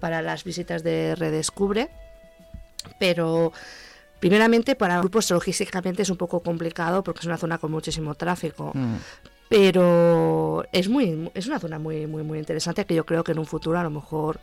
para 0.00 0.20
las 0.20 0.44
visitas 0.44 0.82
de 0.82 1.14
Redescubre, 1.14 1.88
pero 2.98 3.52
primeramente 4.20 4.74
para 4.74 4.98
grupos 4.98 5.30
logísticamente 5.30 6.02
es 6.02 6.10
un 6.10 6.16
poco 6.16 6.40
complicado 6.40 7.02
porque 7.02 7.20
es 7.20 7.26
una 7.26 7.38
zona 7.38 7.58
con 7.58 7.70
muchísimo 7.70 8.14
tráfico. 8.14 8.72
Mm 8.74 8.96
pero 9.52 10.64
es 10.72 10.88
muy 10.88 11.30
es 11.34 11.46
una 11.46 11.58
zona 11.58 11.78
muy 11.78 12.06
muy 12.06 12.22
muy 12.22 12.38
interesante 12.38 12.86
que 12.86 12.94
yo 12.94 13.04
creo 13.04 13.22
que 13.22 13.32
en 13.32 13.38
un 13.38 13.44
futuro 13.44 13.78
a 13.78 13.82
lo 13.82 13.90
mejor 13.90 14.40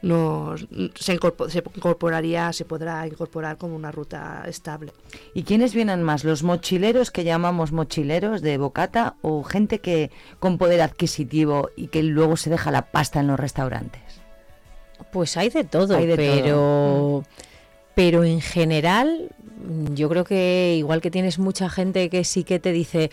nos, 0.00 0.64
se, 0.94 1.14
incorporaría 1.14 2.52
se 2.52 2.64
podrá 2.64 3.04
incorporar 3.04 3.56
como 3.58 3.74
una 3.74 3.90
ruta 3.90 4.44
estable 4.46 4.92
y 5.34 5.42
quiénes 5.42 5.74
vienen 5.74 6.04
más 6.04 6.22
los 6.22 6.44
mochileros 6.44 7.10
que 7.10 7.24
llamamos 7.24 7.72
mochileros 7.72 8.42
de 8.42 8.56
bocata 8.56 9.16
o 9.22 9.42
gente 9.42 9.80
que 9.80 10.12
con 10.38 10.56
poder 10.56 10.82
adquisitivo 10.82 11.70
y 11.74 11.88
que 11.88 12.04
luego 12.04 12.36
se 12.36 12.50
deja 12.50 12.70
la 12.70 12.92
pasta 12.92 13.18
en 13.18 13.26
los 13.26 13.40
restaurantes 13.40 14.20
pues 15.10 15.36
hay 15.36 15.50
de 15.50 15.64
todo 15.64 15.98
pero 15.98 17.22
mm. 17.22 17.28
pero 17.96 18.22
en 18.22 18.40
general 18.40 19.30
yo 19.94 20.08
creo 20.08 20.24
que 20.24 20.74
igual 20.78 21.00
que 21.00 21.10
tienes 21.10 21.38
mucha 21.38 21.70
gente 21.70 22.10
que 22.10 22.24
sí 22.24 22.44
que 22.44 22.58
te 22.58 22.72
dice, 22.72 23.10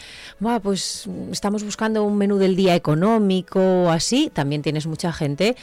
pues 0.64 1.08
estamos 1.32 1.64
buscando 1.64 2.04
un 2.04 2.18
menú 2.18 2.38
del 2.38 2.56
día 2.56 2.76
económico 2.76 3.60
o 3.60 3.90
así, 3.90 4.32
también 4.34 4.62
tienes 4.62 4.88
mucha 4.88 5.12
gente 5.14 5.56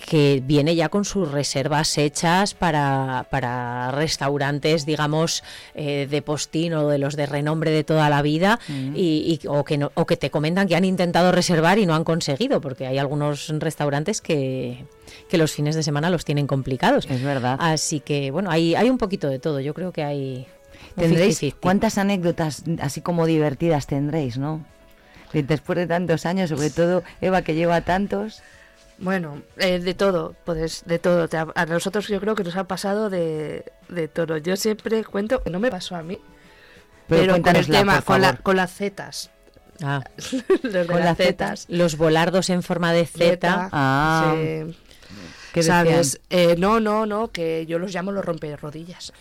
que 0.00 0.42
viene 0.44 0.74
ya 0.74 0.88
con 0.88 1.04
sus 1.04 1.30
reservas 1.30 1.96
hechas 1.98 2.54
para, 2.54 3.26
para 3.30 3.90
restaurantes, 3.90 4.86
digamos, 4.86 5.44
eh, 5.74 6.06
de 6.10 6.22
postín 6.22 6.74
o 6.74 6.88
de 6.88 6.98
los 6.98 7.16
de 7.16 7.26
renombre 7.26 7.70
de 7.70 7.84
toda 7.84 8.08
la 8.10 8.22
vida, 8.22 8.58
mm. 8.68 8.92
y, 8.96 9.40
o, 9.46 9.64
que 9.64 9.78
no, 9.78 9.92
o 9.94 10.06
que 10.06 10.16
te 10.16 10.30
comentan 10.30 10.68
que 10.68 10.76
han 10.76 10.84
intentado 10.84 11.32
reservar 11.32 11.78
y 11.78 11.86
no 11.86 11.94
han 11.94 12.04
conseguido, 12.04 12.60
porque 12.60 12.86
hay 12.86 12.98
algunos 12.98 13.48
restaurantes 13.58 14.20
que, 14.20 14.84
que 15.28 15.38
los 15.38 15.52
fines 15.52 15.74
de 15.74 15.82
semana 15.82 16.10
los 16.10 16.24
tienen 16.24 16.46
complicados. 16.46 17.06
Es 17.08 17.22
verdad. 17.22 17.56
Así 17.60 18.00
que, 18.00 18.30
bueno, 18.30 18.50
hay, 18.50 18.74
hay 18.74 18.90
un 18.90 18.98
poquito 18.98 19.28
de 19.28 19.38
todo. 19.38 19.60
Yo 19.60 19.74
creo 19.74 19.92
que 19.92 20.02
hay. 20.02 20.46
¿Tendréis 20.96 21.40
cuántas 21.60 21.98
anécdotas 21.98 22.64
así 22.80 23.00
como 23.00 23.26
divertidas 23.26 23.86
tendréis, 23.86 24.38
no? 24.38 24.64
Después 25.32 25.78
de 25.78 25.86
tantos 25.86 26.26
años, 26.26 26.50
sobre 26.50 26.70
todo 26.70 27.02
Eva 27.20 27.42
que 27.42 27.54
lleva 27.54 27.82
tantos. 27.82 28.42
Bueno, 29.00 29.40
eh, 29.56 29.78
de 29.78 29.94
todo, 29.94 30.36
pues 30.44 30.84
de 30.84 30.98
todo. 30.98 31.26
A 31.54 31.66
nosotros 31.66 32.06
yo 32.08 32.20
creo 32.20 32.34
que 32.34 32.44
nos 32.44 32.56
ha 32.56 32.64
pasado 32.64 33.08
de, 33.08 33.64
de 33.88 34.08
todo. 34.08 34.36
Yo 34.36 34.56
siempre 34.56 35.02
cuento, 35.04 35.42
no 35.50 35.58
me 35.58 35.70
pasó 35.70 35.96
a 35.96 36.02
mí, 36.02 36.18
pero, 37.08 37.40
con 37.40 37.56
el 37.56 37.66
tema, 37.66 38.02
con, 38.02 38.20
la, 38.20 38.36
con 38.36 38.56
las 38.56 38.72
zetas. 38.72 39.30
Ah. 39.82 40.02
los 40.62 40.86
con 40.86 41.00
las 41.00 41.16
zetas. 41.16 41.64
Los 41.68 41.96
volardos 41.96 42.50
en 42.50 42.62
forma 42.62 42.92
de 42.92 43.06
zeta. 43.06 43.70
Ah. 43.72 44.34
¿Sabes? 45.62 46.20
Eh, 46.30 46.54
no, 46.58 46.78
no, 46.78 47.06
no, 47.06 47.28
que 47.28 47.66
yo 47.66 47.78
los 47.78 47.92
llamo 47.92 48.12
los 48.12 48.24
romperrodillas. 48.24 49.12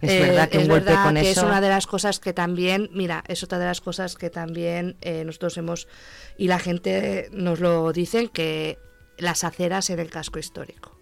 Es 0.00 0.20
verdad 0.20 0.48
que, 0.48 0.58
eh, 0.58 0.62
es, 0.62 0.68
verdad 0.68 1.04
con 1.04 1.14
que 1.14 1.30
eso... 1.30 1.40
es 1.40 1.46
una 1.46 1.60
de 1.60 1.68
las 1.68 1.86
cosas 1.86 2.20
que 2.20 2.32
también, 2.32 2.90
mira, 2.92 3.24
es 3.28 3.42
otra 3.42 3.58
de 3.58 3.66
las 3.66 3.80
cosas 3.80 4.16
que 4.16 4.30
también 4.30 4.96
eh, 5.00 5.24
nosotros 5.24 5.56
hemos, 5.58 5.88
y 6.36 6.48
la 6.48 6.58
gente 6.58 7.28
nos 7.32 7.60
lo 7.60 7.92
dicen, 7.92 8.28
que 8.28 8.78
las 9.18 9.44
aceras 9.44 9.90
en 9.90 9.98
el 9.98 10.10
casco 10.10 10.38
histórico. 10.38 10.99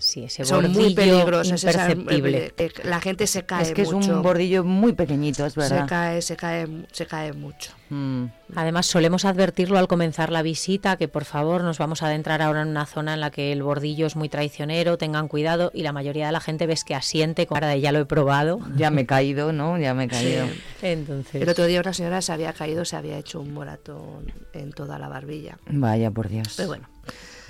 Sí, 0.00 0.24
ese 0.24 0.44
son 0.44 0.72
muy 0.72 0.94
peligrosos, 0.94 1.62
imperceptible. 1.62 2.52
la 2.84 3.00
gente 3.00 3.26
se 3.26 3.44
cae 3.44 3.62
Es 3.62 3.72
que 3.72 3.84
mucho. 3.84 3.98
es 4.00 4.08
un 4.08 4.22
bordillo 4.22 4.64
muy 4.64 4.92
pequeñito, 4.94 5.46
es 5.46 5.54
verdad. 5.54 5.82
Se 5.82 5.88
cae, 5.88 6.22
se 6.22 6.36
cae, 6.36 6.66
se 6.90 7.06
cae 7.06 7.32
mucho. 7.32 7.72
Mm. 7.90 8.26
Además, 8.54 8.86
solemos 8.86 9.24
advertirlo 9.24 9.78
al 9.78 9.88
comenzar 9.88 10.32
la 10.32 10.42
visita, 10.42 10.96
que 10.96 11.08
por 11.08 11.24
favor 11.24 11.62
nos 11.62 11.78
vamos 11.78 12.02
a 12.02 12.06
adentrar 12.06 12.40
ahora 12.40 12.62
en 12.62 12.68
una 12.68 12.86
zona 12.86 13.14
en 13.14 13.20
la 13.20 13.30
que 13.30 13.52
el 13.52 13.62
bordillo 13.62 14.06
es 14.06 14.16
muy 14.16 14.28
traicionero, 14.28 14.96
tengan 14.96 15.28
cuidado, 15.28 15.70
y 15.74 15.82
la 15.82 15.92
mayoría 15.92 16.26
de 16.26 16.32
la 16.32 16.40
gente 16.40 16.66
ves 16.66 16.84
que 16.84 16.94
asiente 16.94 17.46
con 17.46 17.56
cara 17.56 17.68
de 17.68 17.80
ya 17.80 17.92
lo 17.92 18.00
he 18.00 18.06
probado. 18.06 18.60
Ya 18.76 18.90
me 18.90 19.02
he 19.02 19.06
caído, 19.06 19.52
¿no? 19.52 19.78
Ya 19.78 19.92
me 19.94 20.04
he 20.04 20.08
caído. 20.08 20.46
Entonces... 20.82 21.42
El 21.42 21.48
otro 21.48 21.66
día 21.66 21.80
una 21.80 21.92
señora 21.92 22.22
se 22.22 22.32
había 22.32 22.52
caído, 22.52 22.84
se 22.84 22.96
había 22.96 23.18
hecho 23.18 23.40
un 23.40 23.52
moratón 23.52 24.32
en 24.52 24.72
toda 24.72 24.98
la 24.98 25.08
barbilla. 25.08 25.58
Vaya, 25.68 26.10
por 26.10 26.28
Dios. 26.28 26.54
Pero 26.56 26.68
bueno. 26.68 26.88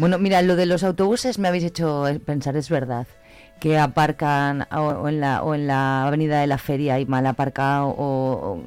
Bueno, 0.00 0.18
mira, 0.18 0.40
lo 0.40 0.56
de 0.56 0.64
los 0.64 0.82
autobuses 0.82 1.38
me 1.38 1.48
habéis 1.48 1.62
hecho 1.62 2.06
pensar, 2.24 2.56
es 2.56 2.70
verdad 2.70 3.06
que 3.60 3.76
aparcan 3.76 4.66
o, 4.72 5.06
en 5.06 5.20
la, 5.20 5.42
o 5.42 5.54
en 5.54 5.66
la 5.66 6.06
avenida 6.06 6.40
de 6.40 6.46
la 6.46 6.56
feria 6.56 6.98
y 6.98 7.04
mal 7.04 7.26
aparcado 7.26 7.88
o, 7.88 8.62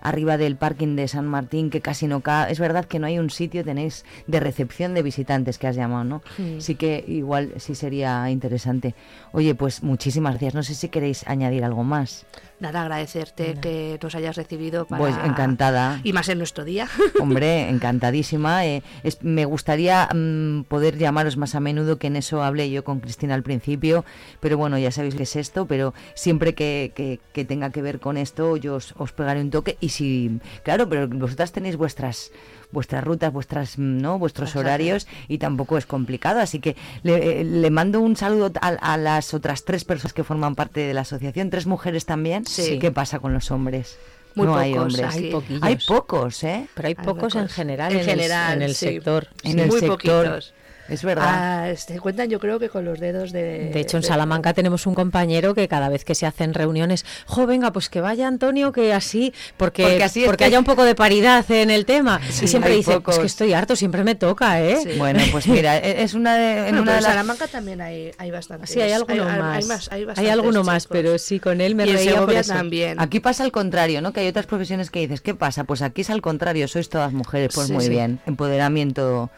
arriba 0.00 0.38
del 0.38 0.56
parking 0.56 0.96
de 0.96 1.06
San 1.06 1.26
Martín 1.26 1.68
que 1.68 1.82
casi 1.82 2.06
no 2.06 2.22
cae. 2.22 2.50
Es 2.50 2.58
verdad 2.58 2.86
que 2.86 2.98
no 2.98 3.06
hay 3.06 3.18
un 3.18 3.28
sitio, 3.28 3.62
tenéis 3.62 4.06
de 4.26 4.40
recepción 4.40 4.94
de 4.94 5.02
visitantes 5.02 5.58
que 5.58 5.66
has 5.66 5.76
llamado, 5.76 6.04
¿no? 6.04 6.22
Sí 6.58 6.76
que 6.76 7.04
igual 7.06 7.52
sí 7.58 7.74
sería 7.74 8.30
interesante. 8.30 8.94
Oye, 9.32 9.54
pues 9.54 9.82
muchísimas 9.82 10.32
gracias. 10.32 10.54
No 10.54 10.62
sé 10.62 10.74
si 10.74 10.88
queréis 10.88 11.28
añadir 11.28 11.62
algo 11.62 11.84
más. 11.84 12.24
Nada, 12.58 12.82
agradecerte 12.82 13.54
que 13.60 13.98
nos 14.02 14.14
hayas 14.14 14.36
recibido 14.36 14.86
para... 14.86 14.98
Pues 14.98 15.14
encantada. 15.24 16.00
Y 16.04 16.14
más 16.14 16.28
en 16.30 16.38
nuestro 16.38 16.64
día. 16.64 16.88
Hombre, 17.20 17.68
encantadísima. 17.68 18.66
Eh, 18.66 18.82
me 19.20 19.44
gustaría 19.44 20.08
mm, 20.14 20.62
poder 20.62 20.96
llamaros 20.96 21.36
más 21.36 21.54
a 21.54 21.60
menudo, 21.60 21.98
que 21.98 22.06
en 22.06 22.16
eso 22.16 22.42
hablé 22.42 22.70
yo 22.70 22.82
con 22.82 23.00
Cristina 23.00 23.34
al 23.34 23.42
principio, 23.42 24.06
pero 24.40 24.56
bueno, 24.56 24.78
ya 24.78 24.90
sabéis 24.90 25.16
qué 25.16 25.24
es 25.24 25.36
esto, 25.36 25.66
pero 25.66 25.92
siempre 26.14 26.54
que, 26.54 26.92
que, 27.32 27.44
tenga 27.44 27.70
que 27.70 27.82
ver 27.82 28.00
con 28.00 28.16
esto, 28.16 28.56
yo 28.56 28.76
os, 28.76 28.94
os, 28.96 29.12
pegaré 29.12 29.42
un 29.42 29.50
toque. 29.50 29.76
Y 29.80 29.90
si, 29.90 30.40
claro, 30.62 30.88
pero 30.88 31.08
vosotras 31.08 31.52
tenéis 31.52 31.76
vuestras 31.76 32.32
vuestras 32.72 33.04
rutas, 33.04 33.32
vuestras, 33.32 33.78
mm, 33.78 33.98
¿no? 33.98 34.18
vuestros 34.18 34.56
horarios 34.56 35.06
y 35.28 35.38
tampoco 35.38 35.78
es 35.78 35.86
complicado. 35.86 36.40
Así 36.40 36.60
que 36.60 36.76
le, 37.02 37.40
eh, 37.40 37.44
le 37.44 37.70
mando 37.70 38.00
un 38.00 38.16
saludo 38.16 38.52
a, 38.60 38.68
a, 38.68 38.96
las 38.96 39.34
otras 39.34 39.64
tres 39.64 39.84
personas 39.84 40.12
que 40.12 40.24
forman 40.24 40.54
parte 40.54 40.80
de 40.80 40.94
la 40.94 41.02
asociación, 41.02 41.50
tres 41.50 41.66
mujeres 41.66 42.06
también. 42.06 42.46
Sí. 42.46 42.78
¿Qué 42.78 42.90
pasa 42.90 43.18
con 43.18 43.32
los 43.32 43.50
hombres? 43.50 43.98
Muy 44.34 44.46
no 44.46 44.52
pocos, 44.52 44.64
hay 44.64 44.74
hombres. 44.74 45.14
Hay 45.14 45.30
poquillos. 45.30 45.62
Hay 45.62 45.78
pocos, 45.86 46.44
¿eh? 46.44 46.68
Pero 46.74 46.88
hay 46.88 46.94
pocos 46.94 47.34
en 47.36 47.48
general 47.48 47.92
En 47.92 48.00
en, 48.00 48.04
general, 48.04 48.52
el, 48.52 48.62
en 48.62 48.68
el 48.68 48.74
sí. 48.74 48.86
sector. 48.86 49.28
En 49.42 49.58
el 49.58 49.68
muy 49.68 49.80
sector. 49.80 50.24
poquitos. 50.26 50.54
Es 50.88 51.02
verdad. 51.02 51.24
Ah, 51.28 51.74
se 51.76 51.98
cuentan 52.00 52.28
yo 52.28 52.38
creo 52.40 52.58
que 52.58 52.68
con 52.68 52.84
los 52.84 53.00
dedos 53.00 53.32
de... 53.32 53.70
De 53.72 53.80
hecho, 53.80 53.96
en 53.96 54.02
Salamanca 54.02 54.54
tenemos 54.54 54.86
un 54.86 54.94
compañero 54.94 55.54
que 55.54 55.68
cada 55.68 55.88
vez 55.88 56.04
que 56.04 56.14
se 56.14 56.26
hacen 56.26 56.54
reuniones, 56.54 57.04
jo, 57.26 57.46
venga, 57.46 57.72
pues 57.72 57.88
que 57.88 58.00
vaya 58.00 58.26
Antonio, 58.28 58.72
que 58.72 58.92
así, 58.92 59.32
porque, 59.56 59.82
Porque 59.82 60.04
así 60.04 60.24
es 60.24 60.36
que- 60.36 60.44
haya 60.44 60.58
un 60.58 60.64
poco 60.64 60.84
de 60.84 60.94
paridad 60.94 61.44
en 61.50 61.70
el 61.70 61.86
tema. 61.86 62.20
Sí, 62.30 62.44
y 62.44 62.48
siempre 62.48 62.72
hay 62.72 62.78
dice, 62.78 62.92
pocos. 62.92 63.02
pues 63.04 63.18
que 63.18 63.26
estoy 63.26 63.52
harto, 63.52 63.74
siempre 63.76 64.04
me 64.04 64.14
toca, 64.14 64.60
¿eh? 64.62 64.78
Sí. 64.82 64.90
Bueno, 64.98 65.20
pues 65.32 65.46
mira, 65.48 65.78
e- 65.78 66.02
es 66.02 66.14
una 66.14 66.34
de, 66.36 66.58
en 66.58 66.64
Bueno, 66.64 66.82
una 66.82 66.94
de 66.96 67.00
las... 67.00 67.10
Salamanca 67.10 67.46
también 67.48 67.80
hay, 67.80 68.12
hay 68.18 68.30
bastantes. 68.30 68.70
Sí, 68.70 68.80
hay 68.80 68.92
alguno 68.92 69.24
más. 69.24 69.56
Hay, 69.56 69.64
más, 69.64 69.88
hay 69.92 70.06
Hay 70.16 70.28
alguno 70.28 70.62
más, 70.64 70.86
pero 70.86 71.18
sí, 71.18 71.40
con 71.40 71.60
él 71.60 71.74
me 71.74 71.86
y 71.86 71.92
reía 71.92 72.20
por 72.20 72.32
eso. 72.32 72.52
también. 72.54 73.00
Aquí 73.00 73.20
pasa 73.20 73.44
al 73.44 73.52
contrario, 73.52 74.00
¿no? 74.02 74.12
Que 74.12 74.20
hay 74.20 74.28
otras 74.28 74.46
profesiones 74.46 74.90
que 74.90 75.00
dices, 75.00 75.20
¿qué 75.20 75.34
pasa? 75.34 75.64
Pues 75.64 75.82
aquí 75.82 76.02
es 76.02 76.10
al 76.10 76.22
contrario, 76.22 76.68
sois 76.68 76.88
todas 76.88 77.12
mujeres, 77.12 77.50
pues 77.54 77.66
Sí, 77.68 77.72
muy 77.72 77.84
sí. 77.84 77.90
bien, 77.90 78.20
empoderamiento 78.26 79.30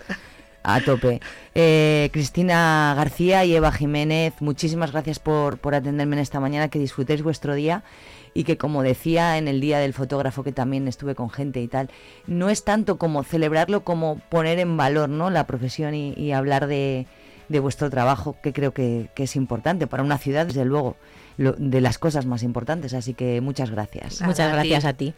A 0.74 0.80
tope. 0.82 1.20
Eh, 1.54 2.10
Cristina 2.12 2.92
García 2.96 3.44
y 3.44 3.54
Eva 3.56 3.72
Jiménez, 3.72 4.34
muchísimas 4.40 4.92
gracias 4.92 5.18
por, 5.18 5.58
por 5.58 5.74
atenderme 5.74 6.16
en 6.16 6.20
esta 6.22 6.40
mañana, 6.40 6.68
que 6.68 6.78
disfrutéis 6.78 7.22
vuestro 7.22 7.54
día 7.54 7.82
y 8.34 8.44
que 8.44 8.58
como 8.58 8.82
decía 8.82 9.38
en 9.38 9.48
el 9.48 9.60
día 9.60 9.78
del 9.78 9.94
fotógrafo 9.94 10.44
que 10.44 10.52
también 10.52 10.86
estuve 10.86 11.14
con 11.14 11.30
gente 11.30 11.60
y 11.62 11.68
tal, 11.68 11.88
no 12.26 12.50
es 12.50 12.64
tanto 12.64 12.98
como 12.98 13.24
celebrarlo 13.24 13.82
como 13.82 14.18
poner 14.28 14.58
en 14.58 14.76
valor 14.76 15.08
¿no? 15.08 15.30
la 15.30 15.46
profesión 15.46 15.94
y, 15.94 16.12
y 16.14 16.32
hablar 16.32 16.66
de, 16.66 17.06
de 17.48 17.60
vuestro 17.60 17.88
trabajo, 17.88 18.36
que 18.42 18.52
creo 18.52 18.72
que, 18.74 19.08
que 19.14 19.22
es 19.22 19.34
importante 19.36 19.86
para 19.86 20.02
una 20.02 20.18
ciudad, 20.18 20.46
desde 20.46 20.66
luego, 20.66 20.96
lo- 21.38 21.54
de 21.54 21.80
las 21.80 21.98
cosas 21.98 22.26
más 22.26 22.42
importantes. 22.42 22.92
Así 22.92 23.14
que 23.14 23.40
muchas 23.40 23.70
gracias. 23.70 24.20
Muchas 24.20 24.52
gracias 24.52 24.84
a 24.84 24.92
ti. 24.92 25.14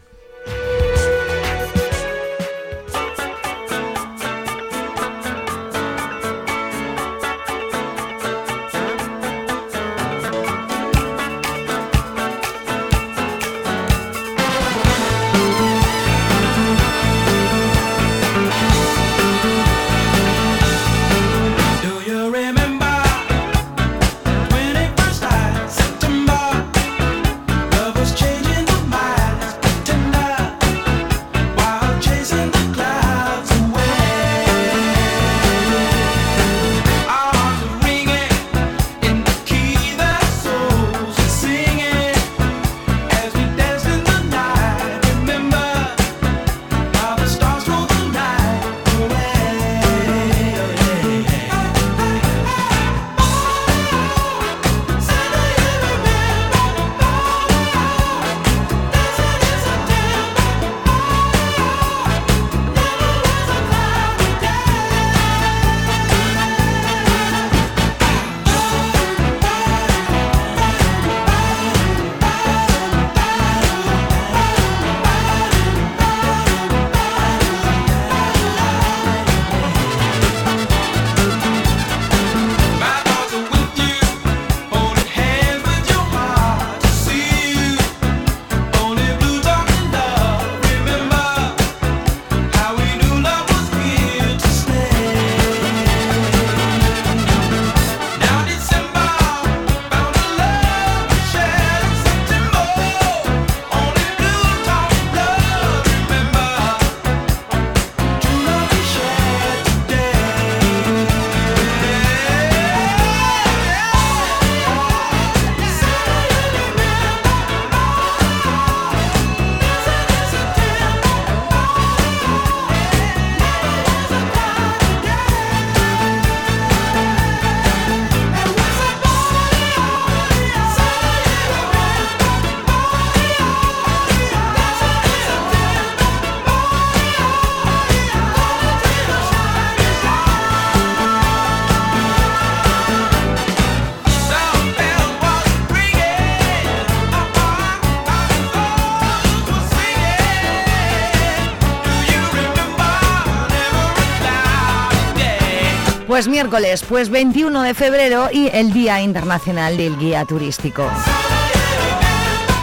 Pues 156.11 156.27
miércoles, 156.27 156.83
pues 156.89 157.09
21 157.09 157.61
de 157.61 157.73
febrero 157.73 158.27
y 158.33 158.49
el 158.51 158.73
Día 158.73 158.99
Internacional 158.99 159.77
del 159.77 159.97
Guía 159.97 160.25
Turístico. 160.25 160.85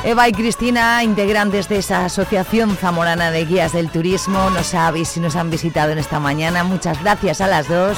Eva 0.04 0.28
y 0.28 0.32
Cristina, 0.32 1.02
integrantes 1.02 1.66
de 1.66 1.78
esa 1.78 2.04
Asociación 2.04 2.76
Zamorana 2.76 3.30
de 3.30 3.46
Guías 3.46 3.72
del 3.72 3.88
Turismo, 3.88 4.50
nos, 4.50 4.74
habéis, 4.74 5.16
nos 5.16 5.34
han 5.34 5.48
visitado 5.48 5.92
en 5.92 5.98
esta 5.98 6.20
mañana. 6.20 6.62
Muchas 6.62 7.02
gracias 7.02 7.40
a 7.40 7.46
las 7.46 7.68
dos. 7.68 7.96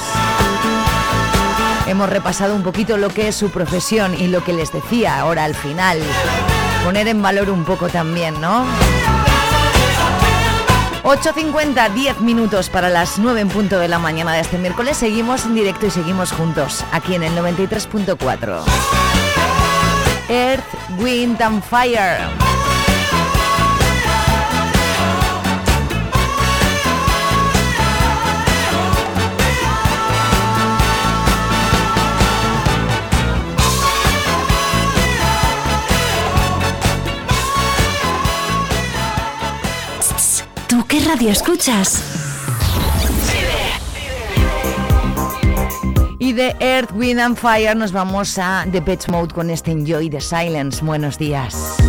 Hemos 1.85 2.09
repasado 2.09 2.55
un 2.55 2.63
poquito 2.63 2.95
lo 2.95 3.09
que 3.09 3.27
es 3.27 3.35
su 3.35 3.49
profesión 3.49 4.15
y 4.17 4.27
lo 4.27 4.45
que 4.45 4.53
les 4.53 4.71
decía 4.71 5.19
ahora 5.19 5.43
al 5.43 5.53
final. 5.53 5.99
Poner 6.85 7.09
en 7.09 7.21
valor 7.21 7.49
un 7.49 7.65
poco 7.65 7.89
también, 7.89 8.39
¿no? 8.39 8.65
8.50, 11.03 11.93
10 11.93 12.21
minutos 12.21 12.69
para 12.69 12.89
las 12.89 13.17
9 13.17 13.41
en 13.41 13.49
punto 13.49 13.79
de 13.79 13.87
la 13.87 13.97
mañana 13.97 14.33
de 14.33 14.41
este 14.41 14.57
miércoles. 14.57 14.97
Seguimos 14.97 15.45
en 15.45 15.55
directo 15.55 15.87
y 15.87 15.91
seguimos 15.91 16.31
juntos 16.31 16.85
aquí 16.91 17.15
en 17.15 17.23
el 17.23 17.35
93.4. 17.35 18.63
Earth, 20.29 20.63
Wind 20.99 21.41
and 21.41 21.63
Fire. 21.63 22.50
¿Tú 40.81 40.87
qué 40.87 40.99
radio 41.01 41.29
escuchas? 41.29 42.01
Y 46.17 46.33
de 46.33 46.55
Earth, 46.59 46.89
Wind 46.95 47.19
and 47.19 47.37
Fire 47.37 47.75
nos 47.75 47.91
vamos 47.91 48.39
a 48.39 48.65
The 48.71 48.81
Pet 48.81 49.07
Mode 49.07 49.31
con 49.31 49.51
este 49.51 49.69
Enjoy 49.69 50.09
the 50.09 50.19
Silence. 50.19 50.83
Buenos 50.83 51.19
días. 51.19 51.80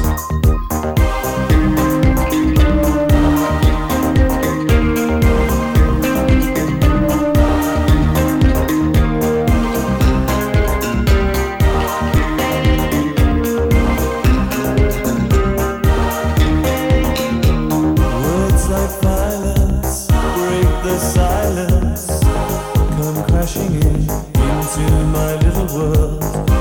the 25.66 25.74
world. 25.74 26.51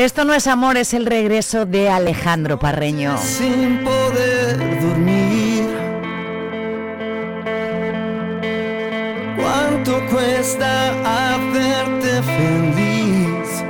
Esto 0.00 0.24
no 0.24 0.32
es 0.32 0.46
amor, 0.46 0.78
es 0.78 0.94
el 0.94 1.04
regreso 1.04 1.66
de 1.66 1.90
Alejandro 1.90 2.58
Parreño. 2.58 3.18
Sin 3.18 3.84
poder 3.84 4.80
dormir. 4.80 5.66
¿Cuánto 9.36 10.00
cuesta 10.06 10.94
hacerte 11.34 12.22
feliz? 12.22 13.62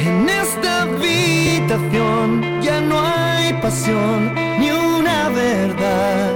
En 0.00 0.28
esta 0.28 0.82
habitación 0.82 2.60
ya 2.62 2.80
no 2.80 3.00
hay 3.00 3.52
pasión 3.62 4.34
ni 4.58 4.72
una 4.72 5.28
verdad. 5.28 6.32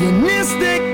Y 0.00 0.04
en 0.06 0.26
este 0.26 0.91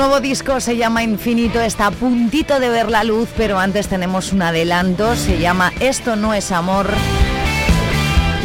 nuevo 0.00 0.20
disco 0.22 0.60
se 0.60 0.78
llama 0.78 1.02
Infinito, 1.02 1.60
está 1.60 1.88
a 1.88 1.90
puntito 1.90 2.58
de 2.58 2.70
ver 2.70 2.90
la 2.90 3.04
luz, 3.04 3.28
pero 3.36 3.58
antes 3.58 3.86
tenemos 3.86 4.32
un 4.32 4.40
adelanto, 4.40 5.14
se 5.14 5.38
llama 5.38 5.74
Esto 5.78 6.16
no 6.16 6.32
es 6.32 6.52
amor. 6.52 6.88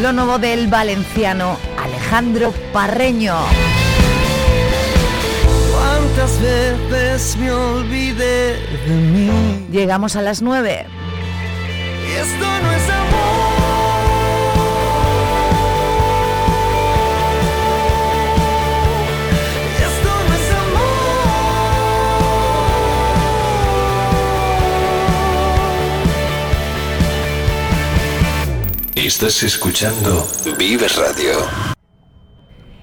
Lo 0.02 0.12
nuevo 0.12 0.38
del 0.38 0.68
valenciano 0.68 1.58
Alejandro 1.82 2.54
Parreño. 2.74 3.38
¿Cuántas 5.72 6.42
veces 6.42 7.38
me 7.38 7.50
olvidé 7.50 8.58
de 8.86 8.94
mí? 8.94 9.66
Llegamos 9.72 10.18
a 10.18 10.22
las 10.22 10.42
9. 10.42 10.86
Esto 12.20 12.48
no 12.64 12.72
es 12.74 12.90
amor. 12.90 13.05
Estás 29.06 29.44
escuchando 29.44 30.26
Vive 30.58 30.88
Radio. 30.88 31.36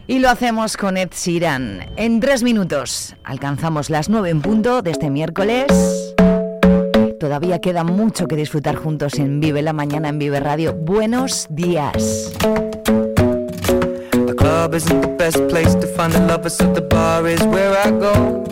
Y 0.07 0.21
lo 0.21 0.31
hacemos 0.31 0.77
con 0.77 0.97
Ed 0.97 1.09
Sheeran. 1.13 1.91
En 1.97 2.21
tres 2.21 2.45
minutos 2.45 3.17
alcanzamos 3.25 3.91
las 3.91 4.09
9 4.09 4.31
en 4.31 4.41
punto 4.41 4.83
de 4.83 4.93
este 4.93 5.11
miércoles. 5.11 5.67
Todavía 7.19 7.61
queda 7.61 7.83
mucho 7.83 8.29
que 8.29 8.37
disfrutar 8.37 8.77
juntos 8.77 9.15
en 9.15 9.41
Vive 9.41 9.63
la 9.63 9.73
Mañana 9.73 10.11
en 10.11 10.21
Vive 10.21 10.39
Radio. 10.39 10.75
Buenos 10.75 11.49
días. 11.51 12.33
The 14.13 14.37
club 14.37 14.77
isn't 14.77 15.01
the 15.01 15.17
best 15.19 15.45
place 15.49 15.75
to 15.75 15.89
find 15.89 16.13
the 16.13 16.21
lovers, 16.21 16.57
so 16.57 16.73
the 16.73 16.83
bar 16.83 17.27
is 17.27 17.43
where 17.47 17.77
I 17.85 17.91
go. 17.91 18.45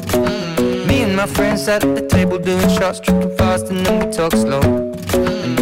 Me 0.89 1.05
and 1.05 1.15
my 1.15 1.29
friends 1.29 1.67
sat 1.67 1.85
at 1.85 1.95
the 1.95 2.03
table 2.03 2.41
doing 2.41 2.69
shots, 2.69 2.99
tripping 2.99 3.31
fast, 3.37 3.71
and 3.71 3.87
then 3.87 4.01
we 4.01 4.13
talk 4.13 4.33
slow. 4.33 4.91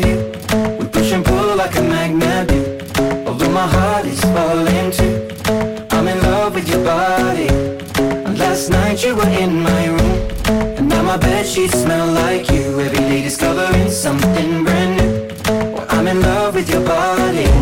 You. 0.00 0.16
We 0.78 0.86
push 0.88 1.12
and 1.12 1.24
pull 1.24 1.56
like 1.56 1.76
a 1.76 1.82
magnet 1.82 2.48
do. 2.48 2.60
Although 3.26 3.50
my 3.50 3.66
heart 3.66 4.06
is 4.06 4.20
falling 4.20 4.90
too. 4.90 5.28
I'm 5.90 6.08
in 6.08 6.18
love 6.22 6.54
with 6.54 6.68
your 6.68 6.82
body. 6.84 7.48
And 8.26 8.38
last 8.38 8.70
night 8.70 9.04
you 9.04 9.14
were 9.14 9.28
in 9.28 9.60
my 9.60 9.86
room. 9.86 10.30
And 10.78 10.88
now 10.88 11.02
my 11.02 11.16
bed 11.16 11.44
sheets 11.46 11.82
smell 11.82 12.06
like 12.12 12.50
you. 12.50 12.80
Every 12.80 12.98
day 13.10 13.22
discovering 13.22 13.90
something 13.90 14.64
brand 14.64 14.92
new. 14.98 15.12
Well, 15.74 15.86
I'm 15.90 16.06
in 16.06 16.20
love 16.22 16.54
with 16.54 16.70
your 16.70 16.84
body. 16.84 17.61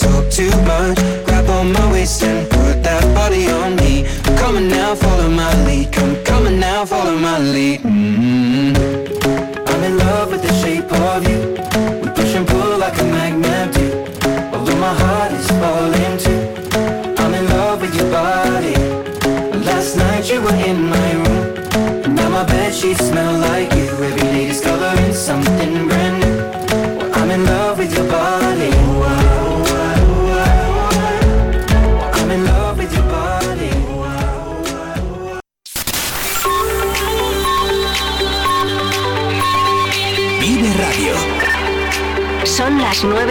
Come, 5.89 6.47
on 6.47 6.59
now, 6.59 6.85
follow 6.85 7.17
my 7.17 7.39
lead. 7.39 8.00
9 43.01 43.21